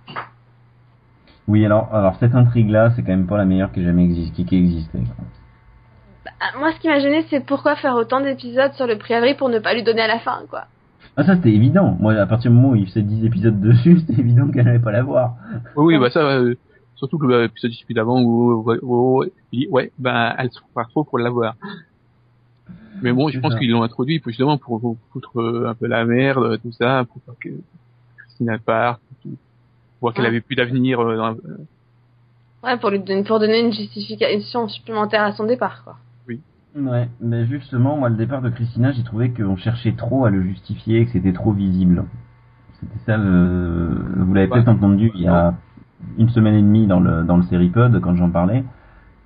Oui, 1.47 1.65
alors, 1.65 1.93
alors 1.93 2.15
cette 2.19 2.35
intrigue-là, 2.35 2.91
c'est 2.95 3.01
quand 3.01 3.09
même 3.09 3.27
pas 3.27 3.37
la 3.37 3.45
meilleure 3.45 3.71
qui 3.71 3.81
ait 3.81 3.85
jamais 3.85 4.03
existé, 4.03 4.43
qui 4.43 4.55
ait 4.55 4.59
existé. 4.59 4.99
quoi. 4.99 5.25
Bah, 6.25 6.31
moi, 6.59 6.71
ce 6.73 6.79
qui 6.79 6.87
m'a 6.87 6.99
gêné, 6.99 7.25
c'est 7.29 7.43
pourquoi 7.43 7.75
faire 7.75 7.95
autant 7.95 8.21
d'épisodes 8.21 8.73
sur 8.73 8.85
le 8.87 8.97
prix 8.97 9.13
Avery 9.13 9.35
pour 9.35 9.49
ne 9.49 9.59
pas 9.59 9.73
lui 9.73 9.83
donner 9.83 10.01
à 10.01 10.07
la 10.07 10.19
fin, 10.19 10.43
quoi. 10.49 10.65
Ah, 11.19 11.25
ça, 11.25 11.35
c'était 11.35 11.51
évident. 11.51 11.97
Moi, 11.99 12.13
à 12.13 12.25
partir 12.25 12.49
du 12.51 12.55
moment 12.57 12.69
où 12.71 12.75
il 12.75 12.85
faisait 12.87 13.01
10 13.01 13.25
épisodes 13.25 13.59
dessus, 13.61 13.99
c'était 13.99 14.21
évident 14.21 14.47
qu'elle 14.49 14.67
allait 14.67 14.79
pas 14.79 14.91
la 14.91 15.03
voir. 15.03 15.35
Oui, 15.75 15.95
oui, 15.95 15.99
bah 15.99 16.09
ça, 16.09 16.21
euh, 16.21 16.55
surtout 16.95 17.17
que 17.17 17.27
bah, 17.27 17.41
l'épisode 17.41 17.71
du 17.71 17.93
d'avant 17.93 18.21
où, 18.21 18.63
où, 18.65 18.73
où 18.83 19.23
il 19.51 19.59
dit 19.59 19.67
ouais, 19.69 19.91
bah 19.97 20.33
elle 20.37 20.51
se 20.51 20.59
prépare 20.61 20.89
trop 20.89 21.03
pour 21.03 21.19
l'avoir. 21.19 21.55
Mais 23.01 23.11
bon, 23.13 23.29
je 23.29 23.39
pense 23.39 23.55
qu'ils 23.55 23.69
l'ont 23.71 23.83
introduit 23.83 24.19
pour 24.19 24.29
justement 24.31 24.57
pour, 24.57 24.79
pour 24.79 24.97
foutre 25.11 25.39
euh, 25.41 25.67
un 25.69 25.73
peu 25.75 25.87
la 25.87 26.05
merde, 26.05 26.59
tout 26.61 26.71
ça, 26.73 27.05
pour 27.11 27.21
pas 27.21 27.33
que 27.39 27.49
Christina 28.17 28.57
parte, 28.59 29.01
tout. 29.21 29.35
voir 30.01 30.13
qu'elle 30.13 30.23
Ouais. 30.23 30.29
avait 30.29 30.41
plus 30.41 30.55
d'avenir. 30.55 30.99
euh, 31.01 31.15
dans- 31.17 31.35
Ouais, 32.63 32.77
pour 32.77 32.89
lui 32.89 32.99
donner, 32.99 33.23
pour 33.23 33.39
donner 33.39 33.59
une 33.61 33.71
justification 33.71 34.67
supplémentaire 34.67 35.23
à 35.23 35.31
son 35.31 35.45
départ, 35.45 35.83
quoi. 35.85 35.95
Ouais, 36.75 37.09
mais 37.19 37.45
justement, 37.47 37.97
moi, 37.97 38.09
le 38.09 38.15
départ 38.15 38.41
de 38.41 38.49
Christina, 38.49 38.91
j'ai 38.91 39.03
trouvé 39.03 39.31
qu'on 39.33 39.55
cherchait 39.57 39.93
trop 39.95 40.25
à 40.25 40.29
le 40.29 40.41
justifier, 40.43 41.05
que 41.05 41.11
c'était 41.11 41.33
trop 41.33 41.51
visible. 41.51 42.05
C'était 42.79 42.99
ça, 43.05 43.17
le... 43.17 44.05
vous 44.17 44.33
l'avez 44.33 44.47
Ouais. 44.49 44.63
peut-être 44.63 44.69
entendu 44.69 45.11
il 45.15 45.21
y 45.21 45.27
a 45.27 45.55
une 46.17 46.29
semaine 46.29 46.55
et 46.55 46.61
demie 46.61 46.87
dans 46.87 46.99
le, 46.99 47.23
dans 47.23 47.37
le 47.37 47.43
séripod, 47.43 47.99
quand 48.01 48.15
j'en 48.15 48.29
parlais. 48.31 48.63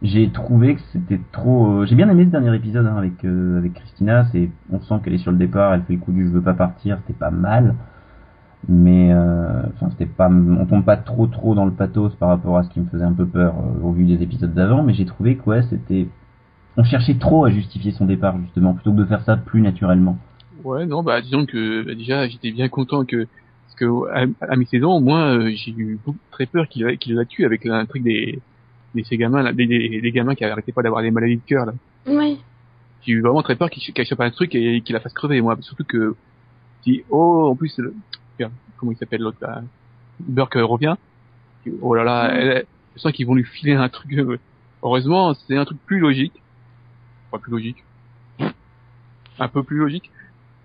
J'ai 0.02 0.32
trouvé 0.32 0.76
que 0.76 0.82
c'était 0.94 1.22
trop... 1.32 1.82
euh, 1.82 1.86
J'ai 1.86 1.96
bien 1.96 2.10
aimé 2.10 2.26
ce 2.26 2.32
dernier 2.32 2.56
épisode 2.56 2.88
hein, 2.88 2.98
avec, 2.98 3.24
euh, 3.26 3.60
avec 3.60 3.74
Christina, 3.76 4.26
c'est 4.32 4.52
on 4.72 4.80
sent 4.82 4.96
qu'elle 5.04 5.14
est 5.14 5.18
sur 5.20 5.32
le 5.32 5.38
départ, 5.38 5.74
elle 5.74 5.84
fait 5.84 5.94
le 5.94 6.00
coup 6.00 6.12
du 6.14 6.26
je 6.28 6.32
veux 6.32 6.42
pas 6.44 6.54
partir, 6.56 6.98
c'était 7.00 7.18
pas 7.20 7.32
mal. 7.32 7.76
Mais 8.70 9.12
euh, 9.14 9.64
enfin, 9.76 9.90
c'était 9.92 10.06
pas, 10.06 10.30
on 10.30 10.66
tombe 10.66 10.86
pas 10.86 10.98
trop 10.98 11.28
trop 11.28 11.54
dans 11.56 11.66
le 11.66 11.74
pathos 11.74 12.16
par 12.16 12.30
rapport 12.30 12.58
à 12.58 12.64
ce 12.64 12.70
qui 12.70 12.80
me 12.80 12.86
faisait 12.88 13.04
un 13.04 13.14
peu 13.14 13.26
peur 13.28 13.56
euh, 13.60 13.84
au 13.84 13.92
vu 13.92 14.06
des 14.06 14.24
épisodes 14.24 14.54
d'avant, 14.54 14.84
mais 14.84 14.94
j'ai 14.94 15.06
trouvé 15.06 15.36
que 15.38 15.50
ouais, 15.50 15.62
c'était 15.64 16.08
on 16.78 16.84
cherchait 16.84 17.16
trop 17.16 17.46
à 17.46 17.52
justifier 17.52 17.92
son 17.92 18.06
départ 18.06 18.36
justement 18.42 18.74
plutôt 18.74 18.92
que 18.92 18.98
de 18.98 19.06
faire 19.06 19.24
ça 19.24 19.38
plus 19.38 19.62
naturellement. 19.62 20.18
Ouais, 20.64 20.86
non, 20.86 21.04
bah 21.04 21.22
disons 21.22 21.46
que 21.46 21.84
bah, 21.84 21.96
déjà 21.96 22.28
j'étais 22.28 22.52
bien 22.52 22.70
content 22.70 23.06
que 23.06 23.26
parce 23.26 23.76
que 23.78 23.86
à, 24.14 24.52
à 24.52 24.56
mi-saison, 24.56 25.00
moi 25.02 25.36
euh, 25.38 25.52
j'ai 25.56 25.72
eu 25.72 26.00
beaucoup, 26.06 26.18
très 26.32 26.46
peur 26.46 26.68
qu'il 26.68 26.84
la- 26.86 26.96
qu'il 26.96 27.16
la 27.16 27.26
tue 27.26 27.46
avec 27.46 27.66
un 27.66 27.86
truc 27.86 28.04
des 28.04 28.40
des 28.96 29.04
ces 29.04 29.18
gamins 29.18 29.42
là, 29.42 29.52
des, 29.54 29.66
des, 29.66 30.02
des 30.02 30.12
gamins 30.12 30.36
qui 30.36 30.44
arrêtaient 30.46 30.72
pas 30.72 30.84
d'avoir 30.84 31.02
des 31.02 31.12
maladies 31.12 31.38
de 31.38 31.42
cœur 31.46 31.66
là. 31.66 31.74
Oui. 32.08 32.40
J'ai 33.06 33.14
eu 33.14 33.22
vraiment 33.22 33.42
très 33.42 33.56
peur 33.56 33.70
qu'il 33.70 33.94
qu'elle 33.94 34.06
chope 34.06 34.22
un 34.22 34.30
truc 34.32 34.54
et 34.56 34.82
qu'il 34.82 34.94
la 34.94 35.00
fasse 35.00 35.14
crever 35.14 35.42
moi, 35.42 35.58
surtout 35.62 35.84
que 35.84 36.16
si 36.84 37.04
oh 37.10 37.50
en 37.52 37.56
plus 37.56 37.76
comment 38.78 38.92
il 38.92 38.98
s'appelle 38.98 39.22
l'autre 39.22 39.38
là, 39.42 39.62
Burke 40.20 40.56
revient. 40.56 40.96
Oh 41.82 41.94
là 41.96 42.04
là, 42.04 42.28
Mm. 42.28 42.36
elle, 42.38 42.66
je 42.96 43.02
sens 43.02 43.12
qu'ils 43.12 43.26
vont 43.26 43.36
lui 43.36 43.44
filer 43.46 43.74
un 43.74 43.90
truc. 43.90 44.12
euh, 44.14 44.38
heureusement, 44.84 45.34
c'est 45.34 45.56
un 45.58 45.66
truc 45.66 45.80
plus 45.86 46.00
logique. 46.00 46.34
Plus 47.39 47.52
logique. 47.52 47.84
Un 49.39 49.48
peu 49.48 49.63
plus 49.63 49.78
logique. 49.78 50.12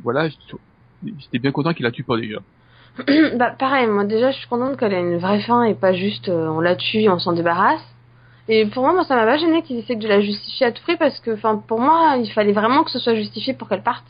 Voilà, 0.03 0.29
j'étais 0.29 1.39
bien 1.39 1.51
content 1.51 1.73
qu'il 1.73 1.85
la 1.85 1.91
tue 1.91 2.05
pas 2.05 2.17
déjà. 2.17 2.39
bah 3.37 3.51
pareil, 3.51 3.87
moi 3.87 4.05
déjà 4.05 4.31
je 4.31 4.39
suis 4.39 4.49
contente 4.49 4.77
qu'elle 4.77 4.93
ait 4.93 5.01
une 5.01 5.19
vraie 5.19 5.41
fin 5.41 5.63
et 5.65 5.75
pas 5.75 5.93
juste 5.93 6.29
euh, 6.29 6.49
on 6.49 6.61
la 6.61 6.77
tue 6.77 6.99
et 6.99 7.09
on 7.09 7.19
s'en 7.19 7.33
débarrasse. 7.33 7.85
Et 8.49 8.67
pour 8.67 8.83
moi, 8.83 8.93
moi 8.93 9.05
ça 9.05 9.15
m'a 9.15 9.25
pas 9.25 9.37
gêné 9.37 9.63
qu'ils 9.63 9.79
essaient 9.79 9.97
de 9.97 10.09
la 10.09 10.21
justifier 10.21 10.67
à 10.67 10.73
tout 10.73 10.83
prix 10.83 10.97
parce 10.97 11.19
que, 11.21 11.33
pour 11.67 11.81
moi, 11.81 12.17
il 12.19 12.31
fallait 12.33 12.53
vraiment 12.53 12.83
que 12.83 12.91
ce 12.91 12.99
soit 12.99 13.15
justifié 13.15 13.53
pour 13.53 13.69
qu'elle 13.69 13.83
parte. 13.83 14.07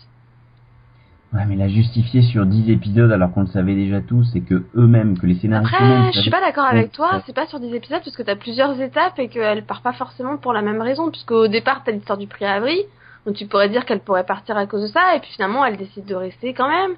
Ouais, 1.35 1.45
mais 1.47 1.57
la 1.57 1.69
justifier 1.69 2.23
sur 2.23 2.47
10 2.47 2.71
épisodes 2.71 3.13
alors 3.13 3.33
qu'on 3.33 3.43
le 3.43 3.49
savait 3.49 3.75
déjà 3.75 4.01
tous 4.01 4.35
et 4.35 4.41
que 4.41 4.65
eux-mêmes, 4.75 5.19
que 5.19 5.27
les 5.27 5.35
scénaristes 5.35 5.75
Après, 5.75 6.13
je 6.13 6.21
suis 6.21 6.31
pas 6.31 6.41
d'accord 6.41 6.65
avec 6.65 6.91
toi, 6.93 7.23
c'est 7.27 7.35
pas 7.35 7.47
sur 7.47 7.61
des 7.61 7.75
épisodes 7.75 8.01
parce 8.03 8.17
que 8.17 8.23
t'as 8.23 8.37
plusieurs 8.37 8.81
étapes 8.81 9.19
et 9.19 9.29
qu'elle 9.29 9.65
part 9.65 9.83
pas 9.83 9.93
forcément 9.93 10.39
pour 10.39 10.55
la 10.55 10.63
même 10.63 10.81
raison, 10.81 11.11
puisque 11.11 11.33
au 11.33 11.47
départ 11.47 11.83
t'as 11.85 11.93
l'histoire 11.93 12.17
du 12.17 12.27
prix 12.27 12.47
Avery, 12.47 12.81
Donc 13.27 13.37
tu 13.37 13.47
pourrais 13.47 13.69
dire 13.69 13.85
qu'elle 13.85 14.01
pourrait 14.01 14.25
partir 14.25 14.57
à 14.57 14.67
cause 14.67 14.83
de 14.83 14.87
ça, 14.87 15.17
et 15.17 15.21
puis 15.21 15.31
finalement 15.33 15.67
elle 15.67 15.77
décide 15.77 16.07
de 16.07 16.15
rester 16.15 16.55
quand 16.55 16.69
même. 16.69 16.93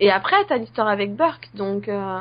Et 0.00 0.10
après, 0.10 0.36
t'as 0.48 0.56
l'histoire 0.56 0.88
avec 0.88 1.14
Burke, 1.14 1.50
donc 1.54 1.88
euh, 1.88 2.20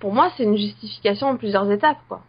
pour 0.00 0.12
moi 0.12 0.32
c'est 0.36 0.42
une 0.42 0.56
justification 0.56 1.28
en 1.28 1.36
plusieurs 1.36 1.70
étapes, 1.70 1.98
quoi. 2.08 2.22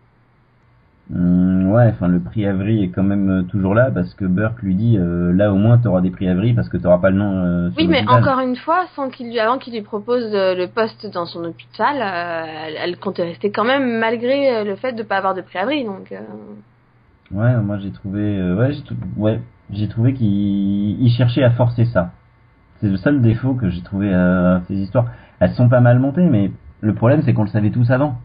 Hum, 1.11 1.44
ouais, 1.71 1.89
enfin 1.89 2.07
le 2.07 2.19
prix 2.19 2.45
Avery 2.45 2.83
est 2.83 2.89
quand 2.89 3.03
même 3.03 3.29
euh, 3.29 3.43
toujours 3.43 3.73
là 3.75 3.91
parce 3.91 4.13
que 4.13 4.25
Burke 4.25 4.61
lui 4.61 4.75
dit 4.75 4.97
euh, 4.97 5.33
là 5.33 5.51
au 5.51 5.55
moins 5.57 5.77
t'auras 5.77 6.01
des 6.01 6.11
prix 6.11 6.27
Avery 6.27 6.53
parce 6.53 6.69
que 6.69 6.77
t'auras 6.77 6.99
pas 6.99 7.09
le 7.09 7.17
nom. 7.17 7.43
euh, 7.45 7.69
sur 7.71 7.77
Oui, 7.77 7.87
mais 7.87 8.07
encore 8.07 8.39
une 8.39 8.55
fois, 8.55 8.85
sans 8.95 9.09
qu'il 9.09 9.27
lui, 9.27 9.39
avant 9.39 9.57
qu'il 9.57 9.73
lui 9.73 9.81
propose 9.81 10.29
le 10.31 10.65
poste 10.67 11.05
dans 11.13 11.25
son 11.25 11.43
hôpital, 11.43 11.97
elle, 11.97 12.75
elle 12.81 12.97
comptait 12.97 13.23
rester 13.23 13.51
quand 13.51 13.63
même 13.65 13.99
malgré 13.99 14.63
le 14.63 14.75
fait 14.75 14.93
de 14.93 15.03
pas 15.03 15.17
avoir 15.17 15.33
de 15.35 15.41
prix 15.41 15.59
abri. 15.59 15.83
Donc, 15.83 16.13
Ouais, 17.31 17.55
moi 17.57 17.77
j'ai 17.79 17.91
trouvé, 17.91 18.53
ouais, 18.53 18.71
j'ai 18.73 19.81
ouais, 19.81 19.87
trouvé 19.89 20.13
qu'il 20.13 21.01
il 21.01 21.09
cherchait 21.11 21.43
à 21.43 21.51
forcer 21.51 21.85
ça. 21.85 22.11
C'est 22.79 22.89
le 22.89 22.97
seul 22.97 23.21
défaut 23.21 23.53
que 23.55 23.69
j'ai 23.69 23.81
trouvé 23.81 24.13
à 24.13 24.61
ces 24.67 24.75
histoires. 24.75 25.07
Elles 25.39 25.53
sont 25.53 25.69
pas 25.69 25.79
mal 25.81 25.99
montées, 25.99 26.23
mais 26.29 26.51
le 26.81 26.93
problème 26.93 27.21
c'est 27.23 27.33
qu'on 27.33 27.43
le 27.43 27.49
savait 27.49 27.71
tous 27.71 27.89
avant 27.89 28.15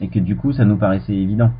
et 0.00 0.08
que 0.08 0.18
du 0.18 0.36
coup 0.36 0.52
ça 0.52 0.64
nous 0.64 0.76
paraissait 0.76 1.14
évident. 1.14 1.50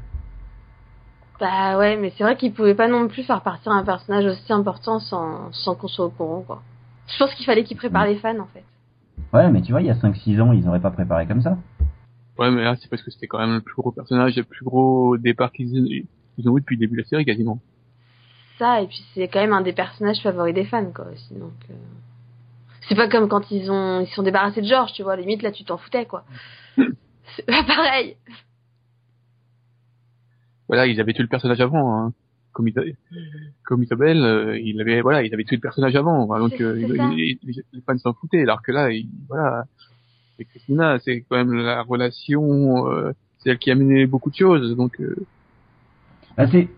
Bah 1.43 1.77
ouais, 1.77 1.97
mais 1.97 2.13
c'est 2.17 2.23
vrai 2.23 2.37
qu'il 2.37 2.53
pouvait 2.55 2.77
pas 2.77 2.87
non 2.87 3.09
plus 3.09 3.25
faire 3.25 3.43
partir 3.43 3.73
un 3.73 3.85
personnage 3.85 4.25
aussi 4.27 4.53
important 4.53 5.01
sans, 5.01 5.53
sans 5.53 5.75
qu'on 5.75 5.89
soit 5.89 6.05
au 6.07 6.11
courant, 6.11 6.43
quoi. 6.43 6.63
Je 7.09 7.19
pense 7.19 7.35
qu'il 7.35 7.45
fallait 7.45 7.65
qu'il 7.65 7.77
prépare 7.77 8.05
Mm. 8.05 8.09
les 8.09 8.17
fans, 8.17 8.39
en 8.39 8.47
fait. 8.47 8.65
Ouais, 9.33 9.51
mais 9.51 9.61
tu 9.61 9.73
vois, 9.73 9.81
il 9.81 9.89
y 9.89 9.91
a 9.91 9.95
5-6 9.95 10.41
ans, 10.41 10.53
ils 10.53 10.69
auraient 10.69 10.81
pas 10.81 10.93
préparé 10.93 11.27
comme 11.27 11.43
ça. 11.43 11.59
Ouais, 12.39 12.51
mais 12.53 12.63
là, 12.63 12.77
c'est 12.81 12.89
parce 12.89 13.03
que 13.03 13.11
c'était 13.11 13.27
quand 13.27 13.39
même 13.41 13.55
le 13.55 13.61
plus 13.61 13.75
gros 13.75 13.91
personnage, 13.91 14.37
le 14.37 14.45
plus 14.45 14.65
gros 14.65 15.17
départ 15.19 15.51
qu'ils 15.53 16.05
ils 16.39 16.49
ont 16.49 16.57
eu 16.57 16.61
depuis 16.61 16.77
le 16.77 16.81
début 16.81 16.97
de 16.97 17.03
la 17.03 17.09
série, 17.09 17.25
quasiment. 17.25 17.59
Ça, 18.59 18.81
et 18.81 18.87
puis 18.87 19.03
c'est 19.15 19.27
quand 19.27 19.41
même 19.41 19.53
un 19.53 19.63
des 19.63 19.73
personnages 19.73 20.23
favoris 20.23 20.55
des 20.55 20.65
fans, 20.65 20.93
quoi, 20.95 21.07
aussi. 21.13 21.35
Donc, 21.35 21.53
euh, 21.71 21.75
c'est 22.89 22.95
pas 22.95 23.09
comme 23.09 23.29
quand 23.29 23.51
ils 23.51 23.69
ont, 23.71 24.01
ils 24.01 24.07
se 24.07 24.15
sont 24.15 24.23
débarrassés 24.23 24.63
de 24.63 24.67
George, 24.69 24.93
tu 24.93 25.03
vois. 25.03 25.17
Limite, 25.17 25.43
là, 25.43 25.51
tu 25.51 25.65
t'en 25.65 25.77
foutais, 25.77 26.07
quoi. 26.07 26.25
c'est 26.77 27.47
pas 27.47 27.65
pareil. 27.65 28.17
Voilà, 30.73 30.87
ils 30.87 30.99
avaient 31.03 31.13
tué 31.13 31.23
le 31.23 31.29
personnage 31.29 31.61
avant, 31.61 31.99
hein. 31.99 32.13
Comme, 32.55 32.71
comme 33.63 33.83
Isabelle, 33.83 34.25
euh, 34.25 34.59
il 34.59 34.81
avait, 34.81 35.03
voilà, 35.03 35.23
ils 35.23 35.35
avaient 35.35 35.45
tué 35.45 35.57
le 35.57 35.61
personnage 35.61 35.95
avant, 35.97 36.25
Voilà, 36.25 36.45
donc 36.45 36.59
euh, 36.63 36.73
les, 36.73 37.39
fans 37.87 37.99
s'en 37.99 38.15
foutaient, 38.15 38.41
alors 38.41 38.63
que 38.63 38.73
là, 38.73 38.91
ils- 38.91 39.07
voilà, 39.29 39.67
c'est 40.39 40.47
Christina, 40.47 40.99
c'est 41.05 41.27
quand 41.29 41.37
même 41.37 41.53
la 41.53 41.83
relation, 41.83 42.89
euh, 42.91 43.13
c'est 43.39 43.51
elle 43.51 43.59
qui 43.59 43.71
a 43.71 43.75
mené 43.75 44.07
beaucoup 44.07 44.31
de 44.31 44.35
choses, 44.35 44.75
donc 44.75 44.99
euh, 45.03 45.15
Bah, 46.39 46.47
c'est, 46.51 46.71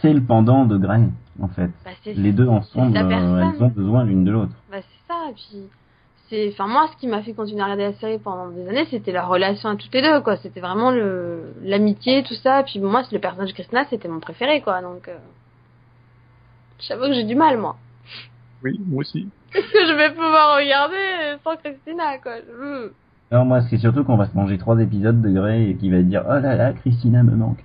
c'est 0.00 0.14
le 0.14 0.22
pendant 0.22 0.64
de 0.64 0.78
Grey, 0.78 1.02
en 1.38 1.48
fait. 1.48 1.70
Bah, 1.84 1.90
Les 2.14 2.32
deux 2.32 2.48
ensemble, 2.48 2.96
euh, 2.96 3.52
elles 3.52 3.62
ont 3.62 3.68
besoin 3.68 4.04
l'une 4.04 4.24
de 4.24 4.30
l'autre. 4.30 4.56
Bah 4.70 4.78
c'est 4.80 5.12
ça, 5.12 5.28
et 5.28 5.34
puis 5.34 5.68
c'est, 6.28 6.48
enfin 6.52 6.66
moi 6.66 6.88
ce 6.92 6.96
qui 6.98 7.06
m'a 7.06 7.22
fait 7.22 7.32
continuer 7.34 7.60
à 7.62 7.64
regarder 7.64 7.84
la 7.84 7.92
série 7.94 8.18
pendant 8.18 8.48
des 8.50 8.68
années, 8.68 8.86
c'était 8.90 9.12
leur 9.12 9.28
relation 9.28 9.68
à 9.68 9.76
toutes 9.76 9.92
les 9.94 10.02
deux, 10.02 10.20
quoi. 10.22 10.36
C'était 10.36 10.60
vraiment 10.60 10.90
le 10.90 11.54
l'amitié, 11.62 12.22
tout 12.24 12.34
ça. 12.34 12.62
Puis 12.64 12.80
moi, 12.80 13.02
le 13.12 13.18
personnage 13.18 13.50
de 13.50 13.54
Christina, 13.54 13.84
c'était 13.90 14.08
mon 14.08 14.20
préféré, 14.20 14.60
quoi. 14.60 14.82
Donc, 14.82 15.08
euh... 15.08 15.16
j'avoue 16.80 17.04
que 17.06 17.14
j'ai 17.14 17.24
du 17.24 17.34
mal, 17.34 17.58
moi. 17.58 17.76
oui, 18.62 18.80
moi 18.86 19.00
aussi. 19.00 19.28
Qu'est-ce 19.52 19.72
que 19.72 19.86
je 19.86 19.92
vais 19.94 20.10
pouvoir 20.10 20.56
regarder 20.58 21.38
sans 21.44 21.56
Christina, 21.56 22.18
quoi 22.18 22.36
Je- 22.40 22.90
Alors 23.30 23.44
moi, 23.44 23.60
c'est 23.70 23.78
surtout 23.78 24.04
qu'on 24.04 24.16
va 24.16 24.26
se 24.26 24.34
manger 24.36 24.58
trois 24.58 24.78
épisodes 24.80 25.20
de 25.22 25.30
Grey 25.30 25.70
et 25.70 25.76
qu'il 25.76 25.92
va 25.92 26.02
dire 26.02 26.22
oh 26.26 26.38
là 26.40 26.56
là, 26.56 26.72
Christina 26.72 27.22
me 27.22 27.34
manque. 27.36 27.62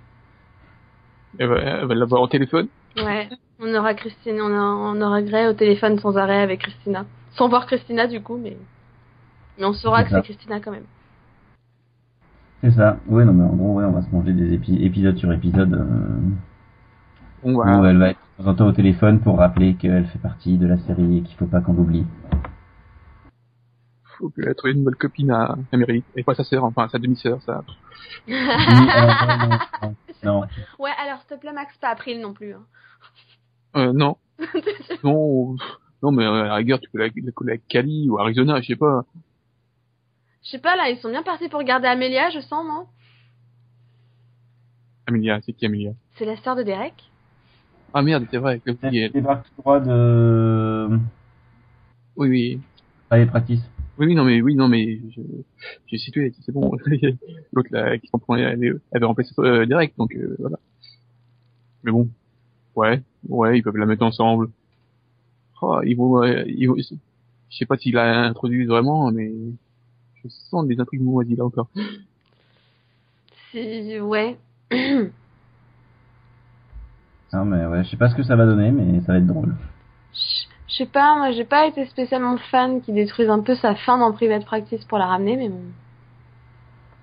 Elle 1.40 1.48
va, 1.48 1.60
elle 1.60 1.86
va 1.88 1.96
l'avoir 1.96 2.22
au 2.22 2.28
téléphone. 2.28 2.68
Ouais, 2.98 3.30
on 3.60 3.74
aura 3.74 3.94
Christine, 3.94 4.40
on 4.42 5.02
aura 5.02 5.22
Grey 5.22 5.48
au 5.48 5.54
téléphone 5.54 5.98
sans 6.00 6.18
arrêt 6.18 6.42
avec 6.42 6.60
Christina, 6.62 7.06
sans 7.32 7.48
voir 7.50 7.66
Christina 7.66 8.08
du 8.08 8.22
coup, 8.22 8.38
mais 8.38 8.58
mais 9.58 9.66
on 9.66 9.74
saura 9.74 10.04
que 10.04 10.10
c'est 10.10 10.22
Christina 10.22 10.60
quand 10.60 10.72
même. 10.72 10.86
C'est 12.64 12.72
ça. 12.72 12.98
Ouais, 13.08 13.26
non 13.26 13.34
mais 13.34 13.44
en 13.44 13.56
gros, 13.56 13.74
ouais, 13.74 13.86
on 13.86 13.92
va 13.92 14.02
se 14.04 14.10
manger 14.12 14.34
des 14.34 14.54
épi- 14.56 14.84
épisodes 14.84 15.18
sur 15.18 15.32
épisodes 15.32 15.74
euh, 15.74 16.20
où 17.44 17.64
elle 17.86 17.98
va 17.98 18.10
être 18.10 18.20
de 18.40 18.44
temps 18.44 18.50
en 18.52 18.56
temps 18.56 18.68
au 18.68 18.72
téléphone 18.72 19.20
pour 19.20 19.38
rappeler 19.38 19.76
qu'elle 19.76 20.06
fait 20.08 20.20
partie 20.20 20.58
de 20.58 20.68
la 20.68 20.78
série 20.78 21.18
et 21.18 21.22
qu'il 21.22 21.36
faut 21.38 21.48
pas 21.48 21.62
qu'on 21.62 21.74
l'oublie. 21.74 22.06
faut 24.18 24.30
qu'elle 24.30 24.54
trouve 24.56 24.72
une 24.72 24.80
nouvelle 24.80 24.96
copine 24.96 25.32
à 25.32 25.56
Amérique. 25.72 26.06
Et 26.16 26.24
pas 26.24 26.36
sa 26.36 26.44
sœur, 26.44 26.64
enfin 26.64 26.88
sa 26.90 27.00
demi-sœur, 27.00 27.42
ça. 27.42 27.64
Oui, 28.28 28.36
euh, 28.36 29.58
non, 30.24 30.42
non. 30.42 30.42
Ouais, 30.78 30.92
alors 31.04 31.20
s'il 31.22 31.36
te 31.38 31.42
plaît 31.42 31.54
Max, 31.54 31.76
pas 31.78 31.90
April 31.90 32.22
non 32.22 32.34
plus. 32.34 32.54
Hein. 32.54 32.64
Euh, 33.78 33.94
non. 33.94 34.18
non, 35.04 35.56
non, 36.04 36.12
mais 36.12 36.26
euh, 36.26 36.44
à 36.44 36.48
la 36.48 36.56
rigueur, 36.56 36.80
tu 36.80 36.90
peux 36.90 36.98
la, 37.00 37.08
la 37.08 37.32
coller 37.32 37.52
avec 37.54 37.68
Cali 37.68 38.10
ou 38.10 38.18
Arizona, 38.20 38.60
je 38.62 38.68
sais 38.68 38.76
pas. 38.76 39.06
Je 40.44 40.50
sais 40.50 40.60
pas 40.60 40.76
là, 40.76 40.90
ils 40.90 40.98
sont 40.98 41.10
bien 41.10 41.24
partis 41.24 41.50
pour 41.50 41.62
garder 41.64 41.88
Amelia, 41.88 42.30
je 42.32 42.40
sens, 42.40 42.66
non? 42.66 42.88
Amelia, 45.08 45.40
c'est 45.46 45.54
qui 45.54 45.66
Amelia? 45.66 45.92
C'est 46.18 46.26
la 46.26 46.38
sœur 46.38 46.56
de 46.56 46.64
Derek. 46.64 46.94
Ah 47.94 48.02
merde, 48.02 48.26
c'est 48.32 48.38
vrai. 48.38 48.60
que- 48.60 48.72
C'est 48.82 48.90
oui, 48.90 49.10
c'est 49.14 49.22
pas 49.22 49.36
tout 49.38 49.62
droit 49.62 49.80
de 49.80 50.88
oui, 52.16 52.30
oui. 52.30 52.60
Private 53.10 53.30
Practice. 53.30 53.62
Oui, 53.98 54.08
oui, 54.08 54.16
non, 54.16 54.24
mais 54.24 54.42
oui, 54.42 54.56
non, 54.56 54.68
mais 54.68 55.00
je- 55.16 55.22
j'ai 55.88 55.98
situé, 55.98 56.34
c'est 56.46 56.52
bon. 56.52 56.72
L'autre 57.54 57.70
là, 57.72 57.98
qui 57.98 58.08
s'en 58.08 58.20
prend, 58.20 58.36
elle, 58.36 58.64
est- 58.64 58.74
elle 58.92 59.02
va 59.02 59.08
remplacer 59.08 59.34
euh, 59.40 59.66
direct, 59.66 59.98
donc 59.98 60.16
euh, 60.16 60.36
voilà. 60.40 60.58
Mais 61.84 61.92
bon, 61.92 62.10
ouais, 62.76 63.02
ouais, 63.28 63.58
ils 63.60 63.64
peuvent 63.64 63.76
la 63.78 63.86
mettre 63.86 64.04
ensemble. 64.04 64.50
Oh, 65.62 65.80
ils 65.84 65.96
vont, 65.96 66.24
euh, 66.24 66.44
ils 66.48 66.68
vont- 66.68 66.76
je 66.78 67.58
sais 67.58 67.66
pas 67.66 67.78
s'ils 67.78 67.94
la 67.94 68.24
introduisent 68.26 68.68
vraiment, 68.68 69.12
mais 69.12 69.32
je 70.24 70.30
sens 70.30 70.66
des 70.68 70.80
intrigues 70.80 71.02
moisies 71.04 71.36
là 71.36 71.46
encore. 71.46 71.70
C'est 73.52 74.00
ouais. 74.00 74.38
Non 77.34 77.46
mais 77.46 77.66
ouais, 77.66 77.84
je 77.86 77.90
sais 77.90 77.98
pas 77.98 78.10
ce 78.10 78.16
que 78.16 78.24
ça 78.24 78.36
va 78.36 78.46
donner, 78.46 78.72
mais 78.72 79.00
ça 79.02 79.14
va 79.14 79.20
être 79.20 79.26
drôle. 79.28 79.56
Je 80.68 80.76
sais 80.76 80.86
pas, 80.86 81.16
moi 81.16 81.32
j'ai 81.32 81.46
pas 81.46 81.66
été 81.66 81.86
spécialement 81.86 82.38
fan 82.38 82.82
qui 82.82 82.92
détruisent 82.92 83.30
un 83.30 83.40
peu 83.40 83.56
sa 83.56 83.74
fin 83.76 83.98
dans 83.98 84.12
Private 84.12 84.44
Practice 84.46 84.84
pour 84.84 84.98
la 84.98 85.06
ramener, 85.06 85.38
mais 85.38 85.48
bon. 85.48 85.72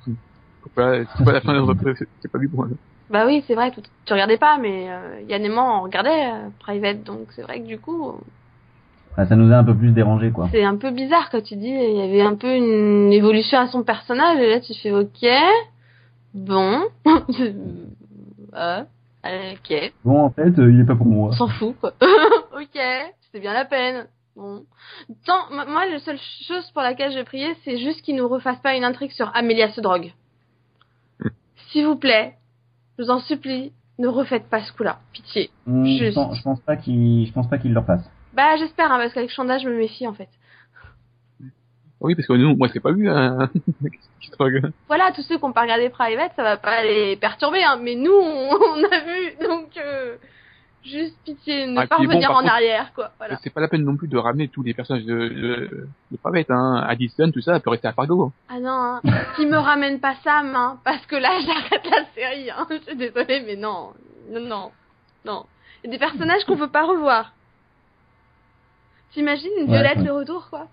C'est 0.05 0.75
pas, 0.75 0.99
la 0.99 1.41
fin 1.41 1.55
de 1.65 1.95
c'est- 1.97 2.09
c'est 2.21 2.31
pas 2.31 2.39
du 2.39 2.49
bon. 2.49 2.65
Bah 3.09 3.25
oui, 3.27 3.43
c'est 3.47 3.55
vrai, 3.55 3.71
tu, 3.71 3.81
tu 3.81 4.13
regardais 4.13 4.37
pas, 4.37 4.59
mais 4.59 4.91
euh, 4.91 5.23
Yann 5.23 5.43
et 5.43 5.49
moi 5.49 5.79
on 5.79 5.83
regardait 5.83 6.31
euh, 6.31 6.51
Private, 6.59 7.05
donc 7.05 7.33
c'est 7.33 7.43
vrai 7.43 7.61
que 7.63 7.67
du 7.67 7.79
coup 7.79 8.21
Enfin, 9.19 9.27
ça 9.31 9.35
nous 9.35 9.53
a 9.53 9.57
un 9.57 9.65
peu 9.65 9.75
plus 9.77 9.91
dérangé 9.91 10.31
quoi. 10.31 10.49
c'est 10.53 10.63
un 10.63 10.77
peu 10.77 10.93
bizarre 10.93 11.29
quand 11.31 11.43
tu 11.43 11.57
dis 11.57 11.67
il 11.71 11.97
y 11.97 12.03
avait 12.03 12.21
un 12.23 12.37
peu 12.37 12.55
une 12.55 13.13
évolution 13.13 13.59
à 13.59 13.67
son 13.67 13.83
personnage 13.83 14.39
et 14.39 14.49
là 14.49 14.61
tu 14.61 14.75
fais 14.75 14.93
ok, 14.93 15.27
bon, 16.35 16.83
euh, 18.55 18.83
ok, 19.25 19.93
Bon 20.05 20.21
en 20.21 20.31
fait, 20.31 20.57
euh, 20.61 20.71
il 20.71 20.81
est 20.81 20.85
pas 20.85 20.95
pour 20.95 21.07
moi. 21.07 21.31
on 21.31 21.33
s'en 21.33 21.49
fout 21.49 21.75
quoi. 21.81 21.95
ok, 22.53 22.81
c'était 23.23 23.41
bien 23.41 23.53
la 23.55 23.65
peine. 23.65 24.07
Bon. 24.37 24.63
Tant, 25.27 25.51
moi- 25.51 25.87
la 25.91 25.99
seule 25.99 26.19
chose 26.47 26.71
pour 26.71 26.83
laquelle 26.83 27.11
j'ai 27.11 27.25
prié, 27.25 27.49
c'est 27.65 27.79
juste 27.79 28.03
qu'ils 28.03 28.15
nous 28.15 28.29
refassent 28.29 28.61
pas 28.63 28.77
une 28.77 28.85
intrigue 28.85 29.11
sur 29.11 29.35
Amélia 29.35 29.69
se 29.73 29.81
drogue. 29.81 30.13
S'il 31.73 31.87
vous 31.87 31.97
plaît, 31.97 32.35
je 32.97 33.03
vous 33.03 33.11
en 33.11 33.19
supplie, 33.19 33.73
ne 33.99 34.07
refaites 34.07 34.49
pas 34.49 34.63
ce 34.63 34.73
coup-là. 34.75 35.01
Pitié. 35.13 35.51
Hum, 35.67 35.85
Je, 35.85 36.05
Juste. 36.05 36.15
pense, 36.15 36.37
je 36.39 36.43
pense 36.43 36.61
pas 36.61 36.77
qu'il, 36.77 37.27
je 37.27 37.33
pense 37.33 37.49
pas 37.49 37.59
qu'il 37.59 37.73
le 37.73 37.81
refasse. 37.81 38.09
Bah, 38.35 38.57
j'espère, 38.57 38.93
hein, 38.93 38.99
parce 38.99 39.13
qu'avec 39.13 39.31
Chanda, 39.31 39.59
je 39.59 39.69
me 39.69 39.77
méfie, 39.77 40.07
en 40.07 40.13
fait. 40.15 40.29
Oui, 42.01 42.15
parce 42.15 42.29
que 42.29 42.33
nous, 42.35 42.55
moi, 42.57 42.69
je 42.69 42.75
l'ai 42.75 42.81
pas 42.81 42.93
vu, 42.93 43.09
hein. 43.11 43.51
Voilà, 44.87 45.11
tous 45.13 45.23
ceux 45.23 45.37
qui 45.39 45.45
n'ont 45.45 45.53
pas 45.53 45.63
regardé 45.63 45.89
Private, 45.89 46.33
ça 46.37 46.43
va 46.43 46.57
pas 46.57 46.85
les 46.85 47.17
perturber, 47.17 47.63
hein, 47.65 47.79
mais 47.83 47.95
nous, 47.97 48.13
on, 48.13 48.51
on 48.77 48.85
a 48.85 49.01
vu, 49.01 49.33
donc, 49.45 49.77
euh, 49.79 50.17
juste 50.85 51.17
pitié, 51.25 51.67
ne 51.67 51.81
Ah, 51.81 51.87
pas 51.87 51.97
bon, 51.97 52.03
revenir 52.05 52.31
en 52.31 52.35
contre- 52.41 52.53
arrière, 52.53 52.93
quoi. 52.95 53.11
Voilà. 53.19 53.39
C'est 53.43 53.51
pas 53.51 53.61
la 53.61 53.69
peine 53.69 53.83
non 53.85 53.97
plus 53.97 54.07
de 54.07 54.17
ramener 54.17 54.49
tous 54.49 54.63
les 54.63 54.75
personnages 54.75 55.05
de, 55.05 55.29
de, 55.29 55.89
de 56.13 56.17
Private, 56.23 56.51
hein. 56.51 56.85
Addison, 56.87 57.31
tout 57.33 57.41
ça, 57.41 57.57
elle 57.57 57.63
peut 57.63 57.71
rester 57.71 57.89
à 57.89 57.93
Fargo. 57.93 58.27
hein. 58.27 58.33
Ah 58.49 58.61
non, 58.61 58.71
hein, 58.71 59.01
qui 59.37 59.47
me 59.47 59.57
ramène 59.59 59.99
pas 59.99 60.15
Sam, 60.23 60.55
hein, 60.55 60.79
parce 60.85 61.05
que 61.07 61.17
là, 61.17 61.31
j'arrête 61.45 61.91
la 61.91 62.05
série, 62.15 62.51
hein. 62.51 62.67
Je 62.71 62.77
suis 62.83 62.97
désolée, 62.97 63.43
mais 63.45 63.57
non, 63.57 63.93
non, 64.31 64.41
non, 64.41 64.71
non. 65.25 65.47
Il 65.83 65.87
y 65.91 65.91
a 65.91 65.93
des 65.97 65.99
personnages 65.99 66.45
qu'on 66.45 66.55
veut 66.57 66.71
pas 66.71 66.85
revoir. 66.85 67.33
T'imagines 69.13 69.51
une 69.59 69.65
Ouais, 69.71 69.73
Violette 69.79 69.99
ouais. 69.99 70.05
le 70.05 70.13
retour, 70.13 70.49
quoi? 70.51 70.69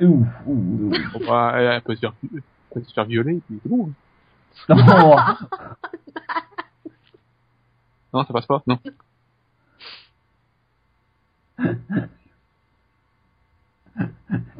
Ouf, 0.00 0.26
ouf, 0.46 0.58
ouf. 0.92 1.12
Bon, 1.12 1.26
bah, 1.26 1.52
elle, 1.56 1.66
elle 1.66 1.82
peut 1.82 1.94
se 1.94 2.00
faire, 2.00 2.12
elle 2.34 2.42
peut 2.72 2.82
se 2.82 2.92
faire 2.92 3.04
violer, 3.04 3.40
puis 3.46 3.58
c'est 3.62 3.68
bon. 3.68 3.92
Non, 4.68 4.76
Non, 8.12 8.24
ça 8.24 8.32
passe 8.32 8.46
pas, 8.46 8.62
non. 8.66 8.78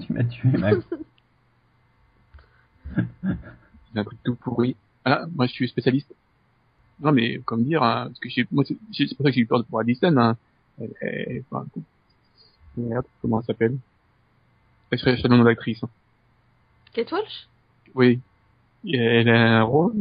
tu 0.01 0.13
m'as 0.13 0.25
tué 0.25 0.49
Max. 0.59 0.85
C'est 3.93 3.99
un 4.01 4.05
truc 4.05 4.19
tout 4.25 4.35
pourri. 4.37 4.77
Ah 5.05 5.11
là, 5.11 5.27
moi, 5.35 5.47
je 5.47 5.53
suis 5.53 5.69
spécialiste. 5.69 6.15
Non, 7.01 7.13
mais, 7.13 7.39
comme 7.45 7.65
dire, 7.65 7.83
hein, 7.83 8.07
parce 8.09 8.19
que 8.21 8.29
j'ai, 8.29 8.47
moi, 8.51 8.65
c'est 8.65 8.75
pour 9.17 9.25
ça 9.25 9.31
que 9.31 9.35
j'ai 9.35 9.41
eu 9.43 9.47
peur 9.47 9.59
de 9.59 9.65
pour 9.65 9.81
Addison, 9.81 10.17
hein. 10.17 10.37
Elle, 10.79 10.93
elle, 11.01 11.45
enfin, 11.51 11.67
merde, 12.77 13.05
comment 13.23 13.41
elle 13.41 13.47
s'appelle? 13.47 13.77
Je 14.93 14.97
cherche 14.99 15.23
le 15.23 15.29
nom 15.29 15.39
de 15.39 15.45
l'actrice. 15.49 15.83
hein. 15.85 15.89
Kate 16.95 17.11
Walsh? 17.13 17.49
Oui. 17.95 18.21
Et 18.87 18.97
Elle 18.99 19.29
a 19.29 19.59
un 19.59 19.63
rôle? 19.63 19.95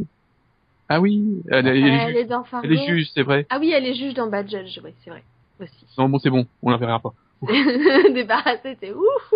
Ah 0.88 1.02
oui, 1.02 1.42
elle, 1.50 1.68
elle 1.68 1.78
est 1.78 1.82
Elle 1.82 2.08
juge. 2.10 2.16
est 2.18 2.26
dans 2.26 2.44
Fargo. 2.44 2.68
Elle 2.68 2.74
est 2.78 2.86
juge, 2.86 3.08
c'est 3.14 3.24
vrai. 3.24 3.48
Ah 3.50 3.58
oui, 3.60 3.72
elle 3.72 3.86
est 3.86 3.96
juge 3.96 4.14
dans 4.14 4.28
Bad 4.28 4.48
Judge, 4.50 4.80
oui, 4.84 4.92
c'est 5.04 5.10
vrai. 5.10 5.24
Aussi. 5.60 5.86
Non, 5.98 6.10
bon, 6.10 6.20
c'est 6.20 6.30
bon, 6.30 6.46
on 6.62 6.70
la 6.70 6.78
verra 6.78 7.00
pas. 7.00 7.14
Débarrassée, 8.14 8.78
c'est 8.80 8.94
ouf. 8.94 9.34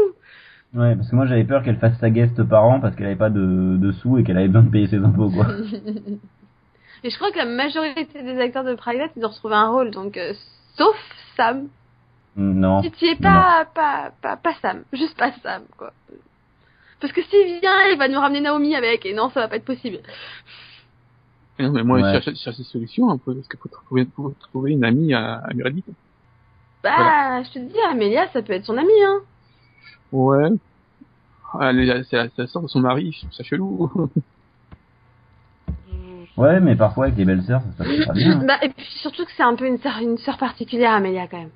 Ouais, 0.76 0.96
parce 0.96 1.10
que 1.10 1.16
moi 1.16 1.26
j'avais 1.26 1.44
peur 1.46 1.64
qu'elle 1.64 1.80
fasse 1.80 1.98
sa 2.00 2.12
guest 2.12 2.44
par 2.44 2.64
an 2.66 2.80
parce 2.80 2.96
qu'elle 2.96 3.08
avait 3.08 3.16
pas 3.16 3.32
de, 3.32 3.78
de 3.78 3.92
sous 3.94 4.20
et 4.20 4.24
qu'elle 4.24 4.38
avait 4.38 4.48
besoin 4.48 4.62
de 4.64 4.70
payer 4.70 4.86
ses 4.88 4.98
impôts, 4.98 5.32
quoi. 5.32 5.48
Et 7.04 7.10
je 7.10 7.16
crois 7.16 7.32
que 7.32 7.38
la 7.38 7.46
majorité 7.46 8.22
des 8.22 8.40
acteurs 8.40 8.64
de 8.66 8.76
Private, 8.76 9.12
ils 9.16 9.26
ont 9.26 9.30
retrouvé 9.30 9.56
un 9.56 9.70
rôle, 9.70 9.90
donc 9.92 10.18
euh, 10.18 10.34
sauf 10.78 10.96
Sam. 11.38 11.68
Non. 12.36 12.82
Si 12.84 12.92
tu 12.92 13.06
es 13.06 13.16
pas, 13.16 13.66
pas, 13.74 14.12
pas, 14.22 14.38
pas 14.38 14.54
Sam, 14.62 14.84
juste 14.94 15.18
pas 15.18 15.32
Sam, 15.44 15.64
quoi. 15.78 15.92
Parce 17.02 17.14
que 17.14 17.22
s'il 17.24 17.60
vient, 17.62 17.88
il 17.92 17.98
va 17.98 18.08
nous 18.08 18.20
ramener 18.20 18.42
Naomi 18.42 18.76
avec, 18.76 19.06
et 19.06 19.14
non, 19.14 19.30
ça 19.30 19.42
va 19.42 19.48
pas 19.48 19.56
être 19.56 19.66
possible. 19.66 20.00
Et 21.58 21.64
Non, 21.64 21.72
mais 21.72 21.84
moi, 21.84 22.00
Ouais. 22.00 22.14
je 22.16 22.22
cherche, 22.22 22.38
je 22.38 22.42
cherche 22.44 22.58
des 22.58 22.64
solutions, 22.64 23.10
hein, 23.12 23.20
parce 23.26 23.48
qu'il 23.48 23.60
faut 23.60 23.70
trouver, 23.70 24.08
faut 24.16 24.34
trouver 24.40 24.72
une 24.72 24.84
amie 24.86 25.14
à, 25.14 25.36
à 25.36 25.54
Meredith. 25.54 25.86
Bah, 26.84 26.92
Voilà. 26.96 27.44
je 27.44 27.52
te 27.52 27.60
dis, 27.60 27.80
Amélia, 27.90 28.28
ça 28.32 28.42
peut 28.42 28.54
être 28.54 28.66
son 28.66 28.78
amie, 28.78 28.90
hein. 29.06 29.20
Ouais. 30.12 30.50
Ah, 31.54 31.70
elle 31.72 31.80
est- 31.90 32.04
c'est 32.10 32.16
la, 32.38 32.48
sœur 32.48 32.62
de 32.62 32.68
son 32.68 32.80
mari, 32.80 33.12
je 33.12 33.20
trouve 33.22 33.34
ça 33.34 33.44
chelou. 33.44 33.90
Ouais, 36.38 36.62
mais 36.62 36.76
parfois 36.78 37.06
avec 37.08 37.18
les 37.18 37.26
belles 37.26 37.44
sœurs, 37.44 37.62
ça 37.78 37.84
se 37.84 37.90
passe 37.98 38.06
pas 38.08 38.14
bien. 38.14 38.38
Bah, 38.46 38.58
et 38.62 38.70
puis 38.70 38.86
surtout 39.02 39.26
que 39.26 39.32
c'est 39.36 39.44
un 39.44 39.56
peu 39.56 39.66
une 39.66 39.78
sœur, 39.78 39.98
une 40.02 40.18
sœur 40.18 40.38
particulière, 40.38 40.94
Amélia, 40.94 41.28
quand 41.28 41.38
même. 41.40 41.50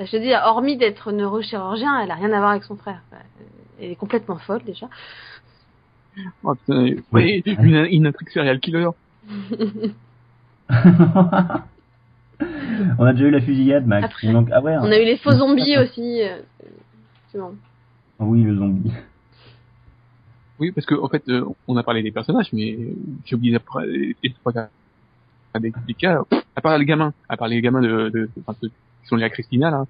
Bah, 0.00 0.06
je 0.06 0.12
te 0.12 0.16
dis, 0.16 0.32
hormis 0.32 0.78
d'être 0.78 1.12
neurochirurgien, 1.12 2.00
elle 2.00 2.10
a 2.10 2.14
rien 2.14 2.32
à 2.32 2.38
voir 2.38 2.52
avec 2.52 2.64
son 2.64 2.74
frère. 2.74 3.02
Bah, 3.10 3.18
elle 3.78 3.90
est 3.90 3.96
complètement 3.96 4.38
folle, 4.38 4.62
déjà. 4.64 4.88
Oh, 6.42 6.54
putain, 6.54 6.94
ouais, 7.12 7.42
une, 7.44 7.86
une 7.90 8.06
intrigue 8.06 8.30
serial 8.30 8.60
killer. 8.60 8.88
On 12.98 13.04
a 13.04 13.12
déjà 13.12 13.26
eu 13.26 13.30
la 13.30 13.42
fusillade, 13.42 13.86
Max. 13.86 14.06
Après. 14.06 14.28
Ah 14.52 14.62
ouais. 14.62 14.76
On 14.80 14.90
a 14.90 14.98
eu 14.98 15.04
les 15.04 15.18
faux 15.18 15.32
zombies 15.32 15.76
aussi. 15.76 16.22
euh, 16.22 16.40
bon. 17.34 17.54
Oui, 18.20 18.42
le 18.42 18.56
zombie. 18.56 18.92
Oui, 20.60 20.72
parce 20.72 20.86
que 20.86 20.94
en 20.94 21.08
fait, 21.08 21.28
euh, 21.28 21.44
on 21.68 21.76
a 21.76 21.82
parlé 21.82 22.02
des 22.02 22.10
personnages, 22.10 22.54
mais 22.54 22.78
j'ai 23.26 23.36
oublié 23.36 23.56
après 23.56 23.86
les 23.86 24.16
trois 24.40 24.54
cas 24.54 24.70
des, 25.58 25.74
des 25.86 25.92
cas. 25.94 26.22
À 26.56 26.62
part 26.62 26.78
les 26.78 26.86
gamins, 26.86 27.12
à 27.28 27.36
part 27.36 27.48
les 27.48 27.60
gamins 27.60 27.82
de, 27.82 28.30
qui 29.02 29.08
sont 29.08 29.16
liés 29.16 29.24
à 29.24 29.30
Christina 29.30 29.70
là. 29.70 29.84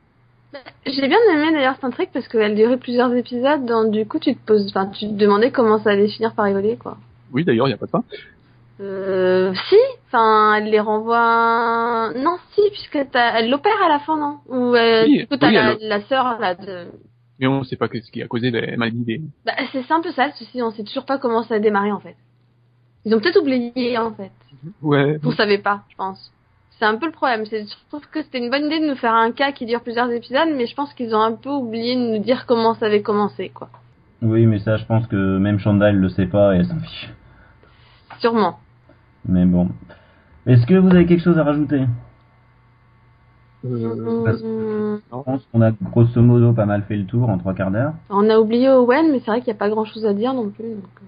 J'ai 0.85 1.07
bien 1.07 1.19
aimé 1.33 1.53
d'ailleurs 1.53 1.75
cette 1.77 1.85
intrigue 1.85 2.09
parce 2.13 2.27
qu'elle 2.27 2.57
durait 2.57 2.77
plusieurs 2.79 3.15
épisodes, 3.15 3.65
donc 3.67 3.93
du 3.93 4.05
coup 4.07 4.19
tu 4.19 4.35
te 4.35 4.45
poses, 4.45 4.67
enfin 4.71 4.87
tu 4.87 5.07
te 5.07 5.13
demandais 5.15 5.51
comment 5.53 5.79
ça 5.79 5.91
allait 5.91 6.09
finir 6.09 6.35
par 6.35 6.47
rigoler 6.47 6.77
quoi. 6.77 6.97
Oui, 7.33 7.45
d'ailleurs, 7.45 7.69
il 7.69 7.71
y 7.71 7.75
a 7.75 7.77
pas 7.77 7.87
de 7.87 7.91
fin. 7.93 8.03
Euh, 8.81 9.53
si, 9.69 9.77
enfin 10.09 10.55
elle 10.55 10.71
les 10.71 10.81
renvoie, 10.81 12.13
non 12.17 12.39
si 12.55 12.63
puisque 12.73 12.97
elle 13.15 13.51
l'opère 13.51 13.81
à 13.85 13.89
la 13.91 13.99
fin 14.01 14.17
non? 14.17 14.39
Ou 14.49 14.75
euh, 14.75 15.05
Oui, 15.05 15.19
du 15.19 15.27
coup 15.27 15.37
t'as 15.37 15.49
oui, 15.49 15.55
la, 15.55 15.73
elle- 15.73 15.89
la 15.89 16.01
sœur 16.03 16.39
là 16.41 16.55
de, 16.55 16.87
Mais 17.39 17.47
on 17.47 17.63
sait 17.63 17.77
pas 17.77 17.89
ce 17.89 18.11
qui 18.11 18.23
a 18.23 18.27
causé 18.27 18.51
les 18.51 18.77
maladies 18.77 19.05
des. 19.05 19.21
bah 19.45 19.53
c'est 19.73 19.87
peu 20.03 20.11
ça 20.13 20.33
souci, 20.33 20.63
on 20.63 20.71
sait 20.71 20.83
toujours 20.85 21.05
pas 21.05 21.19
comment 21.19 21.43
ça 21.43 21.57
a 21.57 21.59
démarré 21.59 21.93
en 21.93 22.01
fait. 22.01 22.17
Ils 23.05 23.15
ont 23.15 23.21
peut-être 23.21 23.41
oublié 23.41 23.99
en 23.99 24.13
fait, 24.13 24.33
Ouais. 24.83 25.19
on 25.25 25.31
savait 25.33 25.59
pas, 25.59 25.83
je 25.91 25.97
pense. 25.97 26.33
C'est 26.81 26.87
un 26.87 26.97
peu 26.97 27.07
le 27.07 27.13
problème, 27.13 27.45
c'est 27.45 27.65
je 27.69 27.75
trouve 27.91 28.07
que 28.11 28.23
c'était 28.23 28.39
une 28.39 28.51
bonne 28.51 28.65
idée 28.65 28.81
de 28.81 28.87
nous 28.89 28.97
faire 28.97 29.15
un 29.15 29.31
cas 29.33 29.53
qui 29.53 29.67
dure 29.67 29.83
plusieurs 29.83 30.11
épisodes, 30.11 30.49
mais 30.57 30.67
je 30.67 30.75
pense 30.75 30.93
qu'ils 30.95 31.15
ont 31.15 31.21
un 31.21 31.33
peu 31.33 31.51
oublié 31.51 31.95
de 31.95 32.01
nous 32.01 32.19
dire 32.25 32.47
comment 32.47 32.73
ça 32.75 32.87
avait 32.87 33.03
commencé 33.03 33.51
quoi. 33.51 33.69
Oui, 34.23 34.47
mais 34.47 34.59
ça, 34.59 34.77
je 34.79 34.85
pense 34.87 35.07
que 35.07 35.39
même 35.39 35.59
Shonda, 35.59 35.91
elle 35.91 35.99
le 35.99 36.09
sait 36.09 36.27
pas 36.27 36.55
et 36.55 36.59
elle 36.59 36.67
s'en 36.67 36.79
fiche. 36.81 37.11
Sûrement. 38.19 38.59
Mais 39.29 39.45
bon. 39.45 39.69
Est-ce 40.47 40.67
que 40.67 40.75
vous 40.75 40.89
avez 40.89 41.05
quelque 41.07 41.23
chose 41.23 41.39
à 41.39 41.45
rajouter? 41.45 41.85
Euh, 43.67 44.25
parce- 44.25 44.43
Hum, 44.43 45.01
Je 45.13 45.23
pense 45.23 45.43
qu'on 45.53 45.61
a 45.61 45.71
grosso 45.71 46.21
modo 46.23 46.53
pas 46.55 46.65
mal 46.65 46.83
fait 46.89 46.97
le 46.97 47.05
tour 47.05 47.29
en 47.29 47.37
trois 47.37 47.53
quarts 47.53 47.71
d'heure. 47.71 47.93
On 48.09 48.29
a 48.31 48.39
oublié 48.39 48.71
Owen, 48.71 49.13
mais 49.13 49.19
c'est 49.21 49.31
vrai 49.31 49.41
qu'il 49.43 49.53
n'y 49.53 49.57
a 49.57 49.59
pas 49.59 49.69
grand 49.69 49.85
chose 49.85 50.07
à 50.07 50.15
dire 50.15 50.33
non 50.33 50.49
plus. 50.49 50.65
donc, 50.71 50.85
euh. 51.03 51.07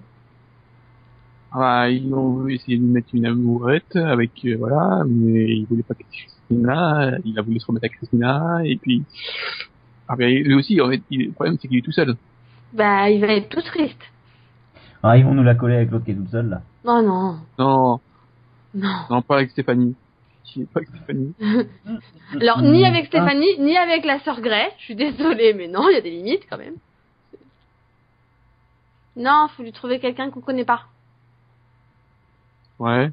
Ah, 1.55 1.89
ils 1.91 2.13
ont 2.15 2.47
essayé 2.49 2.79
de 2.79 2.83
mettre 2.85 3.09
une 3.15 3.27
amourette 3.27 3.97
avec 3.97 4.31
euh, 4.45 4.57
voilà, 4.59 5.03
mais 5.07 5.45
ils 5.57 5.67
voulaient 5.67 5.83
pas 5.83 5.95
que 5.95 6.03
Christina. 6.05 7.19
Il 7.25 7.39
a 7.39 7.43
voulu 7.43 7.61
se 7.61 7.67
remettre 7.67 7.87
à 7.87 7.89
Christina 7.89 8.61
et 8.65 8.77
puis. 8.77 9.03
Ah 10.09 10.17
ben 10.17 10.29
lui 10.43 10.55
aussi, 10.55 10.81
en 10.81 10.89
fait, 10.91 11.03
il- 11.11 11.27
le 11.27 11.33
problème 11.33 11.57
c'est 11.61 11.69
qu'il 11.69 11.79
est 11.79 11.83
tout 11.83 11.93
seul. 11.93 12.17
Bah, 12.73 13.09
il 13.11 13.21
va 13.21 13.29
être 13.29 13.49
tout 13.49 13.63
triste. 13.63 14.01
Ah, 15.03 15.17
ils 15.19 15.25
vont 15.25 15.35
nous 15.35 15.43
la 15.43 15.55
coller 15.55 15.77
avec 15.77 15.91
l'autre 15.91 16.05
qui 16.05 16.13
est 16.13 16.15
toute 16.15 16.31
seule, 16.31 16.49
là. 16.49 16.63
Oh 16.85 17.01
non, 17.03 17.37
Non, 17.59 18.01
non. 18.75 18.89
non 19.11 19.23
pas 19.23 19.37
avec 19.37 19.51
Stéphanie. 19.51 19.95
Pas 20.73 20.81
avec 20.81 20.89
Stéphanie. 20.91 21.35
Alors, 22.41 22.61
ni 22.63 22.85
avec 22.85 23.07
Stéphanie, 23.07 23.59
ni 23.59 23.77
avec 23.77 24.05
la 24.05 24.21
sœur 24.21 24.41
Grey. 24.41 24.69
Je 24.79 24.85
suis 24.85 24.95
désolée, 24.97 25.55
mais 25.55 25.67
non, 25.69 25.89
il 25.89 25.95
y 25.95 25.97
a 25.97 26.01
des 26.03 26.11
limites 26.11 26.47
quand 26.51 26.59
même. 26.59 26.75
Non, 29.17 29.49
faut 29.57 29.63
lui 29.63 29.73
trouver 29.73 29.99
quelqu'un 29.99 30.31
qu'on 30.31 30.41
connaît 30.41 30.65
pas. 30.65 30.83
Ouais. 32.79 33.11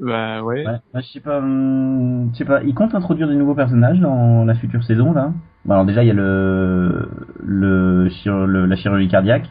Bah 0.00 0.42
ouais. 0.42 0.66
Ouais, 0.66 0.76
bah, 0.92 1.00
je 1.00 1.06
sais 1.12 1.20
pas, 1.20 1.38
hum, 1.38 2.30
je 2.32 2.38
sais 2.38 2.44
pas, 2.44 2.62
ils 2.64 2.74
comptent 2.74 2.94
introduire 2.94 3.28
des 3.28 3.36
nouveaux 3.36 3.54
personnages 3.54 4.00
dans 4.00 4.44
la 4.44 4.54
future 4.54 4.82
saison, 4.84 5.12
là? 5.12 5.32
Bon, 5.64 5.74
alors 5.74 5.84
déjà, 5.86 6.02
il 6.02 6.08
y 6.08 6.10
a 6.10 6.14
le, 6.14 7.08
le, 7.42 8.08
chir- 8.08 8.44
le- 8.44 8.66
la 8.66 8.76
chirurgie 8.76 9.08
cardiaque. 9.08 9.48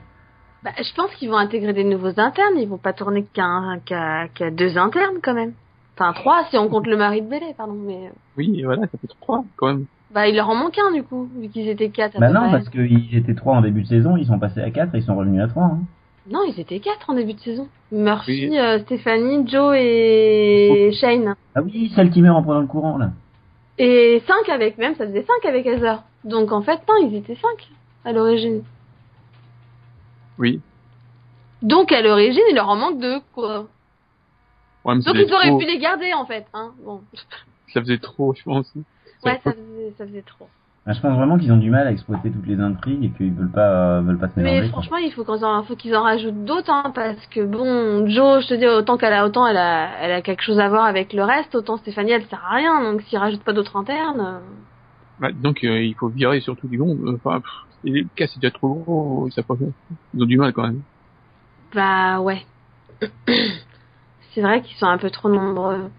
Bah, 0.63 0.71
je 0.77 0.93
pense 0.95 1.13
qu'ils 1.15 1.29
vont 1.29 1.37
intégrer 1.37 1.73
des 1.73 1.83
nouveaux 1.83 2.19
internes. 2.19 2.57
Ils 2.57 2.67
vont 2.67 2.77
pas 2.77 2.93
tourner 2.93 3.23
qu'à 3.33 3.59
qu'à 3.85 4.27
qu'à 4.33 4.51
deux 4.51 4.77
internes 4.77 5.17
quand 5.21 5.33
même. 5.33 5.53
Enfin, 5.97 6.13
trois 6.13 6.43
si 6.49 6.57
on 6.57 6.69
compte 6.69 6.87
le 6.87 6.97
mari 6.97 7.21
de 7.21 7.29
Bélé, 7.29 7.53
pardon. 7.57 7.73
Mais 7.85 8.07
euh, 8.07 8.11
Oui, 8.37 8.59
et 8.59 8.63
voilà, 8.63 8.81
ça 8.83 8.97
fait 8.97 9.07
trois 9.21 9.43
quand 9.57 9.67
même. 9.67 9.85
bah, 10.13 10.27
il 10.27 10.35
leur 10.35 10.49
en 10.49 10.55
manque 10.55 10.77
un 10.77 10.93
du 10.93 11.03
coup, 11.03 11.29
vu 11.39 11.49
qu'ils 11.49 11.67
étaient 11.69 11.89
quatre. 11.89 12.19
Bah 12.19 12.29
non, 12.31 12.41
près. 12.41 12.51
parce 12.51 12.69
qu'ils 12.69 13.15
étaient 13.15 13.35
trois 13.35 13.55
en 13.55 13.61
début 13.61 13.81
de 13.83 13.87
saison, 13.87 14.15
ils 14.17 14.25
sont 14.25 14.39
passés 14.39 14.61
à 14.61 14.71
quatre 14.71 14.93
et 14.95 14.99
ils 14.99 15.03
sont 15.03 15.15
revenus 15.15 15.41
à 15.41 15.47
trois. 15.47 15.65
Hein. 15.65 15.79
Non, 16.29 16.43
ils 16.45 16.59
étaient 16.59 16.79
quatre 16.79 17.09
en 17.09 17.15
début 17.15 17.33
de 17.33 17.39
saison. 17.39 17.67
Murphy, 17.91 18.47
Oui. 18.49 18.57
euh, 18.57 18.79
Stéphanie, 18.79 19.47
Joe 19.47 19.75
et 19.77 20.91
Shane. 20.99 21.35
Ah 21.53 21.61
oui, 21.61 21.91
celle 21.95 22.09
qui 22.11 22.21
meurt 22.21 22.37
en 22.37 22.43
prenant 22.43 22.61
le 22.61 22.67
courant, 22.67 22.97
là. 22.97 23.11
Et 23.77 24.21
cinq 24.27 24.49
avec, 24.49 24.77
même 24.77 24.95
ça 24.95 25.05
faisait 25.05 25.25
cinq 25.25 25.47
avec 25.47 25.65
Heather. 25.65 26.03
Donc 26.23 26.51
en 26.51 26.61
fait, 26.61 26.79
non, 26.87 27.07
ils 27.07 27.15
étaient 27.15 27.35
cinq 27.35 27.69
à 28.05 28.13
l'origine. 28.13 28.63
Oui. 30.37 30.61
Donc 31.61 31.91
à 31.91 32.01
l'origine, 32.01 32.43
il 32.49 32.55
leur 32.55 32.69
en 32.69 32.75
manque 32.75 32.99
deux, 32.99 33.19
quoi. 33.33 33.67
Ouais, 34.85 34.95
Donc 34.95 35.15
ils 35.15 35.33
auraient 35.33 35.47
trop. 35.49 35.57
pu 35.59 35.65
les 35.65 35.79
garder 35.79 36.13
en 36.13 36.25
fait, 36.25 36.45
hein. 36.53 36.71
Bon. 36.83 37.01
Ça 37.73 37.81
faisait 37.81 37.97
trop, 37.97 38.33
je 38.33 38.43
pense. 38.43 38.71
Ouais, 39.23 39.39
ça 39.43 39.51
faisait, 39.51 39.93
ça 39.97 40.05
faisait 40.05 40.21
trop. 40.21 40.47
Je 40.85 40.99
pense 40.99 41.15
vraiment 41.15 41.37
qu'ils 41.37 41.51
ont 41.53 41.57
du 41.57 41.69
mal 41.69 41.87
à 41.87 41.91
exploiter 41.91 42.29
toutes 42.29 42.45
les 42.45 42.59
intrigues 42.59 43.05
et 43.05 43.09
qu'ils 43.11 43.31
veulent 43.33 43.49
pas, 43.51 44.01
veulent 44.01 44.17
pas 44.17 44.27
se 44.27 44.37
mélanger. 44.37 44.55
Mais 44.61 44.69
quoi. 44.69 44.81
franchement, 44.81 44.97
il 44.97 45.11
faut 45.13 45.23
qu'ils 45.23 45.45
en, 45.45 45.63
faut 45.63 45.75
qu'ils 45.77 45.95
en 45.95 46.03
rajoutent 46.03 46.43
d'autres, 46.43 46.69
hein, 46.69 46.91
parce 46.93 47.25
que 47.27 47.45
bon, 47.45 48.05
Joe, 48.09 48.43
je 48.43 48.49
te 48.49 48.53
dis, 48.55 48.67
autant 48.67 48.97
qu'elle 48.97 49.13
a, 49.13 49.25
autant 49.25 49.47
elle 49.47 49.55
a, 49.55 49.89
elle 50.01 50.11
a 50.11 50.21
quelque 50.21 50.43
chose 50.43 50.59
à 50.59 50.67
voir 50.67 50.83
avec 50.83 51.13
le 51.13 51.23
reste, 51.23 51.55
autant 51.55 51.77
Stéphanie, 51.77 52.11
elle 52.11 52.25
sert 52.25 52.43
à 52.43 52.55
rien, 52.55 52.83
donc 52.83 53.01
s'ils 53.03 53.17
rajoutent 53.17 53.43
pas 53.45 53.53
d'autres 53.53 53.77
internes, 53.77 54.19
euh, 54.19 54.39
Bah, 55.19 55.29
donc 55.31 55.63
euh, 55.63 55.81
il 55.81 55.95
faut 55.95 56.09
virer 56.09 56.41
surtout 56.41 56.67
du 56.67 56.75
long. 56.75 56.97
euh, 57.05 57.15
Enfin, 57.23 57.41
les 57.85 58.05
cas 58.15 58.27
c'est 58.27 58.39
déjà 58.41 58.51
trop 58.51 58.73
gros, 58.73 59.27
ils 59.29 59.31
savent 59.31 59.45
pas. 59.45 59.55
Ils 60.13 60.21
ont 60.21 60.25
du 60.25 60.37
mal 60.37 60.51
quand 60.51 60.63
même. 60.63 60.81
bah 61.73 62.19
ouais. 62.19 62.41
c'est 64.33 64.41
vrai 64.41 64.61
qu'ils 64.61 64.75
sont 64.77 64.85
un 64.87 64.97
peu 64.97 65.09
trop 65.09 65.29
nombreux. 65.29 65.89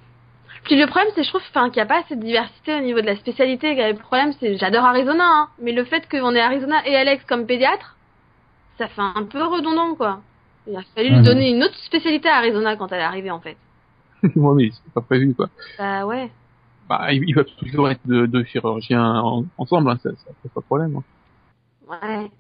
Puis 0.65 0.77
le 0.81 0.87
problème, 0.87 1.13
c'est 1.15 1.23
je 1.25 1.29
trouve 1.29 1.43
enfin, 1.51 1.69
qu'il 1.69 1.77
n'y 1.77 1.83
a 1.83 1.87
pas 1.87 2.01
assez 2.01 2.17
de 2.17 2.23
diversité 2.23 2.75
au 2.75 2.81
niveau 2.81 3.01
de 3.01 3.07
la 3.07 3.17
spécialité. 3.17 3.75
Le 3.75 3.97
problème, 3.99 4.33
c'est 4.41 4.57
j'adore 4.57 4.85
Arizona, 4.85 5.25
hein, 5.25 5.49
mais 5.61 5.73
le 5.73 5.85
fait 5.85 6.09
qu'on 6.11 6.35
ait 6.35 6.41
Arizona 6.41 6.87
et 6.87 6.97
Alex 6.97 7.23
comme 7.25 7.47
pédiatre, 7.47 7.97
ça 8.79 8.89
fait 8.89 9.03
un 9.03 9.25
peu 9.25 9.43
redondant, 9.45 9.95
quoi. 9.95 10.21
Il 10.67 10.75
a 10.77 10.81
fallu 10.95 11.11
lui 11.11 11.23
donner 11.23 11.51
une 11.51 11.63
autre 11.63 11.77
spécialité 11.85 12.29
à 12.29 12.37
Arizona 12.37 12.77
quand 12.77 12.91
elle 12.93 13.01
est 13.01 13.05
arrivée, 13.05 13.31
en 13.31 13.41
fait. 13.41 13.57
Moi, 14.37 14.55
mais 14.55 14.71
c'est 14.73 14.93
pas 14.95 15.03
prévu 15.03 15.35
quoi. 15.35 15.49
Bah 15.79 16.07
ouais. 16.07 16.31
Bah, 16.89 17.13
il, 17.13 17.35
va 17.35 17.45
toujours 17.45 17.91
être 17.91 18.01
deux, 18.07 18.27
deux 18.27 18.45
chirurgiens 18.45 19.05
en- 19.21 19.45
ensemble, 19.59 19.91
hein, 19.91 19.99
ça, 20.03 20.11
ça 20.11 20.31
pose 20.43 20.51
pas 20.53 20.61
de 20.61 20.67
problème. 20.67 20.97
hein. 20.97 21.03
Ouais. 21.91 22.31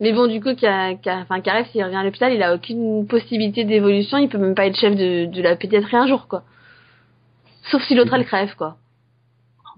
Mais 0.00 0.12
bon, 0.12 0.26
du 0.28 0.40
coup, 0.40 0.50
enfin, 0.50 1.40
Karev, 1.40 1.66
s'il 1.70 1.84
revient 1.84 1.96
à 1.96 2.04
l'hôpital, 2.04 2.32
il 2.32 2.42
a 2.42 2.54
aucune 2.54 3.06
possibilité 3.06 3.64
d'évolution. 3.64 4.18
Il 4.18 4.28
peut 4.28 4.38
même 4.38 4.54
pas 4.54 4.66
être 4.66 4.76
chef 4.78 4.96
de, 4.96 5.26
de 5.26 5.42
la 5.42 5.56
pédiatrie 5.56 5.96
un 5.96 6.06
jour, 6.06 6.26
quoi. 6.28 6.42
Sauf 7.64 7.82
si 7.82 7.94
l'autre, 7.94 8.14
elle 8.14 8.26
crève, 8.26 8.54
quoi. 8.56 8.76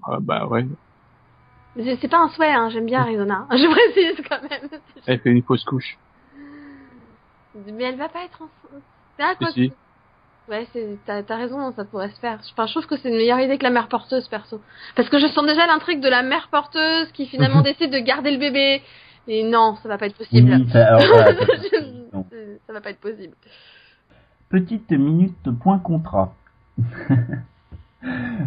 Ah, 0.04 0.18
bah 0.20 0.46
ouais. 0.46 0.66
Mais 1.76 1.96
c'est- 1.96 2.08
pas 2.08 2.18
un 2.18 2.28
souhait, 2.28 2.52
hein. 2.52 2.68
J'aime 2.70 2.86
bien 2.86 3.00
Arizona. 3.00 3.46
Je 3.50 3.70
précise 3.70 4.24
quand 4.28 4.42
même. 4.42 4.80
Elle 5.06 5.20
fait 5.20 5.30
une 5.30 5.42
fausse 5.42 5.64
couche. 5.64 5.98
Mais 7.54 7.84
elle 7.84 7.96
va 7.96 8.08
pas 8.08 8.24
être 8.24 8.42
enceinte. 8.42 8.82
Ah, 9.18 9.34
quoi 9.38 9.50
Si. 9.52 9.72
Ouais, 10.48 10.66
c'est, 10.72 10.98
t'as, 11.06 11.36
raison, 11.36 11.72
ça 11.72 11.84
pourrait 11.84 12.10
se 12.10 12.18
faire. 12.18 12.40
Enfin, 12.52 12.66
je 12.66 12.72
trouve 12.72 12.86
que 12.86 12.96
c'est 12.96 13.08
une 13.08 13.16
meilleure 13.16 13.38
idée 13.38 13.58
que 13.58 13.62
la 13.62 13.70
mère 13.70 13.88
porteuse, 13.88 14.26
perso. 14.28 14.60
Parce 14.96 15.08
que 15.08 15.18
je 15.18 15.28
sens 15.28 15.46
déjà 15.46 15.66
l'intrigue 15.66 16.00
de 16.00 16.08
la 16.08 16.22
mère 16.22 16.48
porteuse 16.48 17.12
qui 17.12 17.26
finalement 17.26 17.60
décide 17.62 17.92
de 17.92 17.98
garder 17.98 18.32
le 18.32 18.38
bébé. 18.38 18.82
Et 19.28 19.44
non, 19.44 19.76
ça 19.76 19.88
va 19.88 19.98
pas 19.98 20.06
être 20.06 20.16
possible. 20.16 20.50
Oui, 20.52 20.68
ça, 20.72 20.96
alors, 20.96 21.06
voilà, 21.06 21.32
ça 22.66 22.72
va 22.72 22.80
pas 22.80 22.90
être 22.90 23.00
possible. 23.00 23.34
Petite 24.48 24.90
minute 24.90 25.48
point 25.60 25.78
contrat. 25.78 26.34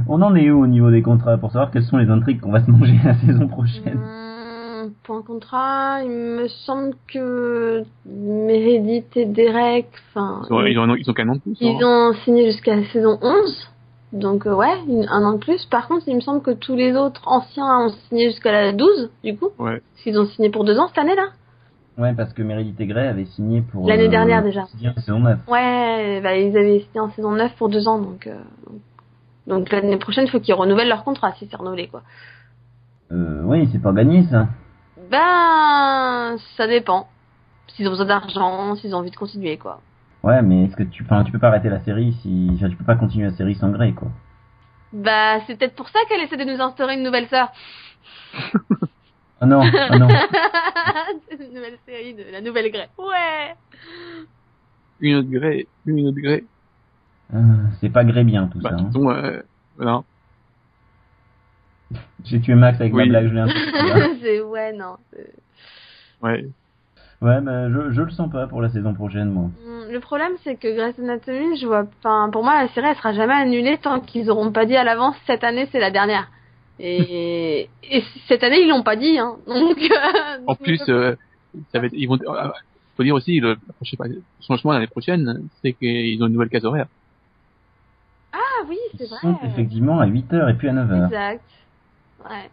On 0.07 0.21
en 0.21 0.35
est 0.35 0.49
où 0.51 0.63
au 0.63 0.67
niveau 0.67 0.91
des 0.91 1.01
contrats 1.01 1.37
pour 1.37 1.51
savoir 1.51 1.71
quelles 1.71 1.83
sont 1.85 1.97
les 1.97 2.09
intrigues 2.09 2.39
qu'on 2.41 2.51
va 2.51 2.63
se 2.63 2.69
manger 2.69 2.95
la 3.03 3.15
saison 3.15 3.47
prochaine? 3.47 3.97
Hum, 3.97 4.91
pour 5.03 5.15
un 5.17 5.21
contrat, 5.21 5.99
il 6.03 6.09
me 6.09 6.47
semble 6.47 6.93
que 7.11 7.83
Meredith 8.05 9.15
et 9.17 9.25
Derek, 9.25 9.87
enfin, 10.09 10.41
Ils 10.49 10.53
ont, 10.53 10.65
ils 10.65 10.79
ont, 10.79 10.95
ils 10.95 11.09
ont 11.09 11.13
qu'un 11.13 11.29
an 11.29 11.35
de 11.35 11.39
plus. 11.39 11.57
ils 11.61 11.81
hein? 11.81 12.09
ont 12.11 12.13
signé 12.23 12.45
jusqu'à 12.51 12.75
la 12.75 12.85
saison 12.89 13.17
11. 13.21 13.67
Donc, 14.13 14.45
euh, 14.45 14.53
ouais, 14.55 14.77
une- 14.87 15.07
un 15.09 15.23
an 15.23 15.33
de 15.33 15.37
plus. 15.39 15.65
Par 15.65 15.87
contre, 15.87 16.03
il 16.07 16.15
me 16.15 16.21
semble 16.21 16.41
que 16.41 16.51
tous 16.51 16.75
les 16.75 16.95
autres 16.95 17.21
anciens 17.25 17.87
ont 17.87 17.89
signé 18.09 18.29
jusqu'à 18.29 18.51
la 18.51 18.71
12, 18.71 19.09
du 19.23 19.35
coup. 19.35 19.49
Ouais. 19.59 19.81
Parce 19.93 20.03
qu'ils 20.03 20.19
ont 20.19 20.25
signé 20.25 20.49
pour 20.49 20.63
deux 20.63 20.77
ans 20.77 20.87
cette 20.87 20.97
année, 20.99 21.15
là. 21.15 21.29
Ouais, 21.97 22.13
parce 22.13 22.31
que 22.33 22.41
Meredith 22.43 22.79
et 22.79 22.85
Grey 22.87 23.07
avaient 23.07 23.25
signé 23.25 23.61
pour... 23.61 23.87
L'année 23.87 24.07
euh, 24.07 24.09
dernière, 24.09 24.43
déjà. 24.43 24.65
signer 24.67 24.89
en 24.89 25.01
saison 25.01 25.19
9. 25.19 25.39
Ouais, 25.49 26.19
bah, 26.21 26.35
ils 26.37 26.55
avaient 26.57 26.79
signé 26.81 26.99
en 26.99 27.09
saison 27.11 27.31
9 27.31 27.55
pour 27.57 27.69
deux 27.69 27.87
ans, 27.87 27.99
donc, 27.99 28.27
euh, 28.27 28.35
donc 28.69 28.79
l'année 29.47 29.97
prochaine, 29.97 30.25
il 30.25 30.31
faut 30.31 30.39
qu'ils 30.39 30.53
renouvellent 30.53 30.89
leur 30.89 31.03
contrat 31.03 31.33
si 31.33 31.47
c'est 31.49 31.55
renouvelé, 31.55 31.87
quoi. 31.87 32.03
Euh, 33.11 33.41
oui, 33.43 33.69
c'est 33.71 33.81
pas 33.81 33.93
gagné 33.93 34.25
ça. 34.29 34.47
Ben, 35.11 36.37
ça 36.57 36.67
dépend. 36.67 37.07
S'ils 37.67 37.87
ont 37.87 37.91
besoin 37.91 38.05
d'argent, 38.05 38.75
s'ils 38.75 38.95
ont 38.95 38.99
envie 38.99 39.11
de 39.11 39.15
continuer, 39.15 39.57
quoi. 39.57 39.81
Ouais, 40.23 40.41
mais 40.41 40.63
est-ce 40.63 40.75
que 40.75 40.83
tu, 40.83 41.03
enfin, 41.03 41.23
tu 41.23 41.31
peux 41.31 41.39
pas 41.39 41.49
arrêter 41.49 41.69
la 41.69 41.81
série 41.81 42.13
si, 42.21 42.49
enfin, 42.55 42.69
tu 42.69 42.75
peux 42.75 42.83
pas 42.83 42.95
continuer 42.95 43.27
la 43.27 43.35
série 43.35 43.55
sans 43.55 43.69
Grey, 43.69 43.91
quoi. 43.91 44.07
Bah, 44.91 45.39
c'est 45.45 45.57
peut-être 45.57 45.75
pour 45.75 45.89
ça 45.89 45.99
qu'elle 46.07 46.21
essaie 46.21 46.37
de 46.37 46.43
nous 46.43 46.61
instaurer 46.61 46.95
une 46.95 47.03
nouvelle 47.03 47.27
sœur. 47.27 47.51
Oh 49.41 49.45
non, 49.45 49.61
oh 49.61 49.97
non. 49.97 50.07
c'est 51.29 51.45
une 51.45 51.53
nouvelle 51.53 51.77
série 51.85 52.13
de 52.13 52.23
la 52.31 52.41
nouvelle 52.41 52.71
Grey. 52.71 52.89
Ouais. 52.97 53.55
Une 55.01 55.15
autre 55.15 55.29
gré, 55.29 55.67
une 55.85 56.07
autre 56.07 56.19
gré. 56.19 56.43
Euh, 57.33 57.37
c'est 57.81 57.89
pas 57.89 58.03
Grey 58.03 58.23
bien 58.23 58.47
tout 58.47 58.59
Bah, 58.59 58.69
ça. 58.71 58.75
hein. 58.77 58.91
euh, 58.95 59.41
voilà. 59.77 60.03
J'ai 62.25 62.39
tué 62.41 62.55
Max 62.55 62.79
avec 62.81 62.93
Oui. 62.93 63.03
ma 63.03 63.19
blague, 63.19 63.27
je 63.29 63.33
l'ai 63.33 63.39
un 63.41 63.47
peu 63.47 64.41
ouais 64.51 64.73
non. 64.73 64.95
Ouais. 66.21 66.45
Ouais, 67.21 67.41
bah, 67.41 67.69
je, 67.69 67.91
je 67.91 68.01
le 68.01 68.09
sens 68.11 68.29
pas 68.31 68.45
pour 68.47 68.61
la 68.61 68.69
saison 68.69 68.93
prochaine, 68.93 69.29
moi. 69.29 69.49
Hmm, 69.65 69.91
Le 69.91 69.99
problème 69.99 70.33
c'est 70.43 70.55
que 70.55 70.75
Grey's 70.75 70.97
Anatomy, 70.99 71.57
je 71.57 71.65
vois, 71.65 71.85
enfin 71.99 72.29
pour 72.31 72.43
moi 72.43 72.61
la 72.61 72.67
série 72.69 72.87
elle 72.87 72.95
sera 72.97 73.13
jamais 73.13 73.33
annulée 73.33 73.77
tant 73.81 73.99
qu'ils 73.99 74.29
auront 74.29 74.51
pas 74.51 74.65
dit 74.65 74.75
à 74.75 74.83
l'avance 74.83 75.15
cette 75.25 75.43
année 75.43 75.67
c'est 75.71 75.79
la 75.79 75.91
dernière. 75.91 76.29
Et, 76.79 77.69
et 77.91 78.03
cette 78.27 78.43
année 78.43 78.61
ils 78.61 78.69
l'ont 78.69 78.83
pas 78.83 78.95
dit 78.95 79.17
hein. 79.17 79.37
Donc. 79.47 79.77
euh, 79.79 80.37
En 80.47 80.55
plus, 80.55 80.81
euh, 80.89 81.15
ça 81.71 81.79
va 81.79 81.85
être, 81.87 81.93
ils 81.93 82.07
vont, 82.07 82.19
euh, 82.27 82.49
faut 82.97 83.03
dire 83.03 83.15
aussi, 83.15 83.39
le, 83.39 83.55
je 83.81 83.89
sais 83.89 83.97
pas, 83.97 84.07
le 84.07 84.21
changement 84.45 84.73
l'année 84.73 84.87
prochaine, 84.87 85.47
c'est 85.61 85.73
qu'ils 85.73 86.21
ont 86.23 86.27
une 86.27 86.33
nouvelle 86.33 86.49
case 86.49 86.65
horaire. 86.65 86.87
Oui 88.67 88.77
Ils 88.93 88.97
c'est 88.99 89.09
vrai. 89.09 89.17
sont 89.21 89.37
effectivement 89.43 89.99
à 89.99 90.07
8h 90.07 90.49
et 90.49 90.53
puis 90.55 90.69
à 90.69 90.73
9h. 90.73 91.05
Exact. 91.05 91.41
Ouais. 92.29 92.49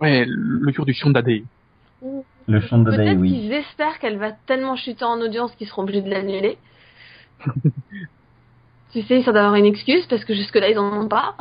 Ouais, 0.00 0.24
le 0.26 0.72
tour 0.72 0.84
du 0.84 0.92
Shonda 0.92 1.22
Day. 1.22 1.44
Ou- 2.02 2.24
Le 2.46 2.60
Peut-être 2.60 3.18
oui. 3.18 3.30
qu'ils 3.32 3.52
espèrent 3.52 3.98
qu'elle 3.98 4.18
va 4.18 4.32
tellement 4.32 4.76
chuter 4.76 5.04
en 5.04 5.18
audience 5.20 5.54
qu'ils 5.56 5.66
seront 5.66 5.82
obligés 5.82 6.02
de 6.02 6.10
l'annuler. 6.10 6.58
tu 8.92 9.02
sais, 9.02 9.22
ça 9.22 9.32
doit 9.32 9.40
avoir 9.42 9.54
une 9.56 9.64
excuse 9.66 10.06
parce 10.08 10.24
que 10.24 10.34
jusque-là 10.34 10.68
ils 10.70 10.78
en 10.78 10.92
ont 11.04 11.08
pas. 11.08 11.34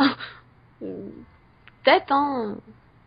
Peut-être, 0.79 2.11
hein. 2.11 2.55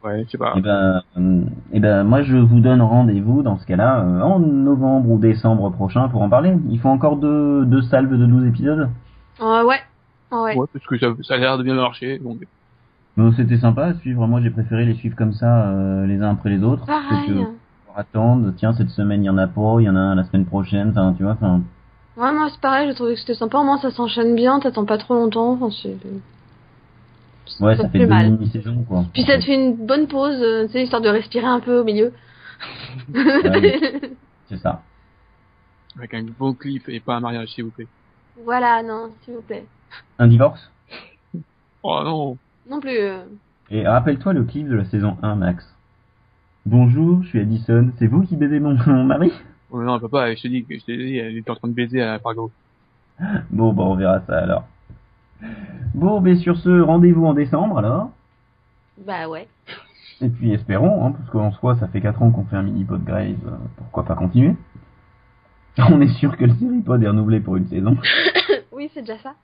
Ouais, 0.05 0.25
je 0.25 0.31
sais 0.31 0.39
pas. 0.39 0.55
Et 0.57 0.61
ben, 0.61 1.03
euh, 1.17 1.41
eh 1.73 1.81
ben, 1.81 2.05
moi 2.05 2.23
je 2.23 2.37
vous 2.37 2.61
donne 2.61 2.81
rendez-vous 2.83 3.43
dans 3.43 3.59
ce 3.59 3.67
cas-là 3.67 4.01
euh, 4.01 4.21
en 4.21 4.39
novembre 4.39 5.11
ou 5.11 5.19
décembre 5.19 5.71
prochain 5.71 6.09
pour 6.09 6.23
en 6.23 6.29
parler. 6.29 6.55
Il 6.69 6.79
faut 6.79 6.91
encore 6.91 7.17
deux, 7.17 7.65
deux 7.65 7.83
salves 7.83 8.17
de 8.17 8.27
12 8.27 8.47
épisodes. 8.47 8.89
Euh, 9.41 9.65
ouais. 9.65 9.81
Ouais. 10.33 10.57
Ouais, 10.57 10.67
parce 10.73 10.87
que 10.87 10.99
ça, 10.99 11.09
ça 11.23 11.35
a 11.35 11.37
l'air 11.39 11.59
de 11.59 11.63
bien 11.63 11.75
marcher, 11.75 12.19
donc. 12.19 12.39
C'était 13.37 13.57
sympa 13.57 13.87
à 13.87 13.95
suivre. 13.95 14.27
Moi 14.27 14.43
j'ai 14.43 14.51
préféré 14.51 14.85
les 14.85 14.95
suivre 14.95 15.17
comme 15.17 15.33
ça 15.33 15.71
euh, 15.71 16.07
les 16.07 16.21
uns 16.21 16.33
après 16.33 16.51
les 16.51 16.63
autres. 16.63 16.85
Pareil. 16.85 17.27
que 17.29 17.99
attendre. 17.99 18.53
Tiens 18.59 18.75
cette 18.75 18.91
semaine 18.91 19.23
il 19.23 19.27
y 19.27 19.31
en 19.31 19.39
a 19.39 19.47
pas, 19.47 19.77
il 19.81 19.85
y 19.85 19.89
en 19.89 19.97
a 19.97 20.01
un 20.01 20.15
la 20.15 20.25
semaine 20.25 20.45
prochaine. 20.45 20.91
Enfin 20.91 21.15
tu 21.17 21.23
vois. 21.23 21.33
Enfin 21.33 21.63
Ouais, 22.19 22.33
moi 22.33 22.49
c'est 22.51 22.61
pareil, 22.61 22.89
j'ai 22.89 22.95
trouvé 22.95 23.15
que 23.15 23.21
c'était 23.21 23.35
sympa. 23.35 23.59
Au 23.59 23.65
moins 23.65 23.79
ça 23.79 23.91
s'enchaîne 23.91 24.35
bien, 24.35 24.61
t'attends 24.61 24.85
pas 24.85 24.99
trop 24.99 25.15
longtemps. 25.15 25.53
Enfin, 25.53 25.71
c'est... 25.83 25.97
ouais 27.65 27.77
ça 27.77 27.89
fait 27.89 28.01
deux 28.01 28.07
mal. 28.07 28.33
mini-saisons 28.33 28.85
quoi. 28.87 29.05
Puis 29.15 29.23
ça 29.23 29.39
te 29.39 29.45
fait 29.45 29.55
une 29.55 29.77
bonne 29.77 30.09
pause, 30.09 30.41
euh, 30.43 30.67
tu 30.67 30.73
sais, 30.73 30.83
histoire 30.83 31.03
de 31.03 31.09
respirer 31.09 31.47
un 31.47 31.61
peu 31.61 31.81
au 31.81 31.85
milieu. 31.85 32.13
C'est 34.49 34.59
ça. 34.59 34.83
Avec 35.97 36.13
un 36.15 36.25
bon 36.39 36.53
clip 36.55 36.89
et 36.89 37.01
pas 37.01 37.17
un 37.17 37.21
mariage, 37.21 37.49
s'il 37.49 37.65
vous 37.65 37.71
plaît. 37.71 37.89
voilà, 38.45 38.83
non, 38.83 39.11
s'il 39.25 39.35
vous 39.35 39.43
plaît. 39.43 39.65
Un 40.19 40.27
divorce? 40.29 40.71
Oh 41.83 42.01
non. 42.05 42.37
Non 42.69 42.81
plus. 42.81 42.91
euh, 42.99 43.25
Et 43.71 43.87
rappelle-toi 43.87 44.33
le 44.33 44.45
clip 44.45 44.69
de 44.69 44.75
la 44.77 44.85
saison 44.87 45.17
1 45.23 45.37
Max. 45.37 45.65
Bonjour, 46.65 47.23
je 47.23 47.29
suis 47.29 47.41
Addison. 47.41 47.93
C'est 47.99 48.07
vous 48.07 48.23
qui 48.23 48.37
baisez 48.37 48.59
mon, 48.61 48.77
mon 48.87 49.05
mari? 49.05 49.33
Oh 49.71 49.83
non, 49.83 49.99
papa, 50.01 50.35
je 50.35 50.43
te 50.43 50.49
dis, 50.49 50.65
je 50.69 50.85
t'ai 50.85 50.97
dit, 50.97 51.17
elle 51.19 51.37
était 51.37 51.51
en 51.51 51.57
train 51.57 51.69
de 51.69 51.75
baiser 51.75 52.03
à 52.03 52.19
Fargo. 52.19 52.51
Bon, 53.51 53.73
bah, 53.73 53.83
on 53.85 53.95
verra 53.97 54.21
ça 54.27 54.39
alors. 54.39 54.65
Bon, 55.95 56.21
mais 56.21 56.37
sur 56.37 56.57
ce, 56.57 56.81
rendez-vous 56.81 57.25
en 57.27 57.35
décembre 57.35 57.79
alors? 57.79 58.11
Bah 59.07 59.29
ouais. 59.29 59.49
Et 60.23 60.29
puis 60.29 60.53
espérons, 60.53 61.05
hein, 61.07 61.13
parce 61.13 61.29
qu'en 61.31 61.53
soi, 61.53 61.77
ça 61.77 61.89
fait 61.89 62.01
4 62.01 62.23
ans 62.23 62.31
qu'on 62.31 62.45
fait 62.45 62.57
un 62.57 62.63
mini-pod 62.63 63.05
Graves, 63.05 63.37
euh, 63.47 63.57
pourquoi 63.77 64.05
pas 64.05 64.15
continuer? 64.15 64.57
On 65.79 66.01
est 66.01 66.09
sûr 66.09 66.37
que 66.39 66.45
le 66.47 66.55
série-pod 66.55 67.03
est 67.03 67.09
renouvelé 67.09 67.41
pour 67.41 67.57
une 67.57 67.67
saison. 67.67 67.97
oui, 68.73 68.91
c'est 68.95 69.03
déjà 69.03 69.19
ça. 69.19 69.35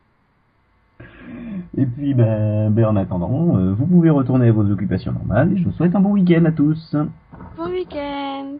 Et 1.76 1.86
puis, 1.86 2.14
ben, 2.14 2.70
ben 2.70 2.84
en 2.86 2.96
attendant, 2.96 3.56
euh, 3.56 3.72
vous 3.72 3.86
pouvez 3.86 4.10
retourner 4.10 4.48
à 4.48 4.52
vos 4.52 4.70
occupations 4.70 5.12
normales, 5.12 5.52
et 5.52 5.56
je 5.56 5.64
vous 5.64 5.72
souhaite 5.72 5.94
un 5.94 6.00
bon 6.00 6.12
week-end 6.12 6.44
à 6.44 6.52
tous. 6.52 6.94
Bon 7.56 7.70
week-end. 7.70 8.58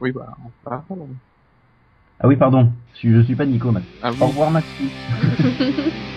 Oui, 0.00 0.12
bah, 0.12 0.36
on. 0.66 1.08
Ah 2.20 2.28
oui, 2.28 2.36
pardon, 2.36 2.72
je, 3.02 3.10
je 3.10 3.20
suis 3.22 3.36
pas 3.36 3.46
Nico, 3.46 3.70
Max. 3.72 3.86
Ah 4.02 4.12
oui. 4.12 4.18
Au 4.20 4.26
revoir, 4.28 4.50
Maxi. 4.50 4.92